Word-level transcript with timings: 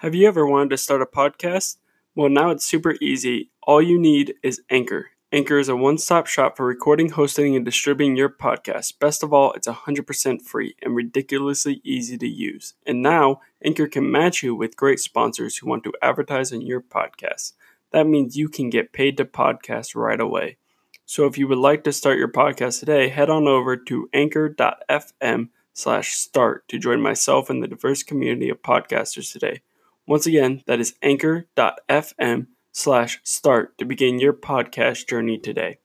Have 0.00 0.14
you 0.14 0.28
ever 0.28 0.46
wanted 0.46 0.68
to 0.68 0.76
start 0.76 1.00
a 1.00 1.06
podcast? 1.06 1.78
Well, 2.14 2.28
now 2.28 2.50
it's 2.50 2.66
super 2.66 2.96
easy. 3.00 3.48
All 3.62 3.80
you 3.80 3.98
need 3.98 4.34
is 4.42 4.60
Anchor. 4.68 5.06
Anchor 5.32 5.58
is 5.58 5.70
a 5.70 5.74
one 5.74 5.96
stop 5.96 6.26
shop 6.26 6.58
for 6.58 6.66
recording, 6.66 7.08
hosting, 7.08 7.56
and 7.56 7.64
distributing 7.64 8.14
your 8.14 8.28
podcast. 8.28 8.98
Best 8.98 9.22
of 9.22 9.32
all, 9.32 9.52
it's 9.54 9.66
100% 9.66 10.42
free 10.42 10.74
and 10.82 10.94
ridiculously 10.94 11.80
easy 11.82 12.18
to 12.18 12.28
use. 12.28 12.74
And 12.86 13.00
now, 13.00 13.40
Anchor 13.64 13.86
can 13.86 14.12
match 14.12 14.42
you 14.42 14.54
with 14.54 14.76
great 14.76 15.00
sponsors 15.00 15.56
who 15.56 15.66
want 15.66 15.82
to 15.84 15.94
advertise 16.02 16.52
on 16.52 16.60
your 16.60 16.82
podcast. 16.82 17.54
That 17.92 18.06
means 18.06 18.36
you 18.36 18.50
can 18.50 18.68
get 18.68 18.92
paid 18.92 19.16
to 19.16 19.24
podcast 19.24 19.96
right 19.96 20.20
away. 20.20 20.58
So 21.06 21.24
if 21.24 21.38
you 21.38 21.48
would 21.48 21.56
like 21.56 21.84
to 21.84 21.92
start 21.92 22.18
your 22.18 22.30
podcast 22.30 22.80
today, 22.80 23.08
head 23.08 23.30
on 23.30 23.48
over 23.48 23.78
to 23.78 24.10
anchor.fm 24.12 25.48
slash 25.72 26.12
start 26.12 26.68
to 26.68 26.78
join 26.78 27.00
myself 27.00 27.48
and 27.48 27.62
the 27.62 27.68
diverse 27.68 28.02
community 28.02 28.50
of 28.50 28.60
podcasters 28.60 29.32
today. 29.32 29.62
Once 30.08 30.24
again, 30.24 30.62
that 30.68 30.78
is 30.78 30.94
anchor.fm 31.02 32.46
slash 32.70 33.20
start 33.24 33.76
to 33.76 33.84
begin 33.84 34.20
your 34.20 34.32
podcast 34.32 35.08
journey 35.08 35.36
today. 35.36 35.78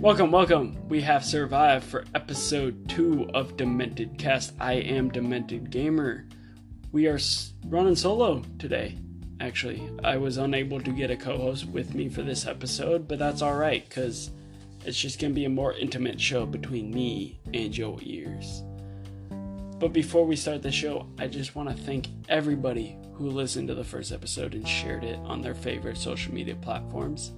Welcome, 0.00 0.30
welcome. 0.30 0.78
We 0.88 1.02
have 1.02 1.22
survived 1.22 1.84
for 1.84 2.06
episode 2.14 2.88
two 2.88 3.28
of 3.34 3.58
Demented 3.58 4.16
Cast. 4.16 4.54
I 4.58 4.74
am 4.74 5.10
Demented 5.10 5.68
Gamer. 5.68 6.26
We 6.92 7.06
are 7.06 7.18
running 7.66 7.96
solo 7.96 8.42
today. 8.58 8.98
Actually, 9.40 9.90
I 10.02 10.16
was 10.16 10.38
unable 10.38 10.80
to 10.80 10.90
get 10.90 11.10
a 11.10 11.16
co 11.16 11.36
host 11.36 11.66
with 11.66 11.94
me 11.94 12.08
for 12.08 12.22
this 12.22 12.46
episode, 12.46 13.06
but 13.06 13.18
that's 13.18 13.42
alright 13.42 13.86
because 13.86 14.30
it's 14.86 14.98
just 14.98 15.20
going 15.20 15.32
to 15.32 15.38
be 15.38 15.44
a 15.44 15.50
more 15.50 15.74
intimate 15.74 16.18
show 16.18 16.46
between 16.46 16.90
me 16.90 17.40
and 17.52 17.76
your 17.76 17.98
ears. 18.00 18.62
But 19.78 19.92
before 19.92 20.26
we 20.26 20.34
start 20.34 20.62
the 20.62 20.72
show, 20.72 21.06
I 21.18 21.28
just 21.28 21.54
want 21.54 21.68
to 21.68 21.74
thank 21.74 22.08
everybody 22.28 22.96
who 23.12 23.30
listened 23.30 23.68
to 23.68 23.74
the 23.74 23.84
first 23.84 24.10
episode 24.10 24.54
and 24.54 24.66
shared 24.66 25.04
it 25.04 25.18
on 25.20 25.40
their 25.40 25.54
favorite 25.54 25.96
social 25.96 26.34
media 26.34 26.56
platforms. 26.56 27.32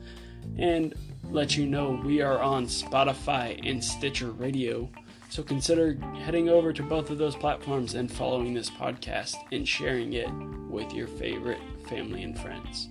And 0.56 0.95
let 1.25 1.56
you 1.56 1.67
know 1.67 2.01
we 2.03 2.23
are 2.23 2.39
on 2.39 2.64
Spotify 2.67 3.61
and 3.69 3.84
Stitcher 3.84 4.31
Radio. 4.31 4.91
So 5.29 5.42
consider 5.42 5.98
heading 6.25 6.48
over 6.48 6.73
to 6.73 6.83
both 6.83 7.11
of 7.11 7.19
those 7.19 7.37
platforms 7.37 7.95
and 7.95 8.11
following 8.11 8.55
this 8.55 8.70
podcast 8.70 9.36
and 9.53 9.69
sharing 9.69 10.14
it 10.14 10.31
with 10.69 10.92
your 10.95 11.09
favorite 11.09 11.61
family 11.89 12.23
and 12.23 12.39
friends. 12.39 12.89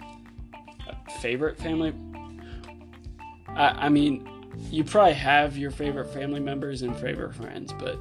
Uh, 0.87 0.93
favorite 1.21 1.57
family? 1.57 1.93
I, 3.47 3.85
I 3.85 3.89
mean, 3.89 4.29
you 4.69 4.83
probably 4.83 5.13
have 5.13 5.57
your 5.57 5.71
favorite 5.71 6.13
family 6.13 6.39
members 6.39 6.83
and 6.83 6.95
favorite 6.95 7.33
friends, 7.33 7.73
but 7.73 7.99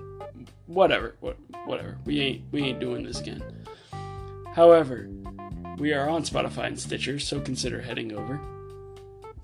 whatever, 0.68 1.16
what, 1.20 1.36
whatever. 1.64 1.98
We 2.04 2.20
ain't 2.20 2.42
we 2.52 2.62
ain't 2.62 2.78
doing 2.78 3.02
this 3.02 3.20
again. 3.20 3.42
However, 4.54 5.08
we 5.78 5.92
are 5.92 6.08
on 6.08 6.22
Spotify 6.22 6.66
and 6.66 6.78
Stitcher, 6.78 7.18
so 7.18 7.40
consider 7.40 7.80
heading 7.80 8.12
over. 8.12 8.40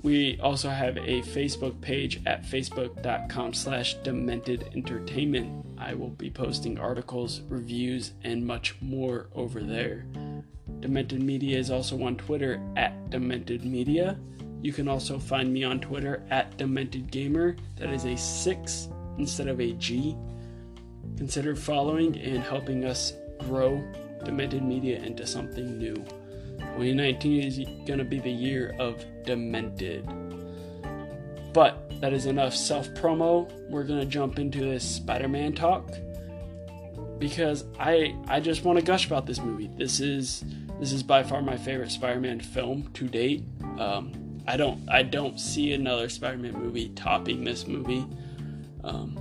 We 0.03 0.39
also 0.41 0.69
have 0.69 0.98
a 0.98 1.22
Facebook 1.22 1.81
page 1.81 2.20
at 2.27 2.44
facebook.com 2.44 3.55
slash 3.55 3.94
demented 4.03 4.69
entertainment. 4.75 5.64
I 5.78 5.94
will 5.94 6.11
be 6.11 6.31
posting 6.31 6.78
articles, 6.78 7.41
reviews, 7.48 8.12
and 8.22 8.47
much 8.47 8.77
more 8.83 9.28
over 9.34 9.61
there. 9.62 10.05
Demented 10.81 11.22
Media 11.22 11.59
is 11.59 11.70
also 11.70 12.03
on 12.03 12.16
Twitter 12.16 12.61
at 12.77 13.09
Demented 13.09 13.64
Media. 13.64 14.19
You 14.61 14.75
can 14.75 14.88
also 14.88 15.19
find 15.19 15.50
me 15.50 15.64
on 15.64 15.81
Twitter 15.81 16.22
at 16.28 16.55
Demented 16.59 17.11
Gamer. 17.11 17.56
That 17.77 17.88
is 17.88 18.05
a 18.05 18.14
6 18.14 18.88
instead 19.16 19.48
of 19.48 19.59
a 19.59 19.72
G. 19.72 20.14
Consider 21.17 21.55
following 21.55 22.19
and 22.19 22.43
helping 22.43 22.84
us 22.84 23.12
grow 23.41 23.83
Demented 24.25 24.62
Media 24.62 24.98
into 24.98 25.27
something 25.27 25.79
new. 25.79 25.95
2019 26.59 27.43
is 27.43 27.59
going 27.87 27.98
to 27.98 28.05
be 28.05 28.19
the 28.19 28.31
year 28.31 28.75
of 28.79 29.05
Demented. 29.25 30.09
But 31.53 32.00
that 32.00 32.12
is 32.12 32.27
enough 32.27 32.55
self 32.55 32.88
promo. 32.94 33.50
We're 33.71 33.84
going 33.84 34.00
to 34.00 34.06
jump 34.06 34.38
into 34.38 34.61
this 34.61 34.88
Spider 34.88 35.28
Man 35.28 35.53
talk 35.53 35.91
because 37.19 37.65
I 37.78 38.15
I 38.28 38.41
just 38.41 38.65
want 38.65 38.78
to 38.78 38.84
gush 38.84 39.06
about 39.06 39.27
this 39.27 39.41
movie. 39.41 39.71
This 39.77 40.00
is 40.00 40.44
this 40.81 40.93
is 40.93 41.03
by 41.03 41.22
far 41.22 41.41
my 41.43 41.56
favorite 41.56 41.91
Spider-Man 41.91 42.41
film 42.41 42.91
to 42.94 43.09
date. 43.09 43.44
Um, 43.78 44.43
I 44.47 44.56
don't 44.56 44.87
I 44.88 45.03
don't 45.03 45.38
see 45.38 45.72
another 45.72 46.09
Spider-Man 46.09 46.53
movie 46.53 46.91
topping 46.91 47.44
this 47.44 47.67
movie. 47.67 48.05
Um, 48.83 49.19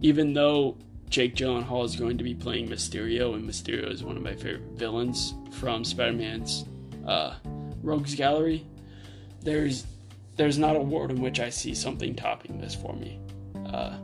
even 0.00 0.32
though 0.32 0.78
Jake 1.08 1.34
Gyllenhaal 1.34 1.84
is 1.84 1.96
going 1.96 2.18
to 2.18 2.24
be 2.24 2.34
playing 2.34 2.68
Mysterio, 2.68 3.34
and 3.34 3.48
Mysterio 3.48 3.90
is 3.90 4.04
one 4.04 4.16
of 4.16 4.22
my 4.22 4.34
favorite 4.34 4.72
villains 4.74 5.34
from 5.52 5.84
Spider-Man's 5.84 6.66
uh, 7.06 7.34
Rogues 7.82 8.14
Gallery. 8.14 8.66
There's 9.40 9.86
there's 10.36 10.58
not 10.58 10.76
a 10.76 10.80
world 10.80 11.10
in 11.10 11.20
which 11.20 11.40
I 11.40 11.50
see 11.50 11.74
something 11.74 12.14
topping 12.14 12.60
this 12.60 12.74
for 12.74 12.94
me. 12.94 13.18
Uh, 13.66 13.96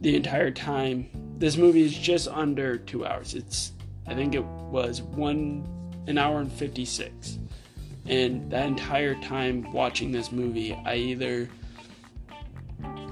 the 0.00 0.14
entire 0.14 0.50
time, 0.50 1.08
this 1.38 1.56
movie 1.56 1.82
is 1.82 1.96
just 1.96 2.28
under 2.28 2.76
two 2.76 3.04
hours. 3.06 3.34
It's 3.34 3.72
I 4.06 4.14
think 4.14 4.34
it 4.34 4.44
was 4.44 5.02
one 5.02 5.66
an 6.06 6.18
hour 6.18 6.40
and 6.40 6.52
fifty 6.52 6.84
six, 6.84 7.38
and 8.06 8.50
that 8.50 8.66
entire 8.66 9.14
time 9.16 9.72
watching 9.72 10.12
this 10.12 10.30
movie, 10.30 10.74
I 10.74 10.96
either 10.96 11.48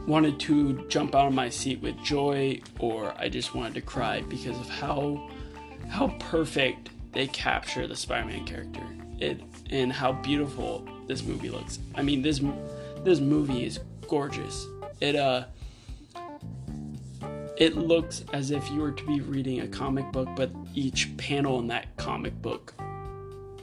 wanted 0.07 0.39
to 0.39 0.87
jump 0.89 1.15
out 1.15 1.27
of 1.27 1.35
my 1.35 1.49
seat 1.49 1.81
with 1.81 2.01
joy 2.03 2.61
or 2.79 3.13
I 3.19 3.29
just 3.29 3.55
wanted 3.55 3.75
to 3.75 3.81
cry 3.81 4.23
because 4.23 4.59
of 4.59 4.69
how 4.69 5.29
how 5.89 6.09
perfect 6.19 6.91
they 7.13 7.27
capture 7.27 7.87
the 7.87 7.97
Spider-Man 7.97 8.45
character. 8.45 8.83
It 9.19 9.43
and 9.71 9.93
how 9.93 10.13
beautiful 10.13 10.87
this 11.07 11.23
movie 11.25 11.51
looks. 11.51 11.79
I 11.95 12.03
mean 12.03 12.23
this 12.23 12.41
this 13.03 13.21
movie 13.21 13.65
is 13.65 13.81
gorgeous. 14.09 14.67
It 15.01 15.17
uh 15.17 15.47
it 17.57 17.77
looks 17.77 18.25
as 18.33 18.51
if 18.51 18.71
you 18.71 18.81
were 18.81 18.93
to 18.93 19.07
be 19.07 19.21
reading 19.21 19.61
a 19.61 19.69
comic 19.69 20.13
book 20.13 20.29
but 20.37 20.51
each 20.75 21.17
panel 21.17 21.59
in 21.59 21.67
that 21.69 21.97
comic 21.97 22.41
book 22.43 22.75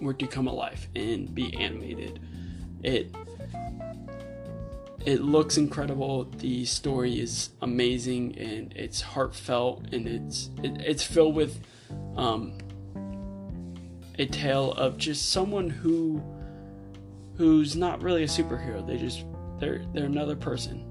were 0.02 0.14
to 0.14 0.28
come 0.28 0.48
alive 0.48 0.88
and 0.96 1.34
be 1.34 1.56
animated. 1.56 2.20
It 2.82 3.16
it 5.06 5.22
looks 5.22 5.58
incredible. 5.58 6.26
The 6.26 6.66
story 6.66 7.20
is 7.20 7.50
amazing 7.62 8.38
and 8.38 8.74
it's 8.74 9.02
heartfelt 9.02 9.86
and 9.92 10.08
it's 10.08 10.50
it, 10.64 10.82
it's 10.82 11.04
filled 11.04 11.36
with 11.36 11.60
um, 12.16 12.58
a 14.18 14.26
tale 14.26 14.72
of 14.74 14.98
just 14.98 15.32
someone 15.32 15.70
who 15.70 16.22
who's 17.36 17.76
not 17.76 18.02
really 18.02 18.24
a 18.24 18.28
superhero. 18.28 18.86
They 18.86 18.98
just 18.98 19.26
they're 19.60 19.86
they're 19.94 20.06
another 20.06 20.36
person. 20.36 20.90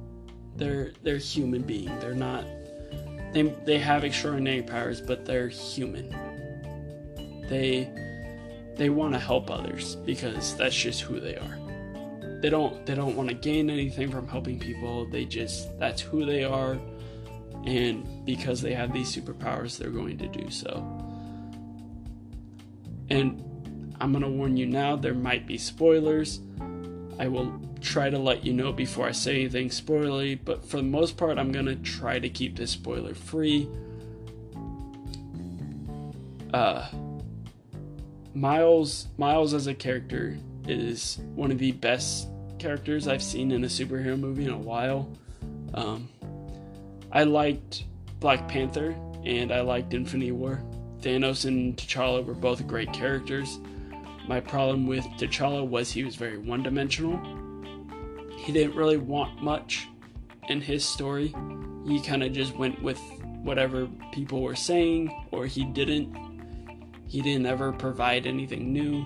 They're 0.56 0.92
they're 1.02 1.16
human 1.16 1.62
being. 1.62 1.98
They're 1.98 2.14
not 2.14 2.44
they 3.32 3.42
they 3.64 3.78
have 3.78 4.04
extraordinary 4.04 4.62
powers, 4.62 5.00
but 5.00 5.24
they're 5.24 5.48
human. 5.48 6.10
They 7.48 7.90
they 8.76 8.90
want 8.90 9.14
to 9.14 9.18
help 9.18 9.50
others 9.50 9.96
because 9.96 10.54
that's 10.56 10.76
just 10.76 11.00
who 11.00 11.18
they 11.18 11.36
are 11.36 11.61
they 12.42 12.50
don't 12.50 12.84
they 12.84 12.97
don't 12.97 13.14
want 13.14 13.28
to 13.28 13.34
gain 13.36 13.70
anything 13.70 14.10
from 14.10 14.26
helping 14.26 14.58
people. 14.58 15.06
They 15.06 15.25
just 15.25 15.78
that's 15.78 16.03
who 16.03 16.26
they 16.26 16.42
are. 16.42 16.76
And 17.64 18.26
because 18.26 18.60
they 18.60 18.75
have 18.75 18.92
these 18.92 19.14
superpowers 19.14 19.78
they're 19.78 19.91
going 19.91 20.19
to 20.19 20.26
do 20.26 20.50
so. 20.50 20.84
And 23.08 23.48
i'm 24.00 24.10
going 24.10 24.25
to 24.25 24.28
warn 24.28 24.56
you 24.56 24.66
now 24.66 24.97
there 24.97 25.14
might 25.14 25.47
be 25.47 25.56
spoilers. 25.56 26.41
I 27.20 27.28
will 27.28 27.60
try 27.81 28.10
to 28.10 28.19
let 28.19 28.44
you 28.44 28.52
know 28.52 28.72
before 28.72 29.06
i 29.06 29.12
say 29.12 29.41
anything 29.41 29.69
spoilery 29.69 30.38
but 30.44 30.64
for 30.64 30.76
the 30.76 30.84
most 30.84 31.16
part 31.16 31.36
i'm 31.36 31.50
going 31.50 31.66
to 31.66 31.75
try 31.76 32.19
to 32.19 32.28
keep 32.28 32.56
this 32.56 32.72
spoiler 32.72 33.14
free. 33.14 33.69
Uh 36.52 36.88
miles 38.34 39.06
miles 39.16 39.55
as 39.55 39.69
a 39.69 39.75
character 39.75 40.37
is 40.66 41.19
one 41.34 41.52
of 41.52 41.58
the 41.58 41.72
best 41.72 42.28
characters 42.62 43.09
I've 43.09 43.25
seen 43.25 43.50
in 43.50 43.64
a 43.64 43.67
superhero 43.67 44.17
movie 44.19 44.44
in 44.44 44.53
a 44.53 44.56
while. 44.56 45.11
Um, 45.75 46.09
I 47.11 47.25
liked 47.25 47.87
Black 48.20 48.47
Panther 48.47 48.94
and 49.25 49.50
I 49.50 49.62
liked 49.62 49.93
Infinity 49.93 50.31
War. 50.31 50.62
Thanos 51.00 51.44
and 51.44 51.76
T'Challa 51.76 52.25
were 52.25 52.35
both 52.35 52.64
great 52.69 52.93
characters. 52.93 53.59
My 54.29 54.38
problem 54.38 54.87
with 54.87 55.05
T'Challa 55.19 55.67
was 55.67 55.91
he 55.91 56.05
was 56.05 56.14
very 56.14 56.38
one 56.38 56.62
dimensional. 56.62 57.19
He 58.37 58.53
didn't 58.53 58.76
really 58.76 58.97
want 58.97 59.43
much 59.43 59.88
in 60.49 60.61
his 60.61 60.85
story. 60.85 61.35
He 61.85 62.00
kind 62.00 62.23
of 62.23 62.32
just 62.32 62.55
went 62.56 62.81
with 62.81 63.00
whatever 63.43 63.88
people 64.12 64.41
were 64.41 64.55
saying, 64.55 65.12
or 65.32 65.47
he 65.47 65.64
didn't. 65.64 66.17
He 67.09 67.23
didn't 67.23 67.47
ever 67.47 67.73
provide 67.73 68.25
anything 68.25 68.73
new. 68.73 69.05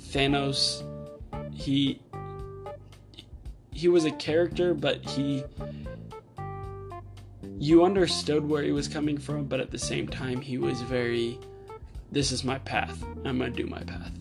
Thanos, 0.00 0.82
he 1.54 2.00
he 3.76 3.88
was 3.88 4.06
a 4.06 4.10
character, 4.12 4.72
but 4.72 5.04
he 5.04 5.44
you 7.58 7.84
understood 7.84 8.48
where 8.48 8.62
he 8.62 8.72
was 8.72 8.88
coming 8.88 9.16
from, 9.18 9.44
but 9.44 9.60
at 9.60 9.70
the 9.70 9.78
same 9.78 10.08
time, 10.08 10.40
he 10.40 10.58
was 10.58 10.82
very, 10.82 11.38
this 12.12 12.30
is 12.30 12.44
my 12.44 12.58
path. 12.60 13.02
I'm 13.24 13.38
going 13.38 13.52
to 13.52 13.62
do 13.62 13.66
my 13.66 13.82
path. 13.82 14.12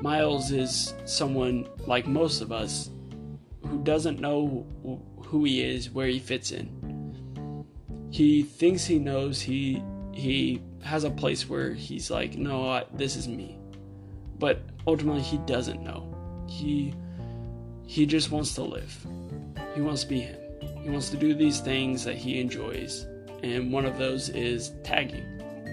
Miles 0.00 0.52
is 0.52 0.94
someone 1.04 1.68
like 1.86 2.06
most 2.06 2.40
of 2.40 2.50
us 2.50 2.90
who 3.66 3.82
doesn't 3.82 4.20
know 4.20 4.66
who 5.26 5.44
he 5.44 5.62
is, 5.62 5.90
where 5.90 6.06
he 6.06 6.18
fits 6.18 6.50
in. 6.50 7.64
He 8.10 8.42
thinks 8.42 8.84
he 8.84 8.98
knows. 8.98 9.40
He 9.40 9.82
he 10.12 10.62
has 10.82 11.04
a 11.04 11.10
place 11.10 11.48
where 11.48 11.74
he's 11.74 12.10
like, 12.10 12.38
no, 12.38 12.70
I, 12.70 12.84
this 12.94 13.16
is 13.16 13.28
me. 13.28 13.58
But 14.38 14.62
ultimately, 14.86 15.20
he 15.20 15.38
doesn't 15.38 15.82
know. 15.82 16.14
He 16.48 16.94
he 17.88 18.04
just 18.04 18.30
wants 18.30 18.54
to 18.54 18.62
live. 18.62 18.94
He 19.74 19.80
wants 19.80 20.02
to 20.02 20.08
be 20.08 20.20
him. 20.20 20.38
He 20.82 20.90
wants 20.90 21.08
to 21.08 21.16
do 21.16 21.32
these 21.32 21.60
things 21.60 22.04
that 22.04 22.16
he 22.16 22.38
enjoys, 22.38 23.06
and 23.42 23.72
one 23.72 23.86
of 23.86 23.96
those 23.96 24.28
is 24.28 24.72
tagging. 24.84 25.24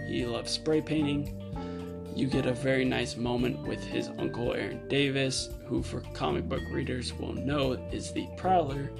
He 0.08 0.26
loves 0.26 0.50
spray 0.50 0.80
painting. 0.80 1.42
You 2.16 2.28
get 2.28 2.46
a 2.46 2.54
very 2.54 2.86
nice 2.86 3.18
moment 3.18 3.68
with 3.68 3.84
his 3.84 4.08
uncle 4.18 4.54
Aaron 4.54 4.88
Davis, 4.88 5.50
who, 5.66 5.84
for 5.84 6.00
comic 6.14 6.48
book 6.48 6.62
readers, 6.72 7.12
will 7.14 7.34
know 7.34 7.74
is 7.92 8.14
the 8.14 8.30
Prowler. 8.38 8.92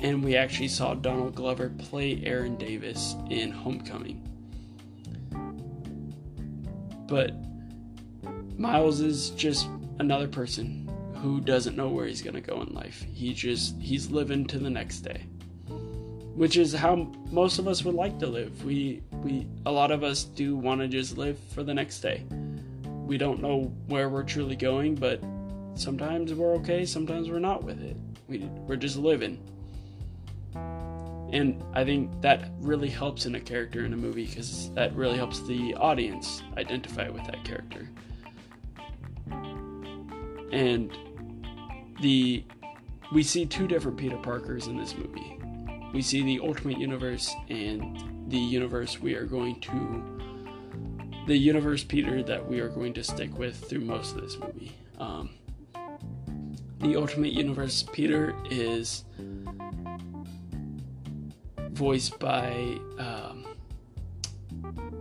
And 0.00 0.22
we 0.22 0.36
actually 0.36 0.68
saw 0.68 0.94
Donald 0.94 1.34
Glover 1.34 1.70
play 1.70 2.22
Aaron 2.24 2.54
Davis 2.54 3.16
in 3.30 3.50
Homecoming. 3.50 4.22
But 7.08 7.32
Miles 8.56 9.00
is 9.00 9.30
just 9.30 9.68
another 9.98 10.28
person 10.28 10.87
who 11.20 11.40
doesn't 11.40 11.76
know 11.76 11.88
where 11.88 12.06
he's 12.06 12.22
going 12.22 12.34
to 12.34 12.40
go 12.40 12.62
in 12.62 12.74
life. 12.74 13.04
He 13.12 13.34
just 13.34 13.76
he's 13.80 14.10
living 14.10 14.46
to 14.46 14.58
the 14.58 14.70
next 14.70 15.00
day. 15.00 15.24
Which 16.34 16.56
is 16.56 16.72
how 16.72 17.12
most 17.32 17.58
of 17.58 17.66
us 17.66 17.84
would 17.84 17.96
like 17.96 18.18
to 18.20 18.26
live. 18.26 18.64
We 18.64 19.02
we 19.22 19.46
a 19.66 19.72
lot 19.72 19.90
of 19.90 20.04
us 20.04 20.24
do 20.24 20.56
want 20.56 20.80
to 20.80 20.88
just 20.88 21.18
live 21.18 21.38
for 21.52 21.64
the 21.64 21.74
next 21.74 22.00
day. 22.00 22.24
We 23.06 23.18
don't 23.18 23.40
know 23.40 23.72
where 23.86 24.08
we're 24.08 24.22
truly 24.22 24.54
going, 24.54 24.94
but 24.94 25.20
sometimes 25.74 26.32
we're 26.32 26.54
okay, 26.56 26.84
sometimes 26.84 27.28
we're 27.30 27.40
not 27.40 27.64
with 27.64 27.82
it. 27.82 27.96
We 28.28 28.38
we're 28.66 28.76
just 28.76 28.96
living. 28.96 29.38
And 31.30 31.62
I 31.74 31.84
think 31.84 32.22
that 32.22 32.52
really 32.60 32.88
helps 32.88 33.26
in 33.26 33.34
a 33.34 33.40
character 33.40 33.84
in 33.84 33.92
a 33.92 33.96
movie 33.96 34.24
because 34.24 34.70
that 34.74 34.94
really 34.94 35.18
helps 35.18 35.40
the 35.46 35.74
audience 35.74 36.42
identify 36.56 37.10
with 37.10 37.24
that 37.24 37.44
character. 37.44 37.88
And 40.50 40.96
the 42.00 42.44
we 43.12 43.22
see 43.22 43.46
two 43.46 43.66
different 43.66 43.96
Peter 43.96 44.18
Parkers 44.18 44.66
in 44.66 44.76
this 44.76 44.94
movie. 44.96 45.38
We 45.92 46.02
see 46.02 46.22
the 46.22 46.40
Ultimate 46.40 46.78
Universe 46.78 47.34
and 47.48 48.30
the 48.30 48.38
universe 48.38 49.00
we 49.00 49.14
are 49.14 49.24
going 49.24 49.60
to 49.62 50.18
the 51.26 51.36
universe 51.36 51.84
Peter 51.84 52.22
that 52.22 52.46
we 52.46 52.60
are 52.60 52.68
going 52.68 52.94
to 52.94 53.04
stick 53.04 53.36
with 53.38 53.56
through 53.68 53.80
most 53.80 54.16
of 54.16 54.22
this 54.22 54.38
movie. 54.38 54.72
Um, 54.98 55.30
the 56.80 56.96
Ultimate 56.96 57.32
Universe 57.32 57.84
Peter 57.92 58.34
is 58.50 59.04
voiced 61.70 62.18
by, 62.18 62.78
um, 62.98 63.44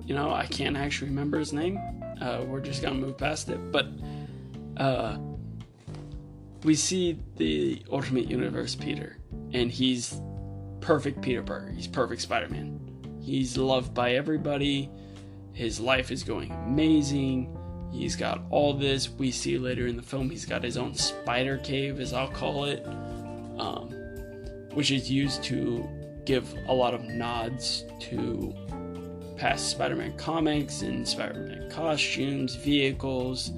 you 0.06 0.14
know, 0.14 0.34
I 0.34 0.46
can't 0.48 0.76
actually 0.76 1.10
remember 1.10 1.40
his 1.40 1.54
name. 1.54 1.80
Uh, 2.20 2.44
we're 2.46 2.60
just 2.60 2.82
gonna 2.82 2.96
move 2.96 3.18
past 3.18 3.50
it, 3.50 3.72
but 3.72 3.88
uh, 4.76 5.18
we 6.64 6.76
see 6.76 7.20
the 7.38 7.84
Ultimate 7.92 8.30
Universe 8.30 8.76
Peter, 8.76 9.18
and 9.54 9.72
he's 9.72 10.20
perfect 10.82 11.22
Peter 11.22 11.44
Parker. 11.44 11.70
He's 11.70 11.88
perfect 11.88 12.22
Spider 12.22 12.50
Man. 12.50 12.80
He's 13.22 13.58
loved 13.58 13.94
by 13.94 14.14
everybody. 14.14 14.90
His 15.54 15.80
life 15.80 16.12
is 16.12 16.24
going 16.24 16.52
amazing. 16.52 17.56
He's 17.92 18.16
got 18.16 18.44
all 18.50 18.74
this. 18.74 19.10
We 19.10 19.32
see 19.32 19.58
later 19.58 19.88
in 19.88 19.96
the 19.96 20.04
film, 20.04 20.30
he's 20.30 20.46
got 20.46 20.64
his 20.64 20.78
own 20.78 20.94
spider 20.94 21.58
cave, 21.58 22.00
as 22.00 22.14
I'll 22.14 22.30
call 22.30 22.66
it, 22.66 22.86
um, 23.58 23.90
which 24.74 24.92
is 24.92 25.10
used 25.10 25.44
to 25.46 25.88
give 26.26 26.54
a 26.68 26.74
lot 26.74 26.94
of 26.94 27.04
nods 27.06 27.86
to 28.02 28.54
past 29.38 29.70
Spider 29.70 29.96
Man 29.96 30.18
comics 30.18 30.82
and 30.82 31.08
Spider 31.08 31.40
Man 31.40 31.70
costumes, 31.70 32.56
vehicles 32.56 33.52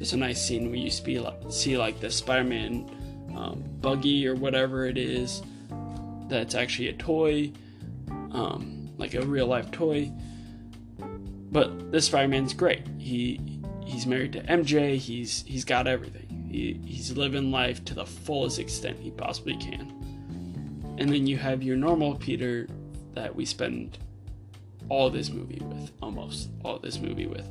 there's 0.00 0.14
a 0.14 0.16
nice 0.16 0.40
scene 0.40 0.70
where 0.70 0.78
you 0.78 0.88
see 0.88 1.76
like 1.76 2.00
the 2.00 2.10
Spider-Man 2.10 2.90
um, 3.36 3.62
buggy 3.82 4.26
or 4.26 4.34
whatever 4.34 4.86
it 4.86 4.96
is 4.96 5.42
that's 6.26 6.54
actually 6.54 6.88
a 6.88 6.94
toy, 6.94 7.52
um, 8.32 8.88
like 8.96 9.12
a 9.12 9.20
real 9.20 9.46
life 9.46 9.70
toy. 9.70 10.10
But 11.52 11.92
this 11.92 12.06
Spider-Man's 12.06 12.54
great. 12.54 12.80
He 12.96 13.42
he's 13.84 14.06
married 14.06 14.32
to 14.32 14.40
MJ. 14.44 14.96
He's 14.96 15.44
he's 15.46 15.66
got 15.66 15.86
everything. 15.86 16.48
He, 16.50 16.80
he's 16.82 17.14
living 17.14 17.50
life 17.50 17.84
to 17.84 17.92
the 17.92 18.06
fullest 18.06 18.58
extent 18.58 18.98
he 19.00 19.10
possibly 19.10 19.58
can. 19.58 20.96
And 20.98 21.12
then 21.12 21.26
you 21.26 21.36
have 21.36 21.62
your 21.62 21.76
normal 21.76 22.14
Peter 22.14 22.68
that 23.12 23.36
we 23.36 23.44
spend 23.44 23.98
all 24.88 25.10
this 25.10 25.28
movie 25.28 25.60
with, 25.62 25.92
almost 26.00 26.48
all 26.64 26.78
this 26.78 26.98
movie 26.98 27.26
with, 27.26 27.46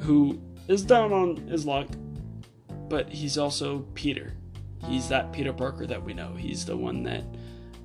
who 0.00 0.40
is 0.68 0.82
down 0.82 1.12
on 1.12 1.36
his 1.48 1.66
luck, 1.66 1.88
but 2.88 3.08
he's 3.08 3.38
also 3.38 3.80
Peter. 3.94 4.32
He's 4.86 5.08
that 5.08 5.32
Peter 5.32 5.52
Parker 5.52 5.86
that 5.86 6.02
we 6.02 6.12
know. 6.12 6.34
He's 6.34 6.64
the 6.64 6.76
one 6.76 7.02
that 7.04 7.24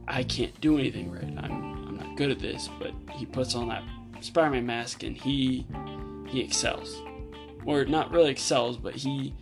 I 0.08 0.24
can't 0.24 0.60
do 0.62 0.78
anything 0.78 1.12
right. 1.12 1.24
I'm 1.24 1.88
I'm 1.88 1.98
not 1.98 2.18
good 2.18 2.32
at 2.32 2.40
this, 2.40 2.70
but 2.80 2.92
he 3.12 3.26
puts 3.26 3.56
on 3.56 3.68
that 3.70 3.84
Spider-Man 4.22 4.66
mask 4.66 5.04
and 5.04 5.16
he 5.16 5.66
he 6.28 6.42
excels. 6.42 7.02
Or 7.66 7.86
not 7.86 8.12
really 8.12 8.32
excels, 8.32 8.78
but 8.78 8.96
he 8.96 9.34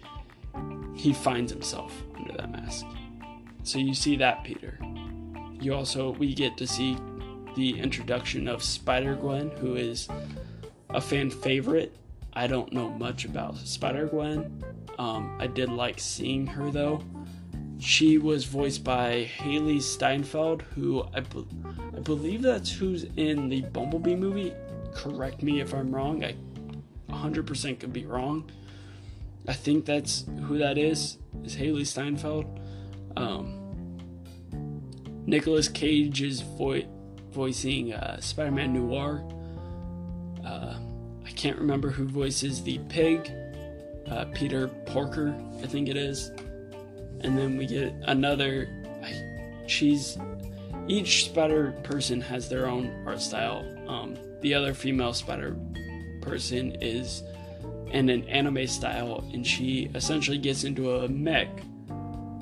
he 0.95 1.13
finds 1.13 1.51
himself 1.51 1.93
under 2.17 2.33
that 2.33 2.51
mask. 2.51 2.85
So 3.63 3.79
you 3.79 3.93
see 3.93 4.15
that 4.17 4.43
Peter. 4.43 4.79
You 5.59 5.73
also 5.73 6.11
we 6.11 6.33
get 6.33 6.57
to 6.57 6.67
see 6.67 6.97
the 7.55 7.79
introduction 7.79 8.47
of 8.47 8.61
Spider-Gwen, 8.61 9.51
who 9.51 9.75
is 9.75 10.07
a 10.89 10.99
fan 10.99 11.29
favorite 11.29 11.95
I 12.35 12.47
don't 12.47 12.71
know 12.73 12.89
much 12.89 13.25
about 13.25 13.57
Spider 13.57 14.07
Gwen. 14.07 14.63
Um, 14.99 15.35
I 15.39 15.47
did 15.47 15.69
like 15.69 15.99
seeing 15.99 16.45
her 16.47 16.69
though. 16.69 17.01
She 17.79 18.17
was 18.17 18.45
voiced 18.45 18.83
by 18.83 19.29
Hailee 19.37 19.81
Steinfeld, 19.81 20.61
who 20.61 21.03
I, 21.13 21.19
be- 21.21 21.47
I 21.95 21.99
believe 21.99 22.41
that's 22.41 22.71
who's 22.71 23.05
in 23.15 23.49
the 23.49 23.61
Bumblebee 23.61 24.15
movie. 24.15 24.53
Correct 24.93 25.43
me 25.43 25.59
if 25.59 25.73
I'm 25.73 25.93
wrong. 25.93 26.23
I 26.23 26.35
100% 27.09 27.79
could 27.79 27.93
be 27.93 28.05
wrong. 28.05 28.49
I 29.47 29.53
think 29.53 29.85
that's 29.85 30.25
who 30.47 30.57
that 30.57 30.77
is. 30.77 31.17
Is 31.43 31.55
Hailee 31.55 31.85
Steinfeld? 31.85 32.59
Um, 33.17 33.99
Nicolas 35.25 35.67
Cage 35.67 36.21
is 36.21 36.41
vo- 36.41 36.87
voicing 37.31 37.93
uh, 37.93 38.19
Spider-Man 38.19 38.73
Noir. 38.73 39.23
Can't 41.45 41.59
remember 41.59 41.91
who 41.91 42.07
voices 42.07 42.63
the 42.63 42.79
pig. 42.89 43.31
Uh, 44.09 44.25
Peter 44.33 44.67
Porker, 44.87 45.35
I 45.61 45.67
think 45.67 45.89
it 45.89 45.95
is. 45.95 46.31
And 47.19 47.37
then 47.37 47.55
we 47.55 47.67
get 47.67 47.93
another. 48.07 48.67
She's 49.67 50.17
each 50.87 51.25
spider 51.25 51.73
person 51.83 52.19
has 52.19 52.49
their 52.49 52.65
own 52.65 53.03
art 53.05 53.21
style. 53.21 53.63
Um, 53.87 54.17
the 54.41 54.55
other 54.55 54.73
female 54.73 55.13
spider 55.13 55.55
person 56.23 56.77
is 56.81 57.21
in 57.91 58.09
an 58.09 58.27
anime 58.27 58.65
style, 58.65 59.23
and 59.31 59.45
she 59.45 59.91
essentially 59.93 60.39
gets 60.39 60.63
into 60.63 60.95
a 60.95 61.07
mech 61.07 61.61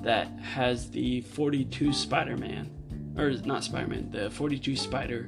that 0.02 0.28
has 0.40 0.90
the 0.90 1.20
42 1.20 1.92
Spider 1.92 2.38
Man, 2.38 2.72
or 3.18 3.32
not 3.44 3.66
Spider 3.66 3.88
Man, 3.88 4.12
the 4.12 4.30
42 4.30 4.78
Spider 4.78 5.28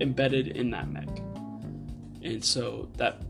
embedded 0.00 0.46
in 0.46 0.70
that 0.70 0.88
mech 0.88 1.08
and 2.22 2.44
so 2.44 2.88
that 2.96 3.22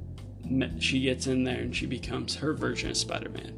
she 0.79 1.01
gets 1.01 1.27
in 1.27 1.45
there 1.45 1.61
and 1.61 1.75
she 1.75 1.87
becomes 1.87 2.35
her 2.37 2.55
version 2.55 2.91
of 2.91 2.97
Spider-Man. 2.97 3.55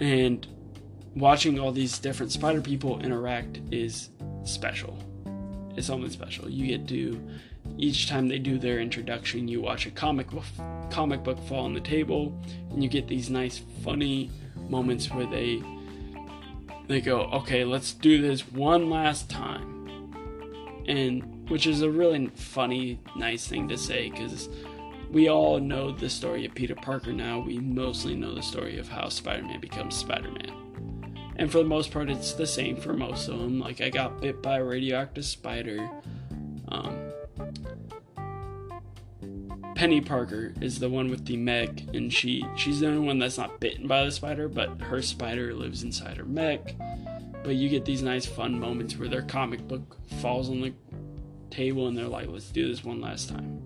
And 0.00 0.46
watching 1.14 1.58
all 1.58 1.72
these 1.72 1.98
different 1.98 2.32
spider 2.32 2.60
people 2.60 3.00
interact 3.00 3.60
is 3.70 4.10
special. 4.44 4.98
It's 5.76 5.86
something 5.86 6.10
special. 6.10 6.50
You 6.50 6.66
get 6.66 6.88
to 6.88 7.20
each 7.78 8.08
time 8.08 8.28
they 8.28 8.38
do 8.38 8.58
their 8.58 8.80
introduction, 8.80 9.48
you 9.48 9.60
watch 9.60 9.86
a 9.86 9.90
comic 9.90 10.30
book, 10.30 10.44
comic 10.90 11.22
book 11.24 11.38
fall 11.48 11.64
on 11.64 11.74
the 11.74 11.80
table, 11.80 12.38
and 12.70 12.82
you 12.82 12.88
get 12.88 13.08
these 13.08 13.30
nice, 13.30 13.62
funny 13.82 14.30
moments 14.68 15.10
where 15.10 15.26
they 15.26 15.62
they 16.86 17.00
go, 17.00 17.22
"Okay, 17.22 17.64
let's 17.64 17.94
do 17.94 18.20
this 18.20 18.46
one 18.52 18.90
last 18.90 19.30
time," 19.30 20.12
and 20.86 21.33
which 21.48 21.66
is 21.66 21.82
a 21.82 21.90
really 21.90 22.28
funny, 22.34 23.00
nice 23.16 23.46
thing 23.46 23.68
to 23.68 23.76
say 23.78 24.10
because 24.10 24.48
we 25.10 25.28
all 25.28 25.60
know 25.60 25.92
the 25.92 26.10
story 26.10 26.44
of 26.44 26.54
Peter 26.54 26.74
Parker 26.74 27.12
now. 27.12 27.38
We 27.38 27.58
mostly 27.58 28.16
know 28.16 28.34
the 28.34 28.42
story 28.42 28.78
of 28.78 28.88
how 28.88 29.08
Spider 29.08 29.42
Man 29.44 29.60
becomes 29.60 29.94
Spider 29.94 30.30
Man. 30.30 31.32
and 31.36 31.50
for 31.50 31.58
the 31.58 31.64
most 31.64 31.90
part, 31.90 32.10
it's 32.10 32.32
the 32.32 32.46
same 32.46 32.76
for 32.76 32.92
most 32.92 33.28
of 33.28 33.38
them. 33.38 33.60
Like 33.60 33.80
I 33.80 33.90
got 33.90 34.20
bit 34.20 34.42
by 34.42 34.58
a 34.58 34.64
radioactive 34.64 35.24
spider. 35.24 35.88
Um, 36.68 36.96
Peni 39.74 40.04
Parker 40.04 40.54
is 40.60 40.78
the 40.78 40.88
one 40.88 41.10
with 41.10 41.26
the 41.26 41.36
mech, 41.36 41.82
and 41.92 42.12
she 42.12 42.44
she's 42.56 42.80
the 42.80 42.86
only 42.86 43.06
one 43.06 43.18
that's 43.18 43.36
not 43.38 43.60
bitten 43.60 43.86
by 43.86 44.04
the 44.04 44.10
spider, 44.12 44.48
but 44.48 44.80
her 44.80 45.02
spider 45.02 45.52
lives 45.52 45.82
inside 45.82 46.16
her 46.16 46.24
mech. 46.24 46.74
But 47.42 47.56
you 47.56 47.68
get 47.68 47.84
these 47.84 48.02
nice 48.02 48.24
fun 48.24 48.58
moments 48.58 48.96
where 48.96 49.08
their 49.08 49.22
comic 49.22 49.66
book 49.68 49.98
falls 50.20 50.48
on 50.48 50.60
the 50.60 50.72
table 51.54 51.88
and 51.88 51.96
they're 51.96 52.08
like, 52.08 52.28
"Let's 52.28 52.50
do 52.50 52.68
this 52.68 52.84
one 52.84 53.00
last 53.00 53.28
time." 53.28 53.60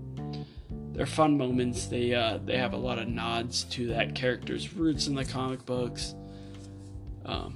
They're 0.92 1.06
fun 1.06 1.38
moments. 1.38 1.86
They 1.86 2.14
uh, 2.14 2.38
they 2.44 2.56
have 2.56 2.72
a 2.72 2.76
lot 2.76 2.98
of 2.98 3.08
nods 3.08 3.64
to 3.64 3.86
that 3.88 4.14
character's 4.14 4.74
roots 4.74 5.06
in 5.06 5.14
the 5.14 5.24
comic 5.24 5.64
books. 5.64 6.14
Um, 7.24 7.54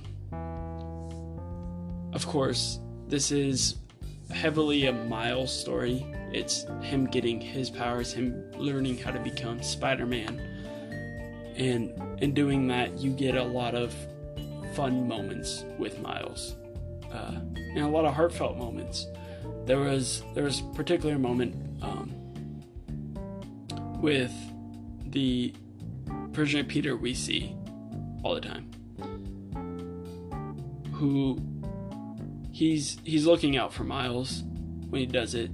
of 2.12 2.27
course, 2.27 2.79
this 3.09 3.33
is 3.33 3.77
heavily 4.31 4.87
a 4.87 4.93
Miles 4.93 5.53
story. 5.53 6.07
It's 6.33 6.65
him 6.83 7.07
getting 7.07 7.41
his 7.41 7.69
powers, 7.69 8.12
him 8.12 8.51
learning 8.53 8.99
how 8.99 9.11
to 9.11 9.19
become 9.19 9.62
Spider 9.62 10.07
Man. 10.07 10.39
And 11.57 12.23
in 12.23 12.33
doing 12.33 12.69
that, 12.69 12.99
you 12.99 13.11
get 13.11 13.35
a 13.35 13.43
lot 13.43 13.75
of 13.75 13.95
fun 14.75 15.07
moments 15.07 15.65
with 15.79 15.99
Miles, 16.01 16.55
uh, 17.12 17.35
and 17.57 17.79
a 17.79 17.89
lot 17.89 18.05
of 18.05 18.15
heartfelt 18.15 18.57
moments. 18.57 19.07
There 19.66 19.78
was 19.78 20.23
there 20.35 20.45
was 20.45 20.61
a 20.61 20.64
particular 20.75 21.19
moment 21.19 21.83
um, 21.83 22.12
with 24.00 24.33
the 25.07 25.54
of 26.35 26.69
Peter 26.69 26.97
we 26.97 27.14
see 27.14 27.54
all 28.23 28.35
the 28.35 28.40
time, 28.40 28.71
who 30.92 31.38
he's 32.52 32.99
he's 33.04 33.26
looking 33.26 33.57
out 33.57 33.73
for 33.73 33.85
Miles 33.85 34.42
when 34.88 35.00
he 35.00 35.07
does 35.07 35.35
it, 35.35 35.50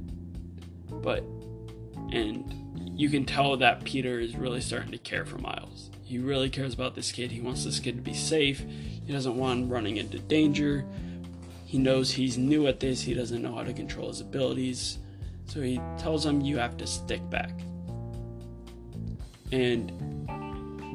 but 1.03 1.25
and 2.13 2.55
you 2.99 3.09
can 3.09 3.25
tell 3.25 3.57
that 3.57 3.85
Peter 3.85 4.19
is 4.19 4.37
really 4.37 4.61
starting 4.61 4.93
to 4.93 4.99
care 4.99 5.25
for 5.25 5.39
Miles. 5.39 5.91
He 6.03 6.19
really 6.19 6.49
cares 6.49 6.75
about 6.75 6.95
this 6.95 7.13
kid. 7.13 7.33
He 7.33 7.41
wants 7.41 7.65
this 7.65 7.79
kid 7.81 7.97
to 7.97 8.03
be 8.03 8.15
safe. 8.15 8.61
He 8.61 9.13
doesn't 9.13 9.37
want 9.37 9.61
him 9.61 9.69
running 9.69 9.99
into 9.99 10.19
danger. 10.19 10.85
He 11.69 11.77
knows 11.77 12.11
he's 12.11 12.39
new 12.39 12.67
at 12.67 12.81
this. 12.81 13.03
He 13.03 13.13
doesn't 13.13 13.43
know 13.43 13.55
how 13.55 13.63
to 13.63 13.75
control 13.75 14.09
his 14.09 14.23
abilities. 14.23 15.01
So 15.45 15.61
he 15.61 15.79
tells 15.99 16.25
him, 16.25 16.41
You 16.41 16.57
have 16.57 16.79
to 16.79 16.87
stick 16.87 17.29
back. 17.29 17.61
And 19.53 19.93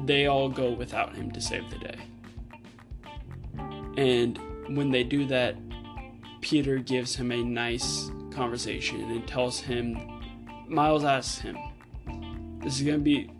they 0.04 0.26
all 0.26 0.48
go 0.48 0.72
without 0.72 1.14
him 1.14 1.30
to 1.30 1.40
save 1.40 1.70
the 1.70 1.78
day. 1.78 1.98
And 3.96 4.76
when 4.76 4.90
they 4.90 5.04
do 5.04 5.24
that, 5.26 5.54
Peter 6.40 6.78
gives 6.78 7.14
him 7.14 7.30
a 7.30 7.44
nice 7.44 8.10
conversation 8.32 9.00
and 9.12 9.28
tells 9.28 9.60
him, 9.60 9.96
Miles 10.66 11.04
asks 11.04 11.38
him, 11.38 11.56
this 12.62 12.80
is 12.80 12.82
going 12.82 12.98
to 12.98 13.04
be, 13.04 13.30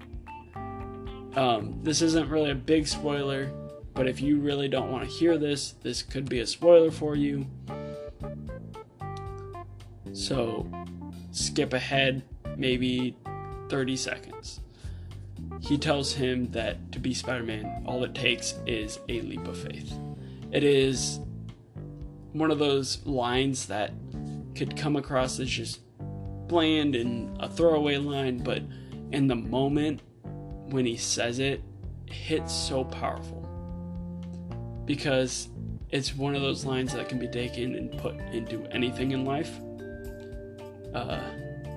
um, 1.35 1.81
this 1.83 2.01
isn't 2.01 2.29
really 2.29 2.53
a 2.53 2.55
big 2.55 2.87
spoiler, 2.87 3.51
but 3.95 4.09
if 4.09 4.21
you 4.21 4.39
really 4.39 4.69
don't 4.69 4.91
want 4.91 5.09
to 5.09 5.11
hear 5.11 5.39
this, 5.39 5.73
this 5.83 6.03
could 6.03 6.29
be 6.29 6.41
a 6.41 6.47
spoiler 6.47 6.91
for 6.91 7.15
you. 7.15 7.47
So 10.13 10.69
skip 11.31 11.73
ahead 11.73 12.23
maybe 12.57 13.17
30 13.69 13.97
seconds. 13.97 14.61
He 15.61 15.79
tells 15.79 16.13
him 16.13 16.51
that 16.53 16.93
to 16.93 16.99
be 16.99 17.15
Spider 17.15 17.43
Man, 17.43 17.85
all 17.87 18.05
it 18.05 18.15
takes 18.15 18.55
is 18.67 18.99
a 19.09 19.21
leap 19.23 19.47
of 19.47 19.57
faith. 19.57 19.93
It 20.53 20.63
is 20.63 21.21
one 22.33 22.51
of 22.51 22.59
those 22.59 23.05
lines 23.07 23.67
that 23.67 23.93
could 24.55 24.77
come 24.77 24.97
across 24.97 25.41
as 25.41 25.49
just 25.49 25.81
bland 26.49 26.95
and 26.95 27.41
a 27.41 27.49
throwaway 27.49 27.97
line, 27.97 28.39
but 28.39 28.63
in 29.13 29.27
the 29.27 29.35
moment 29.35 30.01
when 30.67 30.85
he 30.85 30.97
says 30.97 31.39
it, 31.39 31.63
it 32.07 32.13
hits 32.13 32.53
so 32.53 32.85
powerful. 32.85 33.44
Because 34.87 35.49
it's 35.91 36.15
one 36.15 36.35
of 36.35 36.43
those 36.43 36.65
lines 36.65 36.93
that 36.93 37.09
can 37.09 37.19
be 37.19 37.29
taken 37.29 37.75
and 37.75 37.97
put 37.99 38.17
into 38.33 38.67
anything 38.71 39.13
in 39.13 39.25
life. 39.25 39.53
Uh, 40.95 41.23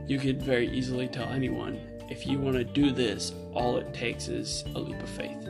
you 0.08 0.20
could 0.20 0.42
very 0.42 0.70
easily 0.70 1.08
tell 1.08 1.28
anyone 1.28 1.80
if 2.10 2.26
you 2.26 2.40
want 2.40 2.56
to 2.56 2.64
do 2.64 2.92
this, 2.92 3.34
all 3.54 3.78
it 3.78 3.94
takes 3.94 4.28
is 4.28 4.64
a 4.76 4.80
leap 4.80 5.02
of 5.02 5.10
faith. 5.10 5.46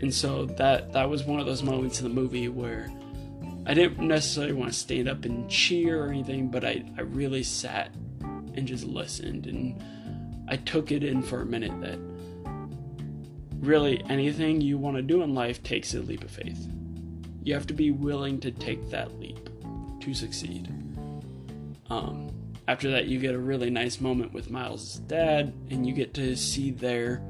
And 0.00 0.12
so 0.12 0.46
that 0.46 0.92
that 0.92 1.08
was 1.08 1.24
one 1.24 1.38
of 1.40 1.46
those 1.46 1.62
moments 1.62 2.00
in 2.00 2.04
the 2.04 2.14
movie 2.14 2.48
where 2.48 2.90
I 3.66 3.74
didn't 3.74 4.06
necessarily 4.06 4.54
want 4.54 4.72
to 4.72 4.78
stand 4.78 5.08
up 5.08 5.24
and 5.24 5.48
cheer 5.48 6.04
or 6.04 6.08
anything, 6.08 6.48
but 6.48 6.64
I, 6.64 6.84
I 6.98 7.02
really 7.02 7.44
sat 7.44 7.94
and 8.54 8.66
just 8.66 8.84
listened 8.84 9.46
and 9.46 9.80
I 10.48 10.56
took 10.56 10.90
it 10.90 11.04
in 11.04 11.22
for 11.22 11.42
a 11.42 11.46
minute 11.46 11.80
that 11.82 11.98
really 13.62 14.02
anything 14.08 14.60
you 14.60 14.76
want 14.76 14.96
to 14.96 15.02
do 15.02 15.22
in 15.22 15.34
life 15.34 15.62
takes 15.62 15.94
a 15.94 16.00
leap 16.00 16.24
of 16.24 16.30
faith. 16.30 16.68
You 17.44 17.54
have 17.54 17.66
to 17.68 17.74
be 17.74 17.90
willing 17.90 18.40
to 18.40 18.50
take 18.50 18.90
that 18.90 19.18
leap 19.18 19.48
to 20.00 20.12
succeed. 20.12 20.68
Um, 21.88 22.30
after 22.68 22.90
that, 22.90 23.06
you 23.06 23.18
get 23.18 23.34
a 23.34 23.38
really 23.38 23.70
nice 23.70 24.00
moment 24.00 24.32
with 24.32 24.50
Miles' 24.50 24.96
dad, 25.06 25.52
and 25.70 25.86
you 25.86 25.92
get 25.92 26.12
to 26.14 26.36
see 26.36 26.70
their 26.70 27.22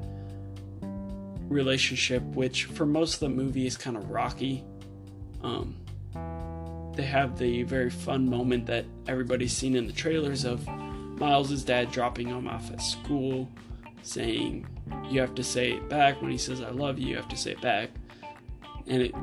relationship, 1.47 2.23
which 2.23 2.65
for 2.65 2.85
most 2.85 3.15
of 3.15 3.19
the 3.21 3.29
movie 3.29 3.67
is 3.67 3.77
kind 3.77 3.95
of 3.95 4.09
rocky. 4.09 4.63
Um, 5.43 5.75
they 6.95 7.03
have 7.03 7.37
the 7.37 7.63
very 7.63 7.89
fun 7.89 8.29
moment 8.29 8.65
that 8.67 8.85
everybody's 9.07 9.53
seen 9.55 9.75
in 9.75 9.87
the 9.87 9.93
trailers 9.93 10.45
of 10.45 10.67
Miles' 10.67 11.63
dad 11.63 11.91
dropping 11.91 12.27
him 12.27 12.47
off 12.47 12.71
at 12.71 12.81
school, 12.81 13.49
saying, 14.01 14.65
You 15.09 15.19
have 15.21 15.35
to 15.35 15.43
say 15.43 15.73
it 15.73 15.89
back. 15.89 16.21
When 16.21 16.31
he 16.31 16.37
says, 16.37 16.61
I 16.61 16.69
love 16.69 16.99
you, 16.99 17.09
you 17.09 17.15
have 17.15 17.27
to 17.29 17.37
say 17.37 17.51
it 17.51 17.61
back. 17.61 17.89
And 18.87 19.01
it 19.01 19.13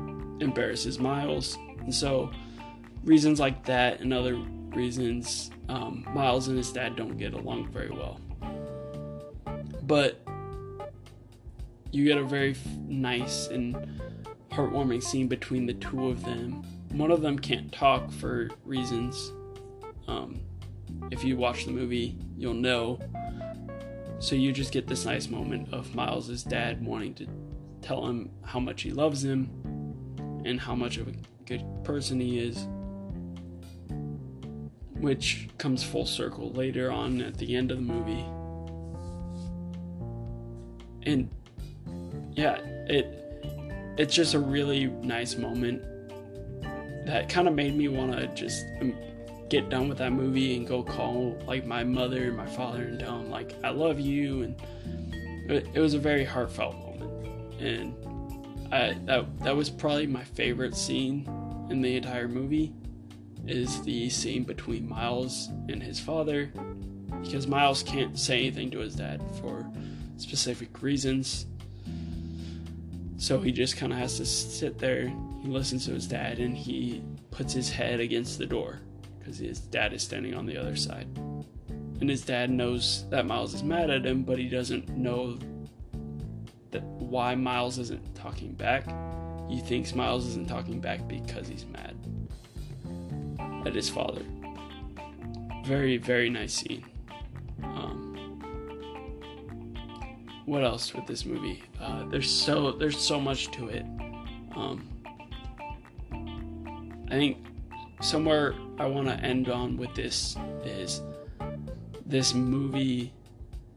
embarrasses 0.43 0.99
Miles. 0.99 1.57
And 1.79 1.93
so, 1.93 2.31
reasons 3.03 3.39
like 3.39 3.65
that 3.65 3.99
and 3.99 4.13
other 4.13 4.35
reasons, 4.35 5.51
um, 5.69 6.05
Miles 6.13 6.47
and 6.47 6.57
his 6.57 6.71
dad 6.71 6.95
don't 6.95 7.17
get 7.17 7.33
along 7.33 7.69
very 7.71 7.91
well. 7.91 8.19
But 9.83 10.21
you 11.91 12.05
get 12.05 12.17
a 12.17 12.23
very 12.23 12.51
f- 12.51 12.65
nice 12.87 13.47
and 13.47 13.75
heartwarming 14.51 15.03
scene 15.03 15.27
between 15.27 15.65
the 15.65 15.73
two 15.73 16.07
of 16.07 16.23
them. 16.23 16.63
One 16.91 17.11
of 17.11 17.21
them 17.21 17.37
can't 17.37 17.71
talk 17.71 18.11
for 18.11 18.49
reasons. 18.65 19.33
Um, 20.07 20.41
if 21.09 21.23
you 21.23 21.37
watch 21.37 21.65
the 21.65 21.71
movie, 21.71 22.17
you'll 22.37 22.53
know. 22.53 22.99
So 24.21 24.35
you 24.35 24.51
just 24.53 24.71
get 24.71 24.85
this 24.85 25.05
nice 25.05 25.29
moment 25.29 25.73
of 25.73 25.95
Miles's 25.95 26.43
dad 26.43 26.85
wanting 26.85 27.15
to 27.15 27.27
tell 27.81 28.05
him 28.05 28.29
how 28.43 28.59
much 28.59 28.83
he 28.83 28.91
loves 28.91 29.23
him 29.23 29.49
and 30.45 30.61
how 30.61 30.75
much 30.75 30.97
of 30.97 31.07
a 31.07 31.13
good 31.47 31.65
person 31.83 32.19
he 32.19 32.37
is. 32.37 32.67
Which 34.93 35.49
comes 35.57 35.83
full 35.83 36.05
circle 36.05 36.51
later 36.51 36.91
on 36.91 37.19
at 37.19 37.39
the 37.39 37.55
end 37.55 37.71
of 37.71 37.77
the 37.77 37.83
movie. 37.83 38.23
And 41.09 41.27
yeah, 42.33 42.57
it 42.87 43.17
it's 43.97 44.13
just 44.13 44.35
a 44.35 44.39
really 44.39 44.85
nice 44.85 45.35
moment 45.35 45.81
that 47.07 47.27
kind 47.27 47.47
of 47.47 47.55
made 47.55 47.75
me 47.75 47.87
want 47.87 48.11
to 48.11 48.27
just 48.35 48.63
um, 48.81 48.93
get 49.51 49.67
done 49.67 49.89
with 49.89 49.97
that 49.97 50.13
movie 50.13 50.55
and 50.55 50.65
go 50.65 50.81
call 50.81 51.37
like 51.45 51.65
my 51.65 51.83
mother 51.83 52.29
and 52.29 52.37
my 52.37 52.45
father 52.45 52.83
and 52.83 52.97
tell 52.97 53.17
them 53.17 53.29
like 53.29 53.53
I 53.65 53.69
love 53.71 53.99
you 53.99 54.43
and 54.43 54.55
it, 55.51 55.77
was 55.77 55.93
a 55.93 55.99
very 55.99 56.23
heartfelt 56.23 56.73
moment 56.73 57.61
and 57.61 57.93
I 58.73 58.93
that 59.07 59.39
that 59.41 59.53
was 59.53 59.69
probably 59.69 60.07
my 60.07 60.23
favorite 60.23 60.73
scene 60.73 61.27
in 61.69 61.81
the 61.81 61.97
entire 61.97 62.29
movie 62.29 62.73
is 63.45 63.81
the 63.83 64.09
scene 64.09 64.45
between 64.45 64.87
Miles 64.87 65.49
and 65.67 65.83
his 65.83 65.99
father 65.99 66.49
because 67.21 67.45
Miles 67.45 67.83
can't 67.83 68.17
say 68.17 68.39
anything 68.39 68.71
to 68.71 68.79
his 68.79 68.95
dad 68.95 69.21
for 69.41 69.69
specific 70.15 70.81
reasons 70.81 71.45
so 73.17 73.37
he 73.41 73.51
just 73.51 73.75
kind 73.75 73.91
of 73.91 73.99
has 73.99 74.17
to 74.17 74.25
sit 74.25 74.79
there. 74.79 75.13
He 75.43 75.47
listens 75.47 75.85
to 75.85 75.91
his 75.91 76.07
dad 76.07 76.39
and 76.39 76.57
he 76.57 77.03
puts 77.29 77.53
his 77.53 77.69
head 77.69 77.99
against 77.99 78.39
the 78.39 78.47
door 78.47 78.79
because 79.21 79.37
his 79.37 79.59
dad 79.59 79.93
is 79.93 80.01
standing 80.01 80.33
on 80.33 80.45
the 80.45 80.57
other 80.57 80.75
side. 80.75 81.07
And 81.99 82.09
his 82.09 82.25
dad 82.25 82.49
knows 82.49 83.05
that 83.09 83.27
Miles 83.27 83.53
is 83.53 83.61
mad 83.63 83.91
at 83.91 84.05
him, 84.05 84.23
but 84.23 84.39
he 84.39 84.49
doesn't 84.49 84.89
know 84.89 85.37
that 86.71 86.81
why 86.83 87.35
Miles 87.35 87.77
isn't 87.77 88.15
talking 88.15 88.53
back. 88.53 88.85
He 89.47 89.59
thinks 89.59 89.93
Miles 89.93 90.25
isn't 90.27 90.49
talking 90.49 90.79
back 90.79 91.07
because 91.07 91.47
he's 91.47 91.65
mad 91.67 91.95
at 93.67 93.75
his 93.75 93.89
father. 93.89 94.23
Very, 95.63 95.97
very 95.97 96.29
nice 96.29 96.53
scene. 96.53 96.83
Um, 97.63 98.41
what 100.45 100.63
else 100.63 100.93
with 100.95 101.05
this 101.05 101.25
movie? 101.25 101.61
Uh, 101.79 102.05
there's 102.09 102.29
so 102.29 102.71
there's 102.71 102.97
so 102.97 103.19
much 103.19 103.51
to 103.51 103.67
it. 103.67 103.85
Um, 104.55 104.87
I 107.09 107.15
think 107.15 107.37
somewhere 108.01 108.55
I 108.77 108.85
want 108.85 109.07
to 109.07 109.13
end 109.15 109.49
on 109.49 109.77
with 109.77 109.93
this 109.95 110.35
is 110.63 111.01
this 112.05 112.33
movie 112.33 113.13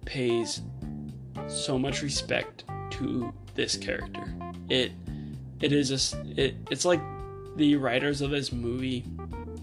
pays 0.04 0.62
so 1.47 1.78
much 1.78 2.02
respect 2.02 2.64
to 2.90 3.33
this 3.54 3.76
character. 3.76 4.35
It 4.69 4.93
it 5.61 5.73
is 5.73 5.90
a 5.90 6.19
it, 6.40 6.57
it's 6.71 6.85
like 6.85 7.00
the 7.57 7.76
writers 7.76 8.21
of 8.21 8.31
this 8.31 8.52
movie 8.52 9.04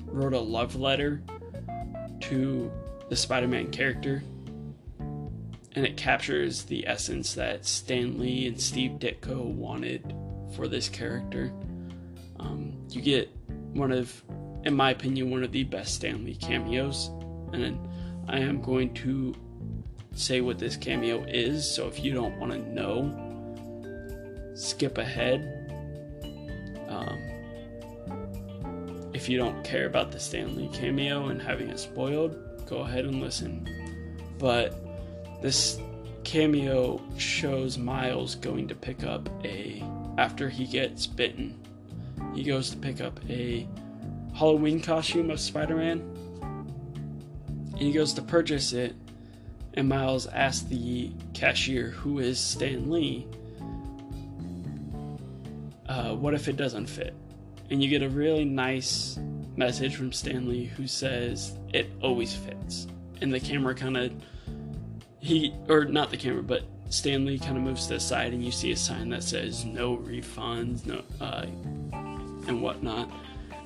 wrote 0.05 0.33
a 0.33 0.39
love 0.39 0.75
letter 0.75 1.21
to 2.21 2.71
the 3.09 3.15
Spider-Man 3.15 3.71
character 3.71 4.23
and 5.73 5.85
it 5.85 5.95
captures 5.97 6.63
the 6.63 6.85
essence 6.87 7.33
that 7.35 7.65
Stan 7.65 8.19
Lee 8.19 8.47
and 8.47 8.59
Steve 8.59 8.91
Ditko 8.99 9.43
wanted 9.43 10.13
for 10.55 10.67
this 10.67 10.89
character. 10.89 11.51
Um, 12.39 12.73
you 12.89 13.01
get 13.01 13.29
one 13.73 13.91
of, 13.91 14.21
in 14.63 14.75
my 14.75 14.91
opinion, 14.91 15.31
one 15.31 15.43
of 15.43 15.51
the 15.51 15.63
best 15.63 15.95
Stan 15.95 16.23
Lee 16.23 16.35
cameos, 16.35 17.09
and 17.53 17.77
I 18.27 18.39
am 18.39 18.61
going 18.61 18.93
to 18.95 19.35
say 20.13 20.41
what 20.41 20.59
this 20.59 20.75
cameo 20.75 21.23
is. 21.27 21.69
So 21.69 21.87
if 21.87 22.03
you 22.03 22.13
don't 22.13 22.39
want 22.39 22.51
to 22.51 22.59
know, 22.59 24.53
skip 24.55 24.97
ahead. 24.97 25.57
Um, 26.87 27.17
if 29.13 29.29
you 29.29 29.37
don't 29.37 29.63
care 29.63 29.87
about 29.87 30.11
the 30.11 30.19
Stan 30.19 30.55
Lee 30.55 30.69
cameo 30.73 31.27
and 31.27 31.41
having 31.41 31.69
it 31.69 31.79
spoiled, 31.79 32.35
go 32.67 32.77
ahead 32.79 33.05
and 33.05 33.21
listen. 33.21 33.67
But 34.37 34.75
this 35.41 35.79
cameo 36.23 37.01
shows 37.17 37.77
Miles 37.77 38.35
going 38.35 38.67
to 38.67 38.75
pick 38.75 39.03
up 39.03 39.29
a 39.43 39.83
after 40.17 40.49
he 40.49 40.65
gets 40.65 41.07
bitten. 41.07 41.59
He 42.33 42.43
goes 42.43 42.69
to 42.69 42.77
pick 42.77 43.01
up 43.01 43.19
a 43.29 43.67
Halloween 44.41 44.81
costume 44.81 45.29
of 45.29 45.39
Spider-Man. 45.39 45.99
And 47.73 47.79
he 47.79 47.91
goes 47.91 48.11
to 48.13 48.23
purchase 48.23 48.73
it 48.73 48.95
and 49.75 49.87
Miles 49.87 50.25
asks 50.25 50.65
the 50.65 51.11
cashier 51.35 51.89
who 51.89 52.17
is 52.17 52.39
Stan 52.39 52.89
Lee 52.89 53.27
uh, 55.87 56.15
what 56.15 56.33
if 56.33 56.47
it 56.47 56.57
doesn't 56.57 56.87
fit? 56.87 57.13
And 57.69 57.83
you 57.83 57.89
get 57.89 58.01
a 58.01 58.09
really 58.09 58.43
nice 58.43 59.19
message 59.55 59.95
from 59.95 60.11
Stan 60.11 60.49
Lee 60.49 60.65
who 60.65 60.87
says 60.87 61.55
it 61.71 61.91
always 62.01 62.33
fits. 62.33 62.87
And 63.21 63.31
the 63.31 63.39
camera 63.39 63.75
kind 63.75 63.95
of 63.95 64.11
he 65.19 65.53
or 65.69 65.85
not 65.85 66.09
the 66.09 66.17
camera, 66.17 66.41
but 66.41 66.63
Stan 66.89 67.25
Lee 67.25 67.37
kind 67.37 67.57
of 67.57 67.61
moves 67.61 67.85
to 67.85 67.93
the 67.93 67.99
side, 67.99 68.33
and 68.33 68.43
you 68.43 68.51
see 68.51 68.71
a 68.71 68.75
sign 68.75 69.09
that 69.09 69.21
says 69.21 69.65
"No 69.65 69.97
refunds," 69.97 70.83
no, 70.87 71.03
uh, 71.23 71.45
and 72.47 72.59
whatnot. 72.59 73.07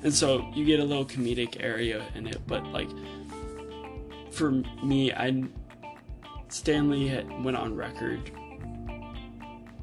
And 0.06 0.14
so 0.14 0.48
you 0.54 0.64
get 0.64 0.78
a 0.78 0.84
little 0.84 1.04
comedic 1.04 1.56
area 1.58 2.06
in 2.14 2.28
it, 2.28 2.40
but 2.46 2.64
like 2.68 2.88
for 4.30 4.52
me, 4.80 5.12
I 5.12 5.42
Stan 6.48 6.88
Lee 6.88 7.08
had, 7.08 7.28
went 7.42 7.56
on 7.56 7.74
record 7.74 8.30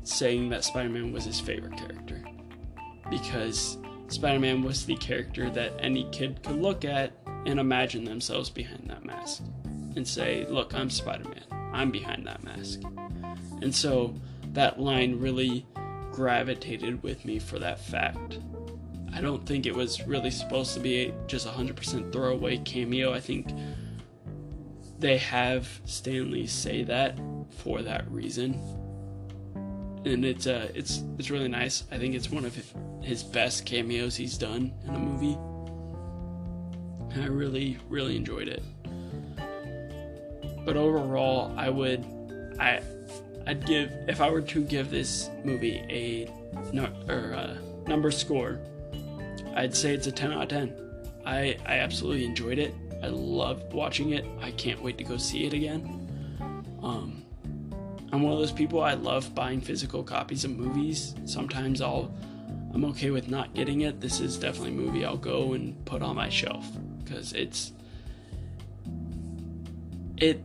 saying 0.04 0.48
that 0.48 0.64
Spider-Man 0.64 1.12
was 1.12 1.26
his 1.26 1.42
favorite 1.42 1.76
character 1.76 2.24
because 3.10 3.78
Spider-Man 4.08 4.64
was 4.64 4.86
the 4.86 4.96
character 4.96 5.50
that 5.50 5.74
any 5.80 6.10
kid 6.14 6.42
could 6.42 6.56
look 6.56 6.86
at 6.86 7.12
and 7.46 7.60
imagine 7.60 8.06
themselves 8.06 8.50
behind 8.50 8.90
that 8.90 9.04
mask 9.04 9.44
and 9.98 10.08
say, 10.08 10.46
"Look, 10.48 10.74
I'm 10.74 10.90
Spider-Man." 10.90 11.44
I'm 11.74 11.92
behind 11.92 12.26
that 12.28 12.42
mask. 12.46 12.82
And 13.62 13.76
so 13.76 14.16
that 14.54 14.80
line 14.80 15.20
really 15.20 15.66
gravitated 16.14 17.04
with 17.04 17.26
me 17.26 17.40
for 17.40 17.60
that 17.60 17.78
fact. 17.78 18.40
I 19.14 19.22
don't 19.22 19.46
think 19.46 19.66
it 19.66 19.76
was 19.76 20.06
really 20.08 20.32
supposed 20.32 20.74
to 20.74 20.80
be 20.80 21.14
just 21.28 21.46
a 21.46 21.50
100% 21.50 22.12
throwaway 22.12 22.58
cameo. 22.58 23.14
I 23.14 23.20
think 23.20 23.54
they 25.00 25.18
have 25.18 25.68
Stan 25.86 26.32
Lee 26.32 26.48
say 26.48 26.84
that 26.84 27.20
for 27.50 27.82
that 27.82 28.10
reason. 28.10 28.60
And 30.06 30.26
it's 30.26 30.48
uh 30.48 30.70
it's 30.76 31.04
it's 31.18 31.30
really 31.30 31.48
nice. 31.48 31.86
I 31.92 31.98
think 31.98 32.14
it's 32.14 32.30
one 32.30 32.44
of 32.44 32.58
his 33.02 33.24
best 33.24 33.66
cameos 33.66 34.16
he's 34.16 34.38
done 34.38 34.74
in 34.84 34.96
a 34.96 35.00
movie. 35.00 35.38
I 37.22 37.28
really 37.28 37.78
really 37.88 38.18
enjoyed 38.18 38.50
it. 38.50 38.64
But 40.66 40.78
overall, 40.78 41.54
I 41.58 41.70
would, 41.70 42.06
I, 42.60 42.82
I'd 43.46 43.66
give 43.66 43.92
if 44.08 44.22
I 44.22 44.30
were 44.30 44.42
to 44.42 44.64
give 44.64 44.90
this 44.90 45.30
movie 45.44 45.84
a 45.90 46.32
no, 46.72 46.88
or 47.10 47.32
a 47.32 47.58
number 47.88 48.12
score, 48.12 48.60
I'd 49.56 49.76
say 49.76 49.94
it's 49.94 50.08
a 50.08 50.12
10 50.12 50.34
out 50.34 50.44
of 50.44 50.50
10. 50.50 50.76
I 51.26 51.58
I 51.66 51.80
absolutely 51.80 52.26
enjoyed 52.26 52.60
it. 52.60 52.74
I 53.02 53.08
loved 53.08 53.74
watching 53.74 54.12
it. 54.12 54.26
I 54.42 54.52
can't 54.52 54.82
wait 54.82 54.98
to 54.98 55.04
go 55.04 55.18
see 55.18 55.46
it 55.46 55.54
again. 55.54 56.00
Um, 56.82 57.24
I'm 58.12 58.22
one 58.22 58.34
of 58.34 58.40
those 58.40 58.52
people. 58.52 58.82
I 58.82 58.94
love 58.94 59.34
buying 59.34 59.60
physical 59.62 60.04
copies 60.04 60.46
of 60.46 60.52
movies. 60.52 61.16
Sometimes 61.26 61.82
I'll 61.82 62.14
I'm 62.74 62.86
okay 62.86 63.12
with 63.12 63.30
not 63.30 63.54
getting 63.54 63.82
it. 63.82 64.02
This 64.02 64.20
is 64.20 64.38
definitely 64.38 64.72
a 64.72 64.74
movie 64.74 65.06
I'll 65.06 65.18
go 65.18 65.54
and 65.54 65.84
put 65.86 66.02
on 66.02 66.16
my 66.16 66.30
shelf 66.30 66.66
because 67.04 67.34
it's 67.34 67.74
it 70.18 70.44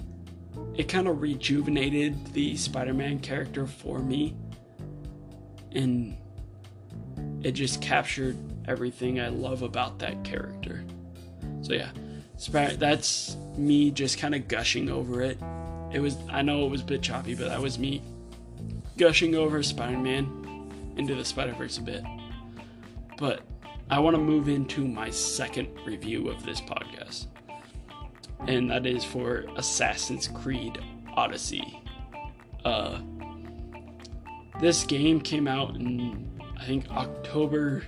it 0.75 0.89
kind 0.89 1.09
of 1.09 1.21
rejuvenated 1.21 2.33
the 2.35 2.57
Spider-Man 2.57 3.21
character 3.21 3.67
for 3.67 3.99
me 3.99 4.37
and 5.73 6.17
it 7.43 7.53
just 7.53 7.81
captured 7.81 8.37
everything 8.69 9.21
I 9.21 9.29
love 9.29 9.63
about 9.63 9.99
that 10.01 10.23
character. 10.25 10.85
So 11.63 11.73
yeah, 11.73 11.91
that's 12.77 13.37
me 13.57 13.91
just 13.91 14.19
kind 14.19 14.35
of 14.35 14.47
gushing 14.47 14.91
over 14.91 15.23
it. 15.23 15.39
It 15.93 16.01
was 16.01 16.17
I 16.29 16.43
know 16.43 16.65
it 16.67 16.71
was 16.71 16.83
a 16.83 16.85
bit 16.85 17.03
choppy, 17.03 17.35
but 17.35 17.49
that 17.49 17.61
was 17.61 17.79
me 17.79 18.03
gushing 18.97 19.35
over 19.35 19.63
Spider-Man 19.63 20.95
into 20.97 21.15
the 21.15 21.25
Spider-Verse 21.25 21.79
a 21.79 21.83
bit. 21.83 22.03
But 23.17 23.43
I 23.91 23.99
want 23.99 24.15
to 24.15 24.23
move 24.23 24.49
into 24.49 24.87
my 24.87 25.11
second 25.11 25.69
review 25.85 26.29
of 26.29 26.45
this 26.45 26.61
podcast 26.61 27.27
and 28.47 28.71
that 28.71 28.87
is 28.87 29.05
for 29.05 29.45
Assassin's 29.57 30.29
Creed 30.29 30.79
Odyssey. 31.15 31.83
Uh, 32.65 33.01
this 34.61 34.85
game 34.85 35.21
came 35.21 35.49
out 35.49 35.75
in 35.77 36.29
I 36.59 36.65
think 36.65 36.91
October. 36.91 37.85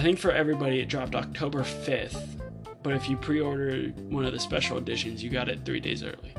I 0.00 0.02
think 0.02 0.18
for 0.18 0.32
everybody 0.32 0.80
it 0.80 0.88
dropped 0.88 1.14
October 1.14 1.60
5th, 1.60 2.40
but 2.82 2.94
if 2.94 3.06
you 3.10 3.18
pre-order 3.18 3.88
one 4.08 4.24
of 4.24 4.32
the 4.32 4.40
special 4.40 4.78
editions, 4.78 5.22
you 5.22 5.28
got 5.28 5.50
it 5.50 5.62
three 5.66 5.78
days 5.78 6.02
early. 6.02 6.32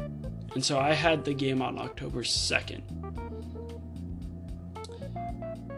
And 0.56 0.66
so 0.66 0.80
I 0.80 0.94
had 0.94 1.24
the 1.24 1.36
game 1.36 1.62
on 1.62 1.78
October 1.78 2.24
2nd. 2.24 2.82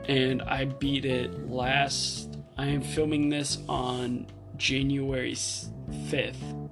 And 0.07 0.41
I 0.43 0.63
beat 0.63 1.03
it 1.03 1.49
last. 1.49 2.37
I 2.57 2.67
am 2.67 2.81
filming 2.81 3.27
this 3.27 3.57
on 3.67 4.27
January 4.55 5.33
5th. 5.33 6.69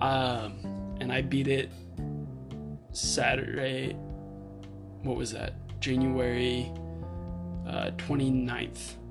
Um, 0.00 0.96
and 0.98 1.12
I 1.12 1.20
beat 1.20 1.46
it 1.46 1.70
Saturday. 2.92 3.92
What 5.02 5.18
was 5.18 5.30
that? 5.32 5.52
January 5.78 6.72
uh, 7.66 7.90
29th, 7.98 8.94
I 8.94 9.07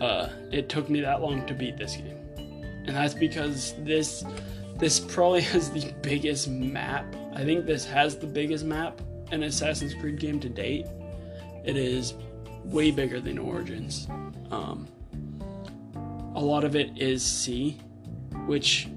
Uh, 0.00 0.28
it 0.50 0.68
took 0.68 0.88
me 0.88 1.00
that 1.00 1.20
long 1.20 1.44
to 1.46 1.54
beat 1.54 1.76
this 1.76 1.96
game. 1.96 2.24
And 2.86 2.96
that's 2.96 3.14
because 3.14 3.74
this 3.80 4.24
this 4.78 5.00
probably 5.00 5.40
has 5.52 5.70
the 5.70 5.92
biggest 6.02 6.48
map. 6.48 7.04
I 7.34 7.44
think 7.44 7.66
this 7.66 7.84
has 7.86 8.16
the 8.16 8.26
biggest 8.26 8.64
map 8.64 9.00
in 9.32 9.42
Assassin's 9.42 9.94
Creed 9.94 10.18
game 10.18 10.40
to 10.40 10.48
date. 10.48 10.86
It 11.64 11.76
is 11.76 12.14
way 12.64 12.90
bigger 12.90 13.20
than 13.20 13.38
Origins. 13.38 14.08
Um, 14.50 14.88
a 16.34 16.40
lot 16.40 16.64
of 16.64 16.76
it 16.76 16.96
is 16.96 17.22
sea, 17.22 17.78
which 18.46 18.88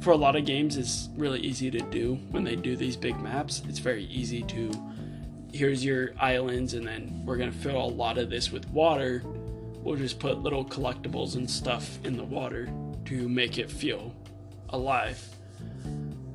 for 0.00 0.10
a 0.10 0.16
lot 0.16 0.36
of 0.36 0.44
games 0.44 0.76
is 0.76 1.08
really 1.16 1.40
easy 1.40 1.70
to 1.70 1.80
do 1.90 2.14
when 2.30 2.44
they 2.44 2.56
do 2.56 2.76
these 2.76 2.96
big 2.96 3.18
maps. 3.20 3.62
It's 3.68 3.78
very 3.78 4.04
easy 4.04 4.42
to 4.42 4.70
here's 5.52 5.84
your 5.84 6.12
islands, 6.18 6.74
and 6.74 6.86
then 6.86 7.22
we're 7.24 7.36
gonna 7.36 7.52
fill 7.52 7.82
a 7.82 7.86
lot 7.86 8.18
of 8.18 8.30
this 8.30 8.50
with 8.50 8.68
water. 8.70 9.22
We'll 9.24 9.96
just 9.96 10.18
put 10.18 10.38
little 10.38 10.64
collectibles 10.64 11.34
and 11.36 11.50
stuff 11.50 11.98
in 12.04 12.16
the 12.16 12.24
water 12.24 12.72
to 13.06 13.28
make 13.28 13.58
it 13.58 13.70
feel 13.70 14.14
alive. 14.68 15.22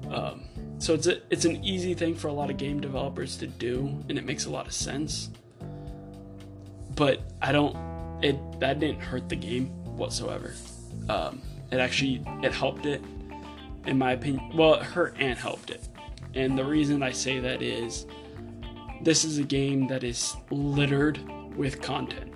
Um, 0.09 0.43
so 0.79 0.93
it's 0.93 1.07
a, 1.07 1.21
it's 1.31 1.45
an 1.45 1.63
easy 1.63 1.93
thing 1.93 2.13
for 2.15 2.27
a 2.27 2.33
lot 2.33 2.49
of 2.49 2.57
game 2.57 2.79
developers 2.79 3.37
to 3.37 3.47
do, 3.47 4.03
and 4.09 4.17
it 4.17 4.25
makes 4.25 4.45
a 4.45 4.49
lot 4.49 4.67
of 4.67 4.73
sense 4.73 5.29
but 6.97 7.21
I 7.41 7.53
don't. 7.53 7.77
It 8.21 8.59
that 8.59 8.79
didn't 8.79 8.99
hurt 8.99 9.29
the 9.29 9.35
game 9.37 9.67
whatsoever. 9.95 10.53
Um, 11.07 11.41
it 11.71 11.77
actually 11.77 12.25
it 12.43 12.51
helped 12.51 12.85
it. 12.85 13.01
in 13.85 13.97
my 13.97 14.11
opinion. 14.13 14.57
Well, 14.57 14.73
it 14.73 14.83
hurt 14.83 15.15
and 15.17 15.37
helped 15.37 15.69
it. 15.69 15.87
And 16.33 16.57
the 16.57 16.65
reason 16.65 17.01
I 17.01 17.11
say 17.11 17.39
that 17.39 17.61
is 17.61 18.05
this 19.07 19.23
is 19.23 19.37
a 19.37 19.43
game 19.43 19.87
that 19.87 20.03
is 20.03 20.35
littered 20.51 21.17
with 21.55 21.81
content. 21.81 22.29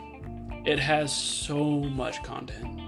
It 0.66 0.80
has 0.80 1.14
so 1.14 1.82
much 1.82 2.24
content. 2.24 2.80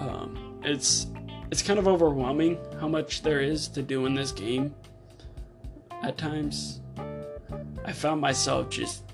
Um, 0.00 0.60
it's 0.62 1.06
it's 1.50 1.62
kind 1.62 1.78
of 1.78 1.88
overwhelming 1.88 2.58
how 2.78 2.88
much 2.88 3.22
there 3.22 3.40
is 3.40 3.68
to 3.68 3.80
do 3.80 4.04
in 4.04 4.12
this 4.12 4.32
game. 4.32 4.74
At 6.02 6.18
times, 6.18 6.82
I 7.86 7.92
found 7.92 8.20
myself 8.20 8.68
just 8.68 9.04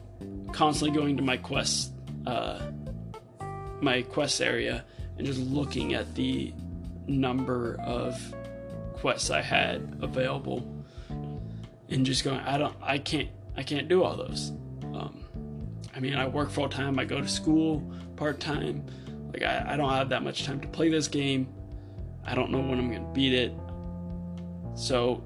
constantly 0.51 0.99
going 0.99 1.17
to 1.17 1.23
my 1.23 1.37
quest, 1.37 1.93
uh, 2.27 2.73
my 3.81 4.03
quest 4.03 4.41
area, 4.41 4.85
and 5.17 5.25
just 5.25 5.39
looking 5.39 5.95
at 5.95 6.13
the 6.17 6.53
number 7.07 7.77
of 7.85 8.21
quests 8.95 9.31
I 9.31 9.43
had 9.43 9.97
available, 10.03 10.80
and 11.91 12.07
just 12.07 12.25
going, 12.25 12.41
I 12.41 12.59
don't, 12.59 12.75
I 12.81 12.99
can't, 12.99 13.29
I 13.57 13.63
can't 13.63 13.89
do 13.89 14.03
all 14.03 14.17
those. 14.17 14.53
Um, 14.95 15.25
I 15.95 16.01
mean, 16.01 16.15
I 16.15 16.27
work 16.27 16.51
full 16.51 16.69
time, 16.69 16.99
I 16.99 17.05
go 17.05 17.21
to 17.21 17.29
school 17.29 17.83
part 18.17 18.41
time. 18.41 18.85
Like, 19.33 19.43
I, 19.43 19.75
I 19.75 19.77
don't 19.77 19.91
have 19.91 20.09
that 20.11 20.23
much 20.23 20.45
time 20.45 20.61
to 20.61 20.69
play 20.69 20.89
this 20.91 21.09
game. 21.09 21.49
I 22.25 22.35
don't 22.35 22.51
know 22.51 22.59
when 22.59 22.79
I'm 22.79 22.93
gonna 22.93 23.13
beat 23.13 23.33
it. 23.33 23.53
So, 24.75 25.23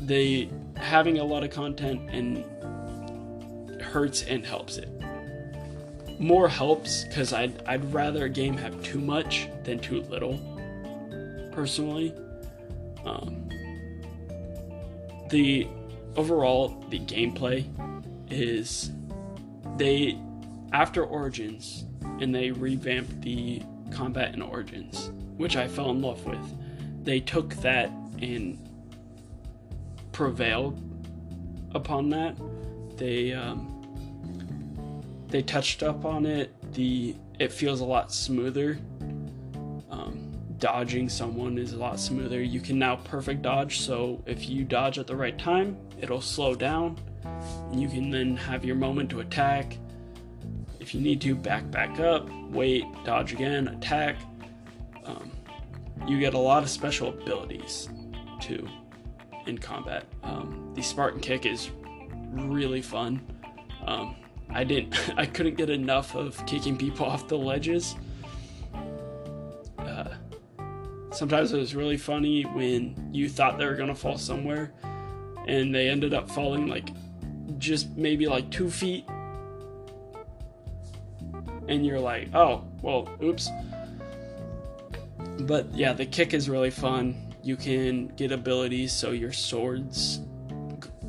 they 0.00 0.50
having 0.76 1.18
a 1.18 1.24
lot 1.24 1.44
of 1.44 1.50
content 1.50 2.10
and 2.10 2.44
hurts 3.80 4.22
and 4.22 4.44
helps 4.44 4.76
it. 4.76 4.88
More 6.18 6.48
helps 6.48 7.04
because 7.04 7.32
I'd, 7.32 7.62
I'd 7.66 7.92
rather 7.92 8.26
a 8.26 8.28
game 8.28 8.56
have 8.56 8.82
too 8.82 9.00
much 9.00 9.48
than 9.64 9.78
too 9.78 10.02
little, 10.02 10.38
personally. 11.52 12.14
Um, 13.04 13.43
the 15.30 15.68
overall, 16.16 16.84
the 16.90 17.00
gameplay 17.00 17.66
is 18.30 18.90
they, 19.76 20.18
after 20.72 21.04
Origins, 21.04 21.84
and 22.20 22.34
they 22.34 22.50
revamped 22.50 23.20
the 23.22 23.62
combat 23.90 24.34
in 24.34 24.42
Origins, 24.42 25.10
which 25.36 25.56
I 25.56 25.68
fell 25.68 25.90
in 25.90 26.00
love 26.00 26.24
with. 26.24 27.04
They 27.04 27.20
took 27.20 27.54
that 27.56 27.90
and 28.20 28.58
prevailed 30.12 30.80
upon 31.74 32.08
that. 32.10 32.36
They 32.96 33.32
um, 33.32 33.70
they 35.28 35.42
touched 35.42 35.82
up 35.82 36.04
on 36.04 36.26
it. 36.26 36.54
The 36.74 37.16
it 37.38 37.52
feels 37.52 37.80
a 37.80 37.84
lot 37.84 38.12
smoother. 38.12 38.78
Um, 39.90 40.23
dodging 40.64 41.10
someone 41.10 41.58
is 41.58 41.74
a 41.74 41.76
lot 41.76 42.00
smoother. 42.00 42.42
You 42.42 42.58
can 42.58 42.78
now 42.78 42.96
perfect 42.96 43.42
dodge, 43.42 43.80
so 43.80 44.22
if 44.24 44.48
you 44.48 44.64
dodge 44.64 44.98
at 44.98 45.06
the 45.06 45.14
right 45.14 45.38
time, 45.38 45.76
it'll 46.00 46.22
slow 46.22 46.54
down. 46.54 46.98
And 47.70 47.82
you 47.82 47.86
can 47.86 48.08
then 48.08 48.34
have 48.34 48.64
your 48.64 48.74
moment 48.74 49.10
to 49.10 49.20
attack. 49.20 49.76
If 50.80 50.94
you 50.94 51.02
need 51.02 51.20
to, 51.20 51.34
back 51.34 51.70
back 51.70 52.00
up, 52.00 52.26
wait, 52.48 52.86
dodge 53.04 53.34
again, 53.34 53.68
attack. 53.68 54.16
Um, 55.04 55.30
you 56.06 56.18
get 56.18 56.32
a 56.32 56.38
lot 56.38 56.62
of 56.62 56.70
special 56.70 57.10
abilities 57.10 57.90
too 58.40 58.66
in 59.46 59.58
combat. 59.58 60.06
Um, 60.22 60.72
the 60.74 60.80
Spartan 60.80 61.20
kick 61.20 61.44
is 61.44 61.72
really 62.32 62.80
fun. 62.80 63.20
Um, 63.86 64.16
I 64.48 64.64
didn't, 64.64 64.98
I 65.18 65.26
couldn't 65.26 65.56
get 65.56 65.68
enough 65.68 66.14
of 66.14 66.42
kicking 66.46 66.78
people 66.78 67.04
off 67.12 67.28
the 67.28 67.36
ledges. 67.36 67.96
Sometimes 71.14 71.52
it 71.52 71.58
was 71.58 71.74
really 71.74 71.96
funny 71.96 72.42
when 72.42 73.10
you 73.12 73.28
thought 73.28 73.58
they 73.58 73.66
were 73.66 73.76
gonna 73.76 73.94
fall 73.94 74.18
somewhere, 74.18 74.72
and 75.46 75.74
they 75.74 75.88
ended 75.88 76.14
up 76.14 76.30
falling 76.30 76.66
like 76.66 76.88
just 77.58 77.96
maybe 77.96 78.26
like 78.26 78.50
two 78.50 78.70
feet, 78.70 79.04
and 81.68 81.86
you're 81.86 82.00
like, 82.00 82.28
oh, 82.34 82.64
well, 82.82 83.08
oops. 83.22 83.48
But 85.40 85.72
yeah, 85.74 85.92
the 85.92 86.06
kick 86.06 86.34
is 86.34 86.48
really 86.48 86.70
fun. 86.70 87.34
You 87.42 87.56
can 87.56 88.08
get 88.08 88.32
abilities 88.32 88.92
so 88.92 89.10
your 89.10 89.32
swords 89.32 90.20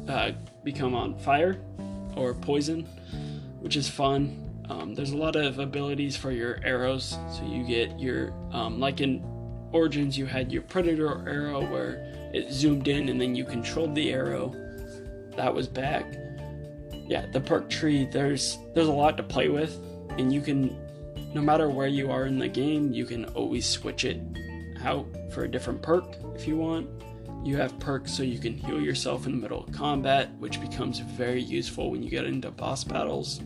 uh, 0.08 0.32
become 0.64 0.96
on 0.96 1.18
fire 1.20 1.62
or 2.16 2.34
poison, 2.34 2.84
which 3.60 3.76
is 3.76 3.90
fun. 3.90 4.42
Um, 4.70 4.96
there's 4.96 5.12
a 5.12 5.18
lot 5.18 5.36
of 5.36 5.60
abilities 5.60 6.18
for 6.18 6.32
your 6.32 6.60
arrows, 6.64 7.18
so 7.32 7.44
you 7.46 7.64
get 7.64 8.00
your 8.00 8.34
um, 8.52 8.80
like 8.80 9.00
in 9.00 9.24
Origins, 9.76 10.18
you 10.18 10.26
had 10.26 10.54
your 10.54 10.62
predator 10.62 11.28
arrow 11.28 11.60
where 11.70 11.96
it 12.34 12.50
zoomed 12.50 12.88
in 12.88 13.10
and 13.10 13.20
then 13.20 13.36
you 13.36 13.44
controlled 13.44 13.94
the 13.94 14.14
arrow. 14.14 14.56
That 15.36 15.54
was 15.54 15.68
back. 15.68 16.06
Yeah, 17.10 17.26
the 17.34 17.42
perk 17.42 17.70
tree. 17.70 18.06
There's 18.06 18.58
there's 18.74 18.88
a 18.88 18.94
lot 18.94 19.18
to 19.18 19.24
play 19.24 19.50
with, 19.50 19.78
and 20.18 20.32
you 20.32 20.40
can, 20.40 20.78
no 21.34 21.42
matter 21.42 21.70
where 21.70 21.90
you 21.90 22.10
are 22.10 22.26
in 22.26 22.40
the 22.40 22.48
game, 22.48 22.94
you 22.94 23.06
can 23.06 23.26
always 23.26 23.66
switch 23.66 24.06
it 24.06 24.22
out 24.82 25.08
for 25.34 25.44
a 25.44 25.48
different 25.52 25.82
perk 25.82 26.06
if 26.36 26.48
you 26.48 26.56
want. 26.56 26.88
You 27.44 27.58
have 27.58 27.78
perks 27.78 28.14
so 28.14 28.24
you 28.24 28.40
can 28.40 28.58
heal 28.58 28.82
yourself 28.82 29.26
in 29.26 29.34
the 29.34 29.38
middle 29.38 29.66
of 29.66 29.74
combat, 29.74 30.34
which 30.40 30.62
becomes 30.62 31.00
very 31.00 31.42
useful 31.42 31.92
when 31.92 32.02
you 32.02 32.10
get 32.10 32.24
into 32.24 32.50
boss 32.50 32.86
battles. 32.86 33.42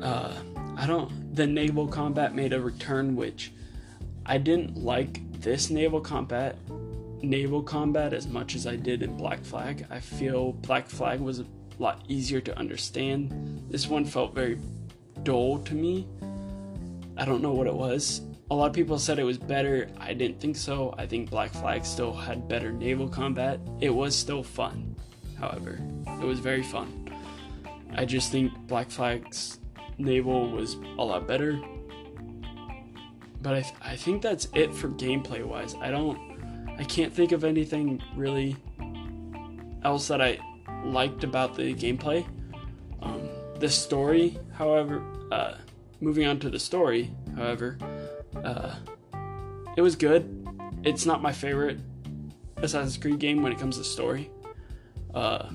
Uh, 0.00 0.34
I 0.78 0.86
don't. 0.86 1.19
The 1.32 1.46
naval 1.46 1.86
combat 1.86 2.34
made 2.34 2.52
a 2.52 2.60
return, 2.60 3.16
which 3.16 3.52
I 4.26 4.38
didn't 4.38 4.76
like 4.76 5.20
this 5.40 5.70
naval 5.70 6.00
combat 6.00 6.56
naval 7.22 7.62
combat 7.62 8.12
as 8.12 8.26
much 8.26 8.54
as 8.54 8.66
I 8.66 8.76
did 8.76 9.02
in 9.02 9.16
Black 9.16 9.44
Flag. 9.44 9.86
I 9.90 10.00
feel 10.00 10.52
Black 10.52 10.88
Flag 10.88 11.20
was 11.20 11.40
a 11.40 11.46
lot 11.78 12.02
easier 12.08 12.40
to 12.40 12.58
understand. 12.58 13.62
This 13.70 13.86
one 13.86 14.04
felt 14.04 14.34
very 14.34 14.58
dull 15.22 15.58
to 15.60 15.74
me. 15.74 16.06
I 17.16 17.24
don't 17.24 17.42
know 17.42 17.52
what 17.52 17.66
it 17.66 17.74
was. 17.74 18.22
A 18.50 18.54
lot 18.54 18.66
of 18.66 18.72
people 18.72 18.98
said 18.98 19.18
it 19.18 19.24
was 19.24 19.38
better. 19.38 19.88
I 19.98 20.12
didn't 20.12 20.40
think 20.40 20.56
so. 20.56 20.94
I 20.98 21.06
think 21.06 21.30
Black 21.30 21.52
Flag 21.52 21.84
still 21.84 22.12
had 22.12 22.48
better 22.48 22.72
naval 22.72 23.08
combat. 23.08 23.60
It 23.80 23.90
was 23.90 24.16
still 24.16 24.42
fun, 24.42 24.96
however. 25.38 25.78
It 26.20 26.24
was 26.24 26.40
very 26.40 26.62
fun. 26.62 27.08
I 27.92 28.04
just 28.04 28.32
think 28.32 28.52
Black 28.66 28.90
Flag's 28.90 29.59
naval 30.00 30.50
was 30.50 30.74
a 30.98 31.04
lot 31.04 31.26
better. 31.26 31.60
But 33.42 33.54
I, 33.54 33.60
th- 33.62 33.74
I 33.80 33.96
think 33.96 34.22
that's 34.22 34.48
it 34.54 34.74
for 34.74 34.88
gameplay 34.88 35.44
wise. 35.44 35.74
I 35.80 35.90
don't, 35.90 36.18
I 36.78 36.84
can't 36.84 37.12
think 37.12 37.32
of 37.32 37.44
anything 37.44 38.02
really 38.14 38.56
else 39.82 40.08
that 40.08 40.20
I 40.20 40.38
liked 40.84 41.24
about 41.24 41.56
the 41.56 41.74
gameplay. 41.74 42.26
Um, 43.02 43.28
the 43.58 43.68
story, 43.68 44.38
however, 44.52 45.02
uh, 45.32 45.54
moving 46.00 46.26
on 46.26 46.38
to 46.40 46.50
the 46.50 46.58
story, 46.58 47.10
however, 47.36 47.78
uh, 48.44 48.76
it 49.76 49.82
was 49.82 49.96
good. 49.96 50.46
It's 50.82 51.06
not 51.06 51.22
my 51.22 51.32
favorite 51.32 51.78
Assassin's 52.58 52.98
Creed 52.98 53.18
game 53.18 53.42
when 53.42 53.52
it 53.52 53.58
comes 53.58 53.78
to 53.78 53.84
story. 53.84 54.30
Uh, 55.14 55.50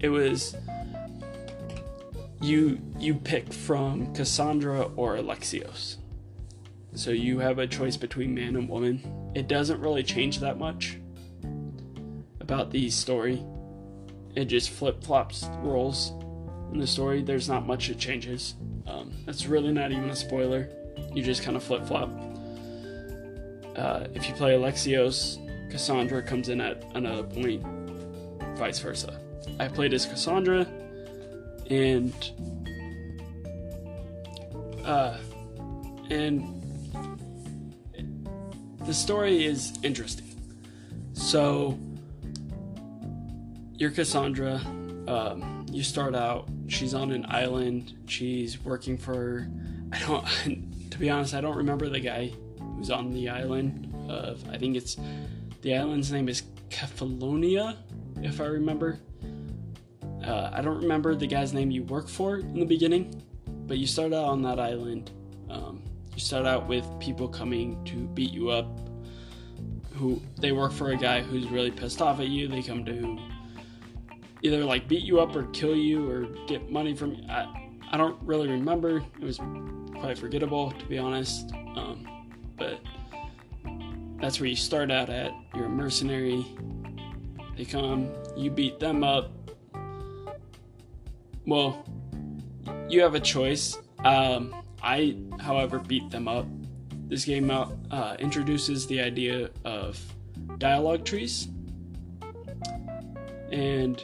it 0.00 0.08
was 0.08 0.56
you 2.42 2.80
you 2.98 3.14
pick 3.14 3.52
from 3.52 4.12
Cassandra 4.14 4.82
or 4.96 5.16
Alexios. 5.16 5.96
So 6.94 7.10
you 7.10 7.38
have 7.38 7.58
a 7.58 7.66
choice 7.66 7.96
between 7.96 8.34
man 8.34 8.56
and 8.56 8.68
woman. 8.68 9.32
It 9.34 9.48
doesn't 9.48 9.80
really 9.80 10.02
change 10.02 10.40
that 10.40 10.58
much 10.58 10.98
about 12.40 12.70
the 12.70 12.90
story. 12.90 13.42
It 14.34 14.46
just 14.46 14.70
flip 14.70 15.02
flops 15.02 15.44
roles 15.60 16.12
in 16.72 16.78
the 16.78 16.86
story. 16.86 17.22
There's 17.22 17.48
not 17.48 17.66
much 17.66 17.88
that 17.88 17.98
changes. 17.98 18.56
Um, 18.86 19.12
that's 19.24 19.46
really 19.46 19.72
not 19.72 19.92
even 19.92 20.10
a 20.10 20.16
spoiler. 20.16 20.68
You 21.14 21.22
just 21.22 21.42
kind 21.42 21.56
of 21.56 21.62
flip 21.62 21.86
flop. 21.86 22.10
Uh, 23.76 24.06
if 24.14 24.28
you 24.28 24.34
play 24.34 24.52
Alexios, 24.52 25.38
Cassandra 25.70 26.22
comes 26.22 26.50
in 26.50 26.60
at 26.60 26.84
another 26.94 27.22
point, 27.22 27.64
vice 28.56 28.80
versa. 28.80 29.18
I 29.58 29.68
played 29.68 29.94
as 29.94 30.04
Cassandra, 30.04 30.66
and 31.70 32.12
uh, 34.84 35.16
and 36.10 36.62
the 38.84 38.94
story 38.94 39.44
is 39.44 39.78
interesting. 39.82 40.26
So 41.12 41.78
you're 43.74 43.90
Cassandra. 43.90 44.60
Um, 45.08 45.66
you 45.70 45.82
start 45.82 46.14
out. 46.14 46.48
She's 46.68 46.94
on 46.94 47.10
an 47.10 47.26
island. 47.28 47.94
She's 48.06 48.62
working 48.64 48.98
for. 48.98 49.48
I 49.92 49.98
don't. 50.00 50.68
To 50.92 50.98
be 50.98 51.08
honest, 51.08 51.32
I 51.32 51.40
don't 51.40 51.56
remember 51.56 51.88
the 51.88 52.00
guy 52.00 52.32
who's 52.76 52.90
on 52.90 53.14
the 53.14 53.30
island. 53.30 53.94
Of 54.10 54.46
I 54.50 54.58
think 54.58 54.76
it's 54.76 54.98
the 55.62 55.74
island's 55.74 56.12
name 56.12 56.28
is 56.28 56.42
Kefalonia, 56.68 57.76
if 58.20 58.42
I 58.42 58.44
remember. 58.44 58.98
Uh, 60.24 60.50
I 60.52 60.62
don't 60.62 60.78
remember 60.78 61.14
the 61.14 61.26
guy's 61.26 61.52
name 61.52 61.70
you 61.70 61.82
work 61.84 62.08
for 62.08 62.38
in 62.38 62.60
the 62.60 62.66
beginning, 62.66 63.22
but 63.66 63.78
you 63.78 63.86
start 63.86 64.12
out 64.12 64.24
on 64.24 64.42
that 64.42 64.58
island. 64.58 65.10
Um, 65.50 65.82
you 66.14 66.20
start 66.20 66.46
out 66.46 66.68
with 66.68 66.86
people 67.00 67.28
coming 67.28 67.82
to 67.86 67.94
beat 68.08 68.30
you 68.30 68.50
up 68.50 68.66
who 69.94 70.20
they 70.38 70.52
work 70.52 70.72
for 70.72 70.90
a 70.90 70.96
guy 70.96 71.20
who's 71.20 71.48
really 71.48 71.70
pissed 71.70 72.02
off 72.02 72.20
at 72.20 72.28
you. 72.28 72.48
They 72.48 72.62
come 72.62 72.84
to 72.84 73.18
either 74.42 74.64
like 74.64 74.88
beat 74.88 75.04
you 75.04 75.20
up 75.20 75.34
or 75.36 75.44
kill 75.48 75.76
you 75.76 76.10
or 76.10 76.26
get 76.46 76.68
money 76.68 76.96
from 76.96 77.14
you 77.14 77.22
i, 77.28 77.68
I 77.92 77.96
don't 77.96 78.20
really 78.22 78.48
remember. 78.48 79.04
It 79.20 79.24
was 79.24 79.38
quite 79.94 80.18
forgettable 80.18 80.72
to 80.72 80.86
be 80.86 80.98
honest. 80.98 81.52
Um, 81.52 82.06
but 82.56 82.80
that's 84.20 84.40
where 84.40 84.48
you 84.48 84.56
start 84.56 84.90
out 84.90 85.10
at. 85.10 85.32
You're 85.54 85.66
a 85.66 85.68
mercenary. 85.68 86.46
They 87.56 87.66
come 87.66 88.08
you 88.36 88.50
beat 88.50 88.80
them 88.80 89.04
up 89.04 89.30
well 91.46 91.84
you 92.88 93.00
have 93.00 93.14
a 93.14 93.20
choice 93.20 93.78
um, 94.04 94.54
I, 94.82 95.16
however, 95.40 95.78
beat 95.78 96.10
them 96.10 96.26
up. 96.26 96.46
This 97.08 97.24
game 97.24 97.50
uh, 97.50 98.16
introduces 98.18 98.86
the 98.86 99.00
idea 99.00 99.50
of 99.64 100.00
dialogue 100.58 101.04
trees, 101.04 101.48
and 103.50 104.02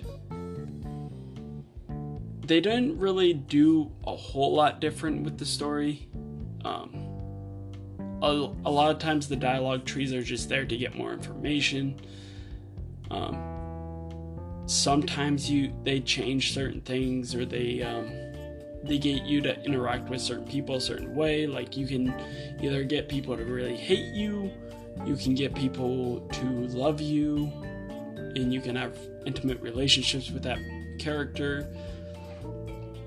they 2.44 2.60
didn't 2.60 2.98
really 2.98 3.32
do 3.32 3.90
a 4.06 4.14
whole 4.14 4.54
lot 4.54 4.80
different 4.80 5.24
with 5.24 5.38
the 5.38 5.46
story. 5.46 6.08
Um, 6.64 7.04
a, 8.22 8.52
a, 8.64 8.70
lot 8.70 8.90
of 8.90 8.98
times, 8.98 9.26
the 9.26 9.36
dialogue 9.36 9.84
trees 9.84 10.12
are 10.12 10.22
just 10.22 10.48
there 10.48 10.64
to 10.64 10.76
get 10.76 10.94
more 10.94 11.12
information. 11.12 11.98
Um, 13.10 13.57
sometimes 14.68 15.50
you 15.50 15.72
they 15.82 15.98
change 15.98 16.52
certain 16.52 16.82
things 16.82 17.34
or 17.34 17.44
they 17.44 17.82
um, 17.82 18.06
they 18.84 18.98
get 18.98 19.22
you 19.24 19.40
to 19.40 19.60
interact 19.64 20.08
with 20.08 20.20
certain 20.20 20.46
people 20.46 20.76
a 20.76 20.80
certain 20.80 21.14
way. 21.14 21.46
Like 21.46 21.76
you 21.76 21.86
can 21.86 22.14
either 22.60 22.84
get 22.84 23.08
people 23.08 23.36
to 23.36 23.44
really 23.44 23.76
hate 23.76 24.14
you, 24.14 24.52
you 25.04 25.16
can 25.16 25.34
get 25.34 25.54
people 25.54 26.20
to 26.32 26.44
love 26.68 27.00
you, 27.00 27.50
and 28.36 28.52
you 28.52 28.60
can 28.60 28.76
have 28.76 28.96
intimate 29.26 29.60
relationships 29.60 30.30
with 30.30 30.42
that 30.44 30.58
character. 30.98 31.66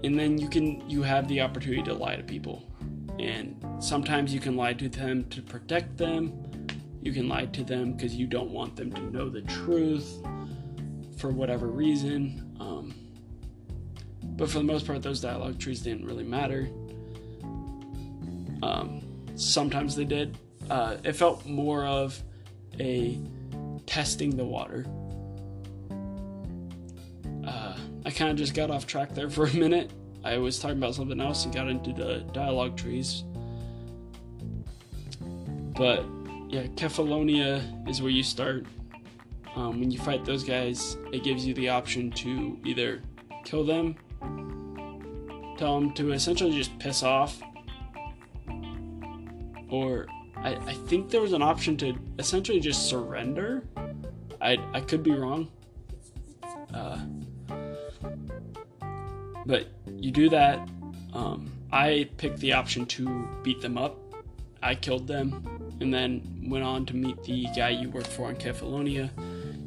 And 0.04 0.17
then 0.17 0.39
you 0.39 0.50
can 0.50 0.89
you 0.89 1.04
have 1.04 1.28
the 1.28 1.41
opportunity 1.41 1.84
to 1.84 1.93
lie 1.93 2.15
to 2.15 2.24
people. 2.24 2.67
And 3.19 3.63
sometimes 3.80 4.34
you 4.34 4.39
can 4.39 4.56
lie 4.56 4.74
to 4.74 4.89
them 4.89 5.26
to 5.30 5.43
protect 5.43 5.95
them. 5.97 6.34
You 7.04 7.13
can 7.13 7.30
lie 7.30 7.45
to 7.47 7.63
them 7.63 7.93
because 7.93 8.15
you 8.15 8.26
don't 8.26 8.50
want 8.50 8.76
them 8.76 8.91
to 8.93 9.02
know 9.12 9.30
the 9.30 9.41
truth 9.41 10.17
for 11.21 11.29
whatever 11.29 11.67
reason. 11.67 12.57
Um, 12.60 12.95
but 14.23 14.49
for 14.49 14.57
the 14.57 14.63
most 14.63 14.88
part, 14.88 15.03
those 15.03 15.21
dialogue 15.21 15.60
trees 15.60 15.81
didn't 15.81 16.05
really 16.05 16.23
matter. 16.23 16.67
Um, 18.63 19.03
sometimes 19.36 19.95
they 19.95 20.03
did. 20.03 20.38
Uh, 20.69 20.97
it 21.03 21.13
felt 21.13 21.45
more 21.45 21.86
of 21.86 22.21
a 22.79 23.19
testing 23.86 24.36
the 24.36 24.43
water. 24.43 24.86
Uh, 27.45 27.77
I 28.05 28.10
kind 28.10 28.31
of 28.31 28.38
just 28.38 28.55
got 28.55 28.71
off 28.71 28.88
track 28.88 29.13
there 29.13 29.29
for 29.29 29.45
a 29.45 29.53
minute. 29.53 29.91
I 30.23 30.38
was 30.38 30.60
talking 30.60 30.77
about 30.77 30.95
something 30.95 31.19
else 31.19 31.45
and 31.45 31.53
got 31.53 31.67
into 31.67 31.93
the 31.93 32.25
dialogue 32.34 32.77
trees. 32.77 33.23
But 35.75 36.03
yeah, 36.49 36.63
Kefalonia 36.75 37.89
is 37.89 38.01
where 38.01 38.12
you 38.12 38.23
start. 38.23 38.65
Um, 39.55 39.79
when 39.79 39.91
you 39.91 39.99
fight 39.99 40.23
those 40.25 40.43
guys, 40.43 40.97
it 41.11 41.23
gives 41.23 41.45
you 41.45 41.53
the 41.53 41.69
option 41.69 42.11
to 42.11 42.59
either 42.63 43.01
kill 43.43 43.65
them 43.65 43.97
tell 45.61 45.79
them 45.79 45.91
to 45.93 46.11
essentially 46.11 46.57
just 46.57 46.77
piss 46.79 47.03
off. 47.03 47.39
Or 49.69 50.07
I, 50.37 50.55
I 50.55 50.73
think 50.87 51.11
there 51.11 51.21
was 51.21 51.33
an 51.33 51.43
option 51.43 51.77
to 51.77 51.93
essentially 52.17 52.59
just 52.59 52.89
surrender. 52.89 53.63
I, 54.41 54.57
I 54.73 54.81
could 54.81 55.03
be 55.03 55.11
wrong. 55.11 55.51
Uh, 56.73 56.97
but 59.45 59.67
you 59.97 60.09
do 60.09 60.29
that. 60.29 60.67
Um, 61.13 61.51
I 61.71 62.09
picked 62.17 62.39
the 62.39 62.53
option 62.53 62.87
to 62.87 63.29
beat 63.43 63.61
them 63.61 63.77
up. 63.77 63.99
I 64.63 64.73
killed 64.73 65.05
them 65.05 65.77
and 65.79 65.93
then 65.93 66.47
went 66.49 66.63
on 66.63 66.87
to 66.87 66.95
meet 66.95 67.23
the 67.23 67.45
guy 67.55 67.69
you 67.69 67.91
work 67.91 68.07
for 68.07 68.29
on 68.29 68.35
Kefalonia. 68.35 69.11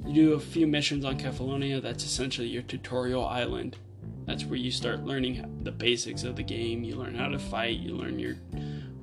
You 0.07 0.13
do 0.13 0.33
a 0.35 0.41
few 0.41 0.67
missions 0.67 1.05
on 1.05 1.19
Kefalonia. 1.19 1.81
That's 1.81 2.05
essentially 2.05 2.49
your 2.49 2.63
tutorial 2.63 3.25
island. 3.25 3.79
That's 4.27 4.45
where 4.45 4.59
you 4.59 4.71
start 4.71 5.05
learning 5.05 5.61
the 5.63 5.73
basics 5.73 6.25
of 6.25 6.37
the 6.37 6.43
game. 6.43 6.85
You 6.85 6.97
learn 6.97 7.15
how 7.15 7.29
to 7.29 7.39
fight. 7.39 7.79
You 7.79 7.95
learn 7.97 8.19
your 8.19 8.35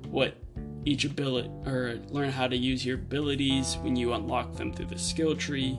what 0.08 0.36
each 0.84 1.04
ability 1.04 1.48
or 1.64 2.00
learn 2.08 2.30
how 2.30 2.48
to 2.48 2.56
use 2.56 2.84
your 2.84 2.96
abilities 2.96 3.76
when 3.82 3.96
you 3.96 4.12
unlock 4.12 4.54
them 4.54 4.72
through 4.72 4.86
the 4.86 4.98
skill 4.98 5.36
tree. 5.36 5.78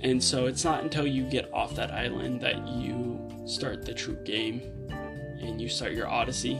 And 0.00 0.22
so 0.22 0.46
it's 0.46 0.64
not 0.64 0.82
until 0.82 1.06
you 1.06 1.24
get 1.24 1.52
off 1.52 1.74
that 1.76 1.90
island 1.90 2.40
that 2.42 2.66
you 2.68 3.18
start 3.46 3.84
the 3.84 3.94
true 3.94 4.18
game 4.24 4.60
and 5.40 5.60
you 5.60 5.68
start 5.68 5.92
your 5.92 6.08
odyssey. 6.08 6.58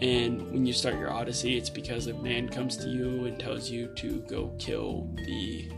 And 0.00 0.50
when 0.52 0.66
you 0.66 0.72
start 0.72 0.96
your 0.96 1.10
odyssey, 1.10 1.56
it's 1.56 1.70
because 1.70 2.06
a 2.06 2.14
man 2.14 2.48
comes 2.48 2.76
to 2.78 2.88
you 2.88 3.24
and 3.24 3.38
tells 3.40 3.70
you 3.70 3.88
to 3.96 4.20
go 4.28 4.52
kill 4.58 5.08
the 5.24 5.70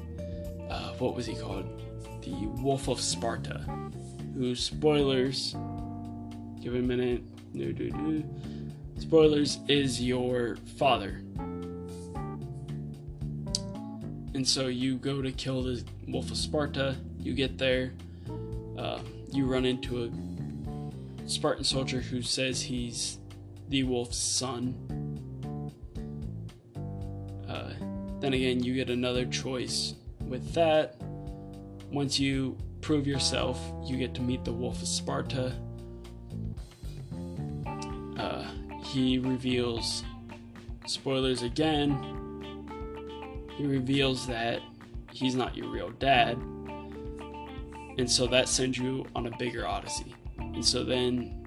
uh, 0.68 0.92
what 0.94 1.14
was 1.14 1.24
he 1.24 1.35
called? 1.35 1.66
the 2.22 2.46
Wolf 2.62 2.88
of 2.88 3.00
Sparta, 3.00 3.64
Who 4.35 4.54
spoilers, 4.54 5.54
give 6.61 6.74
it 6.74 6.81
a 6.81 6.83
minute, 6.83 7.22
no, 7.54 7.72
do, 7.72 7.90
do. 7.90 8.24
spoilers, 8.98 9.59
is 9.68 10.02
your 10.02 10.57
father. 10.76 11.22
And 14.35 14.46
so 14.46 14.66
you 14.66 14.96
go 14.96 15.22
to 15.22 15.33
kill 15.33 15.62
the 15.62 15.83
Wolf 16.07 16.31
of 16.31 16.37
Sparta, 16.37 16.96
you 17.18 17.35
get 17.35 17.59
there, 17.59 17.92
uh, 18.76 19.00
you 19.33 19.46
run 19.46 19.64
into 19.64 20.04
a 20.04 21.28
Spartan 21.28 21.64
soldier 21.64 22.00
who 22.00 22.22
says 22.22 22.62
he's 22.62 23.17
the 23.68 23.83
wolf's 23.85 24.18
son. 24.18 24.74
Uh, 27.48 27.72
then 28.20 28.33
again, 28.33 28.62
you 28.62 28.74
get 28.74 28.90
another 28.90 29.24
choice 29.26 29.94
with 30.26 30.52
that 30.54 30.96
once 31.90 32.20
you 32.20 32.57
prove 32.81 33.07
yourself, 33.07 33.61
you 33.85 33.96
get 33.96 34.14
to 34.14 34.22
meet 34.22 34.44
the 34.44 34.52
Wolf 34.52 34.83
of 34.83 34.88
Sparta. 34.88 35.54
Uh, 38.16 38.44
he 38.83 39.18
reveals, 39.18 40.04
spoilers 40.87 41.42
again, 41.42 41.96
he 43.57 43.66
reveals 43.66 44.26
that 44.26 44.61
he's 45.12 45.35
not 45.35 45.57
your 45.57 45.68
real 45.68 45.90
dad. 45.90 46.37
And 47.98 48.09
so 48.09 48.26
that 48.28 48.48
sends 48.48 48.78
you 48.78 49.04
on 49.14 49.26
a 49.26 49.37
bigger 49.38 49.66
odyssey. 49.66 50.14
And 50.38 50.64
so 50.64 50.85
then 50.85 51.38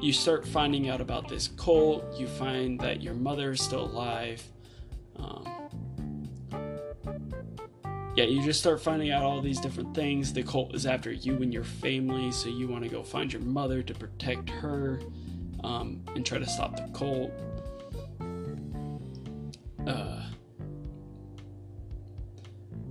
you 0.00 0.12
start 0.12 0.46
finding 0.46 0.88
out 0.88 1.00
about 1.00 1.28
this 1.28 1.48
cult. 1.48 2.04
You 2.18 2.26
find 2.26 2.80
that 2.80 3.02
your 3.02 3.14
mother 3.14 3.52
is 3.52 3.62
still 3.62 3.84
alive. 3.84 4.42
Um, 5.16 5.44
yeah, 8.16 8.24
you 8.24 8.42
just 8.42 8.60
start 8.60 8.80
finding 8.80 9.10
out 9.10 9.22
all 9.22 9.40
these 9.40 9.60
different 9.60 9.94
things. 9.94 10.32
The 10.32 10.42
cult 10.42 10.74
is 10.74 10.86
after 10.86 11.12
you 11.12 11.34
and 11.42 11.52
your 11.52 11.64
family, 11.64 12.32
so 12.32 12.48
you 12.48 12.66
want 12.66 12.82
to 12.84 12.90
go 12.90 13.02
find 13.02 13.32
your 13.32 13.42
mother 13.42 13.82
to 13.82 13.94
protect 13.94 14.48
her 14.48 15.00
um, 15.62 16.02
and 16.14 16.24
try 16.24 16.38
to 16.38 16.48
stop 16.48 16.76
the 16.76 16.88
cult. 16.98 17.30
Uh, 19.86 20.22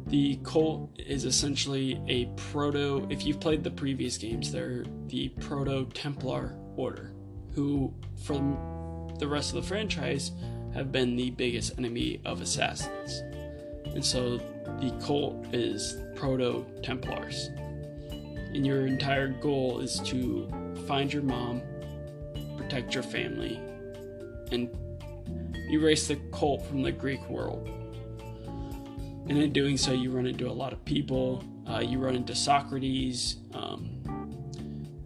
the 0.08 0.40
cult 0.44 0.92
is 0.98 1.26
essentially 1.26 2.02
a 2.08 2.26
proto. 2.36 3.06
If 3.10 3.26
you've 3.26 3.40
played 3.40 3.64
the 3.64 3.72
previous 3.72 4.18
games, 4.18 4.52
they're 4.52 4.86
the 5.08 5.30
proto 5.30 5.86
Templar 5.94 6.56
order, 6.80 7.12
who, 7.54 7.94
from 8.24 9.14
the 9.20 9.28
rest 9.28 9.54
of 9.54 9.62
the 9.62 9.68
franchise, 9.68 10.32
have 10.74 10.92
been 10.92 11.16
the 11.16 11.32
biggest 11.32 11.78
enemy 11.78 12.22
of 12.26 12.42
assassins. 12.42 13.22
And 13.94 14.04
so 14.04 14.38
the 14.80 14.98
cult 15.06 15.54
is 15.54 15.98
proto 16.16 16.66
Templars. 16.82 17.50
And 18.54 18.66
your 18.66 18.88
entire 18.88 19.28
goal 19.28 19.80
is 19.80 20.00
to 20.06 20.50
find 20.88 21.12
your 21.12 21.24
mom, 21.24 21.62
protect 22.58 22.94
your 22.94 23.04
family, 23.04 23.60
and 24.52 24.70
erase 25.72 26.08
the 26.08 26.16
cult 26.32 26.66
from 26.66 26.82
the 26.82 26.92
Greek 26.92 27.28
world. 27.30 27.68
And 29.28 29.38
in 29.38 29.52
doing 29.52 29.78
so, 29.78 29.92
you 29.92 30.12
run 30.12 30.26
into 30.26 30.50
a 30.50 30.52
lot 30.54 30.74
of 30.74 30.84
people. 30.86 31.44
Uh, 31.70 31.80
you 31.80 32.00
run 32.00 32.16
into 32.16 32.34
Socrates. 32.34 33.38
Um, 33.54 34.19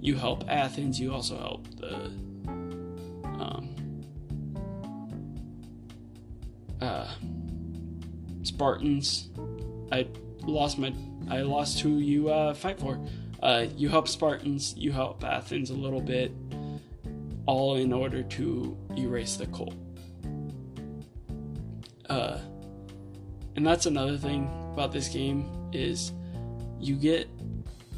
you 0.03 0.15
help 0.15 0.43
Athens. 0.49 0.99
You 0.99 1.13
also 1.13 1.37
help 1.37 1.67
the 1.77 1.95
um, 3.39 3.73
uh, 6.81 7.07
Spartans. 8.43 9.29
I 9.93 10.07
lost 10.41 10.77
my 10.77 10.93
I 11.29 11.39
lost 11.41 11.79
who 11.79 11.99
you 11.99 12.29
uh, 12.29 12.53
fight 12.53 12.79
for. 12.81 12.99
Uh, 13.41 13.67
you 13.77 13.87
help 13.87 14.09
Spartans, 14.09 14.75
you 14.77 14.91
help 14.91 15.23
Athens 15.23 15.69
a 15.69 15.73
little 15.73 16.01
bit, 16.01 16.33
all 17.45 17.77
in 17.77 17.93
order 17.93 18.23
to 18.23 18.77
erase 18.97 19.37
the 19.37 19.47
cult. 19.47 19.75
Uh, 22.09 22.39
and 23.55 23.65
that's 23.65 23.85
another 23.85 24.17
thing 24.17 24.49
about 24.73 24.91
this 24.91 25.07
game 25.07 25.49
is 25.71 26.11
you 26.79 26.95
get 26.95 27.29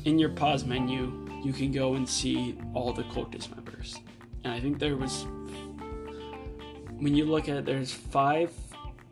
in 0.06 0.20
your 0.20 0.30
pause 0.30 0.66
menu 0.66 1.25
you 1.46 1.54
can 1.54 1.72
go 1.72 1.94
and 1.94 2.10
see 2.10 2.58
all 2.74 2.92
the 2.92 3.04
cultist 3.04 3.54
members 3.56 4.00
and 4.44 4.52
i 4.52 4.60
think 4.60 4.80
there 4.80 4.98
was 4.98 5.28
when 6.98 7.14
you 7.16 7.24
look 7.26 7.48
at 7.48 7.58
it 7.58 7.66
there's 7.66 7.94
five 7.94 8.52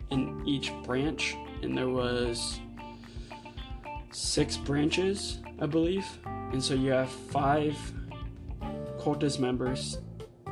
in 0.09 0.41
each 0.45 0.73
branch 0.83 1.35
and 1.61 1.77
there 1.77 1.89
was 1.89 2.59
six 4.11 4.57
branches 4.57 5.39
i 5.61 5.65
believe 5.67 6.05
and 6.25 6.63
so 6.63 6.73
you 6.73 6.91
have 6.91 7.09
five 7.09 7.77
cultist 8.97 9.39
members 9.39 9.99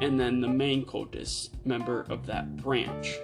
and 0.01 0.19
then 0.19 0.39
the 0.39 0.47
main 0.47 0.85
cultist 0.85 1.49
member 1.65 2.05
of 2.09 2.27
that 2.27 2.55
branch 2.57 3.17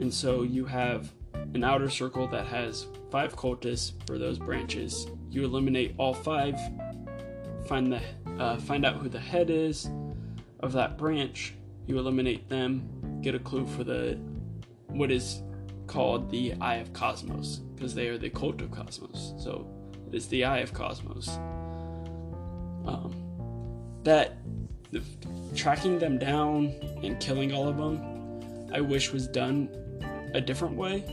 and 0.00 0.12
so 0.12 0.42
you 0.42 0.64
have 0.64 1.12
an 1.54 1.62
outer 1.62 1.90
circle 1.90 2.26
that 2.28 2.46
has 2.46 2.86
five 3.10 3.36
cultists 3.36 3.92
for 4.06 4.18
those 4.18 4.38
branches. 4.38 5.06
You 5.32 5.44
eliminate 5.44 5.94
all 5.96 6.12
five, 6.12 6.60
find 7.66 7.90
the 7.90 8.02
uh, 8.38 8.58
find 8.58 8.84
out 8.84 8.96
who 8.96 9.08
the 9.08 9.18
head 9.18 9.48
is 9.48 9.88
of 10.60 10.72
that 10.74 10.98
branch. 10.98 11.54
You 11.86 11.98
eliminate 11.98 12.50
them, 12.50 13.18
get 13.22 13.34
a 13.34 13.38
clue 13.38 13.66
for 13.66 13.82
the 13.82 14.18
what 14.88 15.10
is 15.10 15.42
called 15.86 16.30
the 16.30 16.52
Eye 16.60 16.76
of 16.76 16.92
Cosmos 16.92 17.60
because 17.74 17.94
they 17.94 18.08
are 18.08 18.18
the 18.18 18.28
cult 18.28 18.60
of 18.60 18.70
Cosmos. 18.70 19.32
So 19.38 19.66
it's 20.12 20.26
the 20.26 20.44
Eye 20.44 20.58
of 20.58 20.74
Cosmos. 20.74 21.28
Um, 22.84 23.14
that 24.02 24.36
the, 24.90 25.02
tracking 25.56 25.98
them 25.98 26.18
down 26.18 26.74
and 27.02 27.18
killing 27.20 27.54
all 27.54 27.68
of 27.68 27.78
them, 27.78 28.70
I 28.70 28.82
wish 28.82 29.12
was 29.12 29.26
done 29.28 29.70
a 30.34 30.42
different 30.42 30.76
way. 30.76 31.04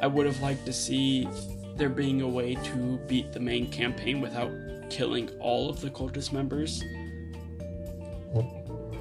I 0.00 0.08
would 0.08 0.26
have 0.26 0.40
liked 0.40 0.66
to 0.66 0.72
see 0.72 1.28
there 1.76 1.88
being 1.88 2.22
a 2.22 2.28
way 2.28 2.54
to 2.54 2.98
beat 3.08 3.32
the 3.32 3.40
main 3.40 3.70
campaign 3.70 4.20
without 4.20 4.50
killing 4.90 5.28
all 5.40 5.68
of 5.70 5.80
the 5.80 5.90
cultist 5.90 6.32
members. 6.32 6.82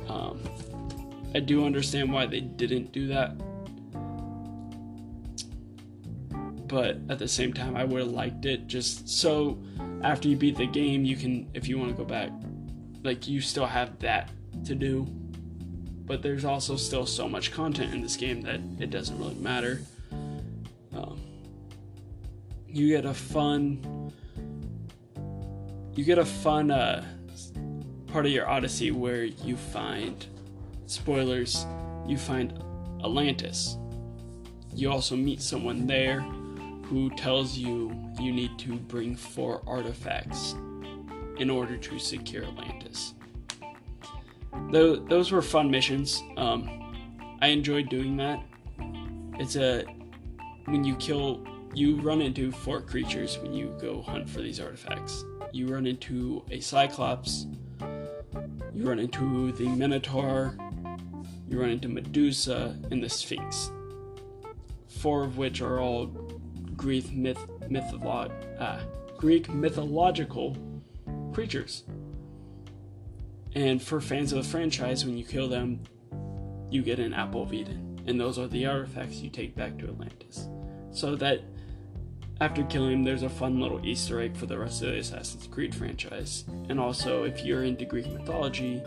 Um, 0.08 0.42
I 1.34 1.40
do 1.40 1.66
understand 1.66 2.12
why 2.12 2.26
they 2.26 2.42
didn't 2.42 2.92
do 2.92 3.08
that. 3.08 3.38
But 6.68 6.98
at 7.10 7.20
the 7.20 7.28
same 7.28 7.54
time, 7.54 7.76
I 7.76 7.84
would 7.84 8.00
have 8.00 8.12
liked 8.12 8.46
it 8.46 8.68
just 8.68 9.10
so 9.10 9.62
after 10.04 10.28
you 10.28 10.38
beat 10.38 10.58
the 10.58 10.66
game, 10.66 11.04
you 11.04 11.16
can, 11.18 11.50
if 11.54 11.68
you 11.68 11.78
want 11.78 11.92
to 11.92 11.98
go 11.98 12.06
back, 12.06 12.32
like 13.04 13.28
you 13.28 13.42
still 13.42 13.66
have 13.66 14.00
that 14.00 14.30
to 14.66 14.76
do 14.76 15.08
but 16.12 16.22
there's 16.22 16.44
also 16.44 16.76
still 16.76 17.06
so 17.06 17.30
much 17.30 17.54
content 17.54 17.94
in 17.94 18.02
this 18.02 18.18
game 18.18 18.42
that 18.42 18.60
it 18.80 18.90
doesn't 18.90 19.18
really 19.18 19.34
matter. 19.36 19.82
Um, 20.94 21.22
you 22.72 22.88
get 22.88 23.06
a 23.06 23.14
fun, 23.14 24.12
you 25.94 26.04
get 26.04 26.18
a 26.18 26.26
fun 26.26 26.72
uh, 26.72 27.06
part 28.08 28.26
of 28.26 28.32
your 28.32 28.50
Odyssey 28.50 28.92
where 28.92 29.24
you 29.24 29.58
find 29.58 30.26
spoilers. 30.86 31.66
You 32.08 32.18
find 32.18 32.54
Atlantis. 33.04 33.78
You 34.74 34.92
also 34.92 35.16
meet 35.16 35.42
someone 35.42 35.86
there 35.86 36.22
who 36.22 37.10
tells 37.12 37.58
you 37.58 37.96
you 38.20 38.32
need 38.32 38.58
to 38.60 38.76
bring 38.76 39.16
four 39.16 39.62
artifacts 39.68 40.56
in 41.38 41.50
order 41.50 41.78
to 41.78 42.00
secure 42.00 42.44
Atlantis 42.44 43.14
those, 44.72 45.00
those 45.08 45.32
were 45.32 45.42
fun 45.42 45.70
missions. 45.70 46.24
Um, 46.38 46.70
I 47.42 47.48
enjoyed 47.48 47.90
doing 47.90 48.18
that. 48.18 48.42
It's 49.40 49.56
a 49.56 49.84
when 50.66 50.84
you 50.84 50.96
kill, 50.98 51.46
you 51.74 51.96
run 52.02 52.22
into 52.22 52.52
four 52.52 52.82
creatures 52.82 53.38
when 53.40 53.54
you 53.54 53.76
go 53.80 54.02
hunt 54.02 54.30
for 54.30 54.42
these 54.42 54.60
artifacts. 54.60 55.24
You 55.52 55.68
run 55.68 55.88
into 55.88 56.44
a 56.52 56.60
cyclops. 56.60 57.48
You 58.74 58.88
run 58.88 59.00
into 59.00 59.52
the 59.54 59.68
minotaur. 59.70 60.58
You 61.50 61.60
run 61.60 61.70
into 61.70 61.88
Medusa 61.88 62.78
and 62.92 63.04
the 63.04 63.10
Sphinx. 63.10 63.72
Four 64.88 65.24
of 65.24 65.38
which 65.38 65.62
are 65.62 65.80
all 65.80 66.08
Greek 66.76 67.12
myth 67.12 67.46
mytholo- 67.70 68.32
uh, 68.60 68.80
Greek 69.18 69.50
mythological 69.50 70.58
creatures. 71.34 71.84
And 73.54 73.82
for 73.82 74.00
fans 74.00 74.32
of 74.32 74.44
the 74.44 74.50
franchise, 74.50 75.06
when 75.06 75.18
you 75.18 75.26
kill 75.26 75.50
them, 75.50 75.82
you 76.70 76.82
get 76.82 77.00
an 77.00 77.14
Apple 77.14 77.44
of 77.44 77.54
Eden. 77.54 78.02
And 78.08 78.20
those 78.20 78.40
are 78.40 78.48
the 78.48 78.66
artifacts 78.66 79.18
you 79.18 79.30
take 79.30 79.56
back 79.56 79.78
to 79.80 79.86
Atlantis. 79.86 80.48
So 80.92 81.16
that 81.18 81.42
after 82.42 82.64
killing 82.64 82.92
him, 82.92 83.04
there's 83.04 83.22
a 83.22 83.30
fun 83.30 83.60
little 83.60 83.86
Easter 83.86 84.20
egg 84.20 84.36
for 84.36 84.48
the 84.48 84.58
rest 84.58 84.82
of 84.82 84.90
the 84.90 84.98
Assassin's 84.98 85.46
Creed 85.46 85.76
franchise. 85.76 86.44
And 86.70 86.80
also, 86.80 87.24
if 87.24 87.46
you're 87.46 87.64
into 87.64 87.86
Greek 87.86 88.12
mythology, 88.12 88.82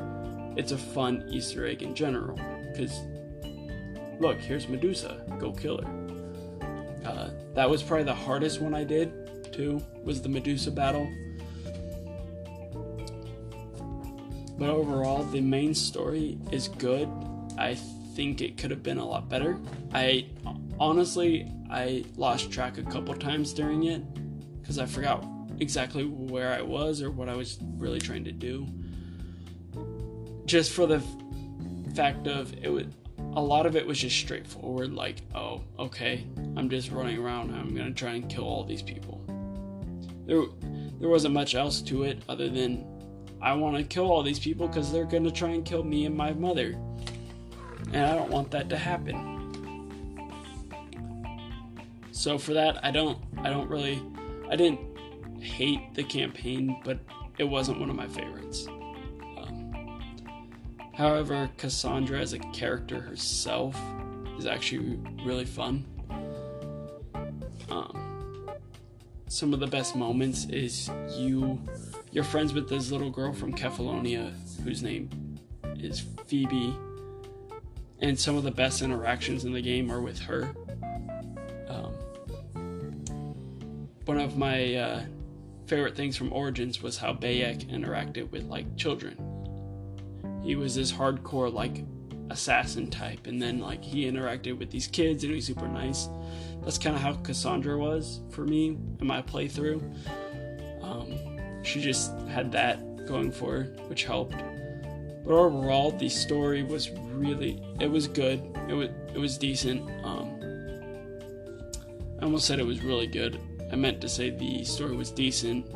it's 0.57 0.73
a 0.73 0.77
fun 0.77 1.25
Easter 1.31 1.65
egg 1.65 1.85
in 1.85 1.95
general. 1.95 2.37
Because, 2.73 2.93
look, 4.19 4.41
here's 4.41 4.69
Medusa, 4.69 5.25
go 5.39 5.53
kill 5.53 5.81
her. 5.81 7.09
Uh, 7.09 7.31
that 7.55 7.71
was 7.71 7.81
probably 7.81 8.03
the 8.03 8.13
hardest 8.13 8.61
one 8.61 8.75
I 8.75 8.83
did, 8.83 9.53
too, 9.53 9.81
was 10.03 10.21
the 10.21 10.29
Medusa 10.29 10.73
battle. 10.73 11.09
But 14.59 14.69
overall, 14.69 15.23
the 15.23 15.41
main 15.41 15.75
story 15.75 16.39
is 16.51 16.67
good. 16.67 17.09
I 17.57 17.77
think 18.15 18.41
it 18.41 18.57
could 18.57 18.71
have 18.71 18.83
been 18.83 18.99
a 18.99 19.05
lot 19.05 19.29
better. 19.29 19.59
I 19.93 20.27
honestly, 20.79 21.51
I 21.71 22.05
lost 22.17 22.51
track 22.51 22.79
a 22.79 22.83
couple 22.83 23.15
times 23.15 23.53
during 23.53 23.85
it 23.85 24.03
because 24.61 24.79
I 24.79 24.87
forgot 24.87 25.27
exactly 25.61 26.05
where 26.05 26.53
I 26.53 26.63
was 26.63 27.03
or 27.03 27.11
what 27.11 27.29
I 27.29 27.37
was 27.37 27.59
really 27.77 28.01
trying 28.01 28.25
to 28.25 28.33
do. 28.33 28.67
Just 30.47 30.73
for 30.73 30.87
the 30.87 30.97
f- 30.97 31.95
fact 31.95 32.27
of 32.27 32.53
it 32.63 32.69
would 32.69 32.95
a 33.37 33.41
lot 33.41 33.67
of 33.67 33.75
it 33.75 33.85
was 33.87 33.99
just 33.99 34.17
straightforward 34.17 34.93
like 34.93 35.23
oh 35.35 35.61
okay 35.79 36.25
i'm 36.57 36.69
just 36.69 36.91
running 36.93 37.19
around 37.19 37.53
i'm 37.55 37.75
gonna 37.75 37.93
try 37.93 38.13
and 38.13 38.29
kill 38.29 38.45
all 38.45 38.65
these 38.65 38.83
people 38.83 39.25
there 40.27 40.43
there 41.01 41.09
wasn't 41.09 41.33
much 41.33 41.55
else 41.55 41.81
to 41.81 42.03
it 42.05 42.23
other 42.29 42.49
than 42.49 42.85
I 43.45 43.53
want 43.53 43.77
to 43.77 43.85
kill 43.85 44.11
all 44.11 44.23
these 44.23 44.39
people 44.39 44.67
because 44.67 44.91
they're 44.91 45.05
going 45.05 45.25
to 45.25 45.31
try 45.31 45.51
and 45.51 45.67
kill 45.67 45.83
me 45.83 46.07
and 46.07 46.17
my 46.17 46.33
mother. 46.33 46.81
And 47.93 48.05
I 48.05 48.15
don't 48.15 48.31
want 48.31 48.51
that 48.53 48.69
to 48.71 48.77
happen. 48.77 49.35
So 52.11 52.39
for 52.39 52.55
that, 52.55 52.83
I 52.85 52.91
don't 52.91 53.19
I 53.39 53.51
don't 53.51 53.69
really 53.69 54.03
I 54.51 54.57
didn't 54.57 54.81
hate 55.41 55.95
the 55.95 56.03
campaign, 56.03 56.81
but 56.85 56.99
it 57.39 57.45
wasn't 57.45 57.81
one 57.81 57.91
of 57.91 57.97
my 57.97 58.09
favorites. 58.09 58.67
Um, 58.67 60.01
however, 60.95 61.51
Cassandra 61.59 62.21
as 62.21 62.33
a 62.33 62.39
character 62.39 63.01
herself 63.01 63.79
is 64.39 64.47
actually 64.47 64.99
really 65.25 65.45
fun. 65.45 65.85
Um, 67.69 68.51
some 69.29 69.53
of 69.53 69.61
the 69.61 69.67
best 69.67 69.97
moments 69.97 70.47
is 70.47 70.91
you 71.17 71.61
you're 72.13 72.25
friends 72.25 72.55
with 72.55 72.69
this 72.69 72.91
little 72.91 73.11
girl 73.11 73.33
from 73.33 73.53
Kefalonia 73.53 74.33
whose 74.63 74.83
name 74.83 75.11
is 75.77 76.05
Phoebe, 76.27 76.77
and 78.09 78.19
some 78.19 78.37
of 78.37 78.43
the 78.43 78.51
best 78.51 78.83
interactions 78.83 79.47
in 79.47 79.53
the 79.53 79.63
game 79.63 79.91
are 79.91 80.01
with 80.01 80.19
her. 80.19 80.55
Um, 81.69 81.95
one 84.05 84.21
of 84.21 84.37
my 84.37 84.75
uh, 84.75 85.05
favorite 85.67 85.97
things 85.97 86.15
from 86.15 86.31
Origins 86.31 86.83
was 86.83 86.99
how 86.99 87.15
Bayek 87.15 87.65
interacted 87.71 88.31
with 88.31 88.45
like 88.45 88.77
children. 88.77 89.17
He 90.43 90.55
was 90.55 90.75
this 90.75 90.93
hardcore 90.93 91.51
like 91.51 91.83
assassin 92.29 92.91
type, 92.91 93.27
and 93.27 93.41
then 93.41 93.61
like 93.61 93.83
he 93.83 94.05
interacted 94.05 94.59
with 94.59 94.71
these 94.71 94.87
kids 94.87 95.25
and 95.25 95.31
he 95.31 95.37
was 95.37 95.47
super 95.47 95.67
nice. 95.67 96.11
That's 96.63 96.77
kind 96.77 96.95
of 96.95 97.01
how 97.01 97.15
Cassandra 97.15 97.79
was 97.79 98.21
for 98.29 98.45
me 98.45 98.77
in 99.01 99.07
my 99.07 99.23
playthrough. 99.23 99.81
Um, 100.83 101.65
she 101.65 101.81
just 101.81 102.13
had 102.29 102.53
that 102.53 103.07
going 103.07 103.33
for 103.33 103.53
her, 103.53 103.63
which 103.89 104.05
helped. 104.05 104.35
But 105.25 105.33
overall, 105.33 105.91
the 105.91 106.09
story 106.09 106.63
was 106.63 106.91
really 106.91 107.63
it 107.81 107.91
was 107.91 108.07
good. 108.07 108.43
It 108.69 108.75
was 108.75 108.91
it 109.15 109.19
was 109.19 109.39
decent. 109.39 109.83
Um, 110.05 110.31
I 112.21 112.25
almost 112.25 112.47
said 112.47 112.59
it 112.59 112.67
was 112.67 112.83
really 112.83 113.07
good. 113.07 113.41
I 113.73 113.77
meant 113.77 114.01
to 114.03 114.09
say 114.09 114.31
the 114.31 114.65
story 114.65 114.95
was 114.95 115.11
decent. 115.11 115.67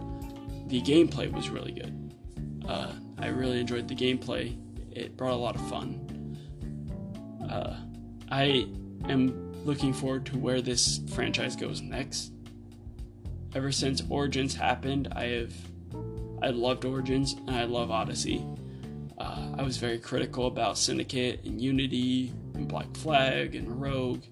The 0.68 0.82
gameplay 0.82 1.32
was 1.32 1.48
really 1.48 1.72
good. 1.72 2.14
Uh, 2.68 2.92
I 3.18 3.28
really 3.28 3.60
enjoyed 3.60 3.88
the 3.88 3.94
gameplay. 3.94 4.56
It 4.92 5.16
brought 5.16 5.32
a 5.32 5.36
lot 5.36 5.56
of 5.56 5.68
fun. 5.68 6.36
Uh, 7.48 7.76
I 8.30 8.68
am 9.08 9.52
looking 9.64 9.92
forward 9.92 10.26
to 10.26 10.38
where 10.38 10.60
this 10.60 11.00
franchise 11.14 11.56
goes 11.56 11.80
next. 11.80 12.32
Ever 13.54 13.72
since 13.72 14.02
Origins 14.10 14.54
happened, 14.54 15.08
I 15.12 15.24
have 15.24 15.54
I 16.42 16.50
loved 16.50 16.84
Origins 16.84 17.34
and 17.46 17.56
I 17.56 17.64
love 17.64 17.90
Odyssey. 17.90 18.44
Uh, 19.18 19.48
I 19.58 19.62
was 19.62 19.76
very 19.76 19.98
critical 19.98 20.46
about 20.46 20.78
Syndicate 20.78 21.44
and 21.44 21.60
Unity 21.60 22.32
and 22.54 22.68
Black 22.68 22.94
Flag 22.96 23.54
and 23.54 23.80
Rogue. 23.80 24.22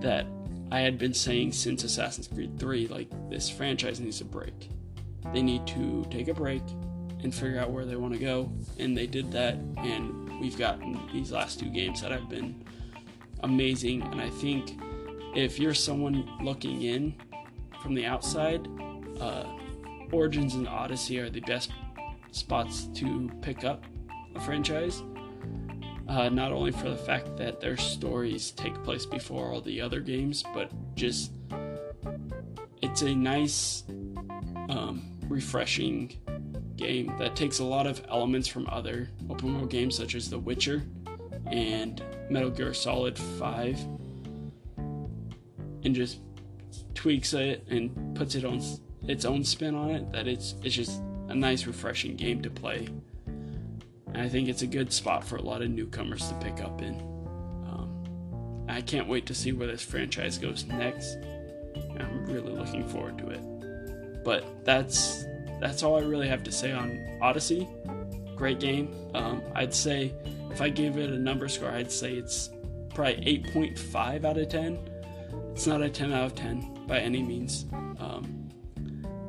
That 0.00 0.26
I 0.70 0.80
had 0.80 0.98
been 0.98 1.14
saying 1.14 1.52
since 1.52 1.82
Assassin's 1.84 2.28
Creed 2.28 2.58
3, 2.58 2.88
like 2.88 3.08
this 3.30 3.48
franchise 3.48 4.00
needs 4.00 4.20
a 4.20 4.24
break. 4.24 4.68
They 5.32 5.40
need 5.40 5.66
to 5.68 6.06
take 6.10 6.28
a 6.28 6.34
break 6.34 6.62
and 7.22 7.34
figure 7.34 7.58
out 7.58 7.70
where 7.70 7.86
they 7.86 7.96
want 7.96 8.12
to 8.12 8.18
go, 8.18 8.52
and 8.78 8.96
they 8.96 9.06
did 9.06 9.32
that. 9.32 9.54
And 9.78 10.40
we've 10.40 10.58
gotten 10.58 11.00
these 11.12 11.32
last 11.32 11.58
two 11.58 11.70
games 11.70 12.02
that 12.02 12.10
have 12.10 12.28
been 12.28 12.62
amazing. 13.42 14.02
And 14.02 14.20
I 14.20 14.28
think 14.28 14.78
if 15.34 15.58
you're 15.58 15.74
someone 15.74 16.28
looking 16.42 16.82
in 16.82 17.14
from 17.82 17.94
the 17.94 18.04
outside, 18.04 18.68
uh, 19.20 19.44
Origins 20.12 20.54
and 20.54 20.68
Odyssey 20.68 21.18
are 21.18 21.30
the 21.30 21.40
best 21.40 21.72
spots 22.34 22.88
to 22.94 23.30
pick 23.40 23.64
up 23.64 23.84
a 24.34 24.40
franchise. 24.40 25.02
Uh, 26.08 26.28
not 26.28 26.52
only 26.52 26.70
for 26.70 26.90
the 26.90 26.96
fact 26.96 27.36
that 27.36 27.60
their 27.60 27.76
stories 27.76 28.50
take 28.50 28.74
place 28.84 29.06
before 29.06 29.52
all 29.52 29.60
the 29.60 29.80
other 29.80 30.00
games, 30.00 30.44
but 30.52 30.70
just 30.94 31.32
it's 32.82 33.02
a 33.02 33.14
nice, 33.14 33.84
um, 34.68 35.02
refreshing 35.28 36.12
game 36.76 37.14
that 37.18 37.34
takes 37.36 37.60
a 37.60 37.64
lot 37.64 37.86
of 37.86 38.04
elements 38.08 38.48
from 38.48 38.68
other 38.68 39.08
open 39.30 39.54
world 39.54 39.70
games 39.70 39.96
such 39.96 40.14
as 40.14 40.28
The 40.28 40.38
Witcher 40.38 40.82
and 41.46 42.02
Metal 42.28 42.50
Gear 42.50 42.74
Solid 42.74 43.18
5 43.18 43.78
and 44.76 45.94
just 45.94 46.20
tweaks 46.94 47.32
it 47.32 47.66
and 47.68 48.16
puts 48.16 48.34
it 48.34 48.44
on 48.44 48.60
its 49.06 49.24
own 49.24 49.44
spin 49.44 49.74
on 49.74 49.90
it 49.90 50.10
that 50.12 50.26
it's 50.26 50.54
it's 50.62 50.74
just 50.74 51.02
a 51.34 51.36
nice 51.36 51.66
refreshing 51.66 52.16
game 52.16 52.40
to 52.42 52.50
play. 52.50 52.88
And 53.26 54.16
I 54.16 54.28
think 54.28 54.48
it's 54.48 54.62
a 54.62 54.66
good 54.66 54.92
spot 54.92 55.24
for 55.24 55.36
a 55.36 55.42
lot 55.42 55.62
of 55.62 55.70
newcomers 55.70 56.28
to 56.28 56.34
pick 56.36 56.62
up 56.62 56.80
in. 56.80 56.94
Um, 57.66 58.64
I 58.68 58.80
can't 58.80 59.08
wait 59.08 59.26
to 59.26 59.34
see 59.34 59.52
where 59.52 59.66
this 59.66 59.82
franchise 59.82 60.38
goes 60.38 60.64
next. 60.64 61.16
I'm 61.98 62.24
really 62.26 62.52
looking 62.52 62.88
forward 62.88 63.18
to 63.18 63.30
it. 63.30 64.24
But 64.24 64.64
that's 64.64 65.24
that's 65.60 65.82
all 65.82 65.96
I 65.96 66.02
really 66.02 66.28
have 66.28 66.42
to 66.44 66.52
say 66.52 66.72
on 66.72 67.18
Odyssey. 67.20 67.68
Great 68.36 68.60
game. 68.60 68.94
Um, 69.14 69.42
I'd 69.54 69.74
say 69.74 70.14
if 70.50 70.60
I 70.60 70.68
gave 70.68 70.96
it 70.98 71.10
a 71.10 71.18
number 71.18 71.48
score 71.48 71.70
I'd 71.70 71.90
say 71.90 72.14
it's 72.14 72.50
probably 72.94 73.42
8.5 73.44 74.24
out 74.24 74.38
of 74.38 74.48
10 74.48 74.78
it's 75.52 75.66
not 75.66 75.82
a 75.82 75.88
10 75.88 76.12
out 76.12 76.26
of 76.26 76.34
10 76.34 76.86
by 76.86 76.98
any 77.00 77.22
means. 77.22 77.66
Um, 77.72 78.43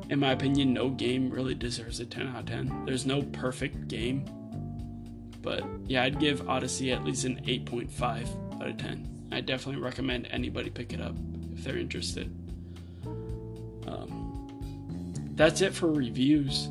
in 0.08 0.20
my 0.20 0.32
opinion, 0.32 0.72
no 0.72 0.88
game 0.90 1.30
really 1.30 1.54
deserves 1.54 2.00
a 2.00 2.06
10 2.06 2.28
out 2.28 2.40
of 2.40 2.46
10. 2.46 2.84
There's 2.86 3.06
no 3.06 3.22
perfect 3.22 3.88
game. 3.88 4.24
But 5.42 5.64
yeah, 5.86 6.02
I'd 6.02 6.18
give 6.18 6.48
Odyssey 6.48 6.92
at 6.92 7.04
least 7.04 7.24
an 7.24 7.40
8.5 7.44 8.60
out 8.60 8.68
of 8.68 8.76
10. 8.76 9.28
I 9.32 9.40
definitely 9.40 9.82
recommend 9.82 10.28
anybody 10.30 10.70
pick 10.70 10.92
it 10.92 11.00
up 11.00 11.14
if 11.54 11.64
they're 11.64 11.78
interested. 11.78 12.34
Um, 13.86 14.48
that's 15.34 15.60
it 15.60 15.74
for 15.74 15.92
reviews 15.92 16.68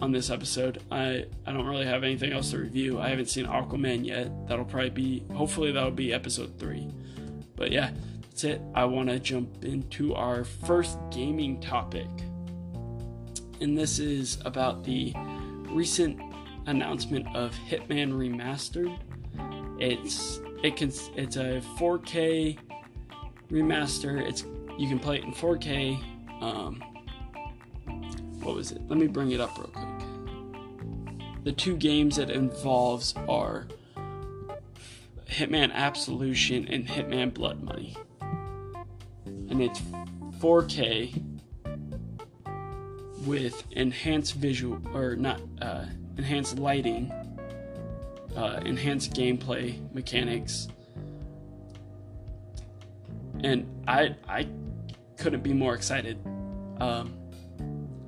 on 0.00 0.12
this 0.12 0.30
episode. 0.30 0.82
I, 0.90 1.26
I 1.46 1.52
don't 1.52 1.66
really 1.66 1.86
have 1.86 2.04
anything 2.04 2.32
else 2.32 2.52
to 2.52 2.58
review. 2.58 3.00
I 3.00 3.08
haven't 3.08 3.28
seen 3.28 3.46
Aquaman 3.46 4.06
yet. 4.06 4.48
That'll 4.48 4.64
probably 4.64 4.90
be, 4.90 5.24
hopefully, 5.34 5.72
that'll 5.72 5.90
be 5.90 6.12
episode 6.12 6.58
3. 6.58 6.88
But 7.56 7.72
yeah, 7.72 7.90
that's 8.30 8.44
it. 8.44 8.60
I 8.74 8.84
want 8.84 9.08
to 9.08 9.18
jump 9.18 9.64
into 9.64 10.14
our 10.14 10.44
first 10.44 10.98
gaming 11.10 11.60
topic. 11.60 12.08
And 13.60 13.76
this 13.76 13.98
is 13.98 14.38
about 14.44 14.84
the 14.84 15.12
recent 15.70 16.20
announcement 16.66 17.26
of 17.34 17.54
Hitman 17.68 18.12
Remastered. 18.12 18.98
It's 19.80 20.40
it 20.62 20.76
can 20.76 20.92
it's 21.16 21.36
a 21.36 21.60
4K 21.78 22.58
remaster. 23.50 24.20
It's 24.20 24.44
you 24.78 24.88
can 24.88 24.98
play 24.98 25.18
it 25.18 25.24
in 25.24 25.32
4K. 25.32 26.00
Um, 26.42 26.82
what 28.40 28.54
was 28.54 28.72
it? 28.72 28.80
Let 28.88 28.98
me 28.98 29.06
bring 29.06 29.32
it 29.32 29.40
up 29.40 29.56
real 29.58 29.68
quick. 29.68 31.44
The 31.44 31.52
two 31.52 31.76
games 31.76 32.18
it 32.18 32.30
involves 32.30 33.14
are 33.28 33.66
Hitman 35.28 35.72
Absolution 35.72 36.66
and 36.68 36.86
Hitman 36.86 37.34
Blood 37.34 37.62
Money 37.62 37.96
and 39.50 39.62
it's 39.62 39.80
4K 40.40 41.22
with 43.28 43.62
enhanced 43.72 44.34
visual 44.34 44.80
or 44.96 45.14
not 45.14 45.40
uh, 45.60 45.84
enhanced 46.16 46.58
lighting, 46.58 47.12
uh, 48.34 48.60
enhanced 48.64 49.12
gameplay 49.12 49.78
mechanics, 49.92 50.68
and 53.44 53.66
I 53.86 54.16
I 54.26 54.48
couldn't 55.18 55.42
be 55.42 55.52
more 55.52 55.74
excited. 55.74 56.18
Um, 56.80 57.14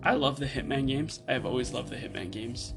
I 0.03 0.15
love 0.15 0.39
the 0.39 0.47
Hitman 0.47 0.89
games. 0.89 1.23
I 1.29 1.35
have 1.35 1.45
always 1.45 1.73
loved 1.73 1.91
the 1.91 1.97
Hitman 1.97 2.31
games. 2.31 2.73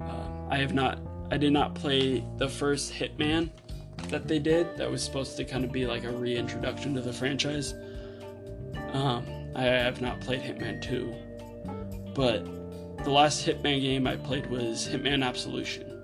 Um, 0.00 0.48
I 0.50 0.56
have 0.56 0.74
not. 0.74 0.98
I 1.30 1.36
did 1.36 1.52
not 1.52 1.76
play 1.76 2.24
the 2.38 2.48
first 2.48 2.92
Hitman 2.92 3.50
that 4.08 4.26
they 4.26 4.40
did 4.40 4.76
that 4.76 4.90
was 4.90 5.04
supposed 5.04 5.36
to 5.36 5.44
kind 5.44 5.64
of 5.64 5.70
be 5.70 5.86
like 5.86 6.02
a 6.02 6.10
reintroduction 6.10 6.94
to 6.94 7.00
the 7.00 7.12
franchise. 7.12 7.74
Um, 8.92 9.24
I 9.54 9.62
have 9.62 10.00
not 10.00 10.20
played 10.20 10.40
Hitman 10.40 10.82
2, 10.82 11.14
but 12.14 12.44
the 13.04 13.10
last 13.10 13.46
Hitman 13.46 13.80
game 13.80 14.06
I 14.06 14.16
played 14.16 14.46
was 14.50 14.88
Hitman 14.88 15.24
Absolution, 15.24 16.02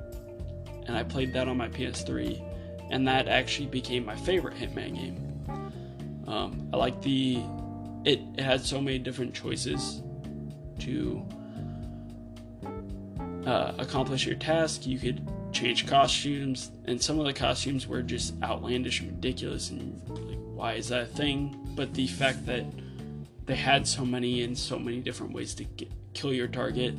and 0.87 0.97
I 0.97 1.03
played 1.03 1.33
that 1.35 1.49
on 1.49 1.57
my 1.57 1.69
PS3, 1.69 2.43
and 2.91 3.07
that 3.07 3.29
actually 3.29 3.67
became 3.67 4.05
my 4.05 4.17
favorite 4.17 4.55
Hitman 4.57 4.95
game. 4.95 6.25
Um, 6.27 6.69
I 6.73 6.77
like 6.77 7.01
the 7.03 7.43
it, 8.05 8.21
it 8.37 8.41
had 8.41 8.65
so 8.65 8.81
many 8.81 8.99
different 8.99 9.35
choices 9.35 10.03
to 10.79 11.27
uh, 13.45 13.73
accomplish 13.79 14.25
your 14.25 14.37
task. 14.37 14.87
You 14.87 14.99
could 14.99 15.29
change 15.53 15.87
costumes, 15.87 16.71
and 16.87 17.01
some 17.01 17.19
of 17.19 17.27
the 17.27 17.33
costumes 17.33 17.87
were 17.87 18.03
just 18.03 18.35
outlandish 18.43 19.01
and 19.01 19.11
ridiculous, 19.11 19.71
and 19.71 20.01
like, 20.09 20.39
why 20.55 20.73
is 20.75 20.89
that 20.89 21.03
a 21.03 21.07
thing? 21.07 21.57
But 21.75 21.95
the 21.95 22.07
fact 22.07 22.47
that 22.47 22.65
they 23.47 23.55
had 23.55 23.87
so 23.87 24.05
many 24.05 24.43
and 24.43 24.57
so 24.57 24.79
many 24.79 25.01
different 25.01 25.33
ways 25.33 25.55
to 25.55 25.65
get, 25.65 25.91
kill 26.15 26.33
your 26.33 26.49
target 26.49 26.95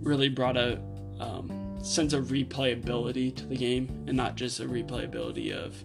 really 0.00 0.28
brought 0.28 0.56
a 0.56 0.80
um, 1.18 1.78
sense 1.82 2.12
of 2.12 2.26
replayability 2.26 3.34
to 3.34 3.46
the 3.46 3.56
game, 3.56 4.04
and 4.06 4.16
not 4.16 4.36
just 4.36 4.60
a 4.60 4.64
replayability 4.64 5.52
of, 5.52 5.82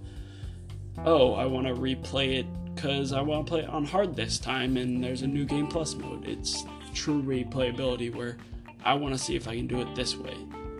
oh, 1.06 1.34
I 1.34 1.46
want 1.46 1.68
to 1.68 1.74
replay 1.74 2.40
it 2.40 2.46
because 2.76 3.14
I 3.14 3.22
want 3.22 3.46
to 3.46 3.50
play 3.50 3.62
it 3.62 3.70
on 3.70 3.86
hard 3.86 4.16
this 4.16 4.38
time, 4.38 4.78
and 4.78 5.04
there's 5.04 5.22
a 5.22 5.28
new 5.28 5.46
game 5.46 5.68
plus 5.68 5.96
mode. 5.96 6.28
It's 6.28 6.66
true 6.94 7.22
replayability 7.22 8.14
where 8.14 8.38
I 8.84 8.94
want 8.94 9.14
to 9.14 9.20
see 9.20 9.36
if 9.36 9.48
I 9.48 9.56
can 9.56 9.68
do 9.68 9.82
it 9.82 9.94
this 9.96 10.16
way 10.16 10.36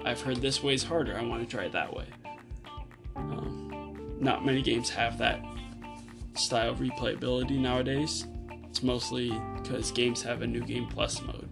I've 0.06 0.22
heard 0.22 0.38
this 0.38 0.64
way's 0.64 0.84
harder. 0.84 1.18
I 1.18 1.24
want 1.24 1.48
to 1.48 1.56
try 1.56 1.66
it 1.66 1.74
that 1.74 1.94
way. 1.94 2.06
Um, 3.16 4.18
not 4.20 4.46
many 4.46 4.62
games 4.62 4.90
have 4.90 5.18
that 5.18 5.44
style 6.36 6.72
of 6.72 6.80
replayability 6.80 7.60
nowadays. 7.60 8.26
It's 8.70 8.84
mostly 8.84 9.32
because 9.56 9.92
games 9.92 10.22
have 10.24 10.42
a 10.42 10.48
new 10.48 10.62
game 10.62 10.88
plus 10.88 11.22
mode. 11.22 11.50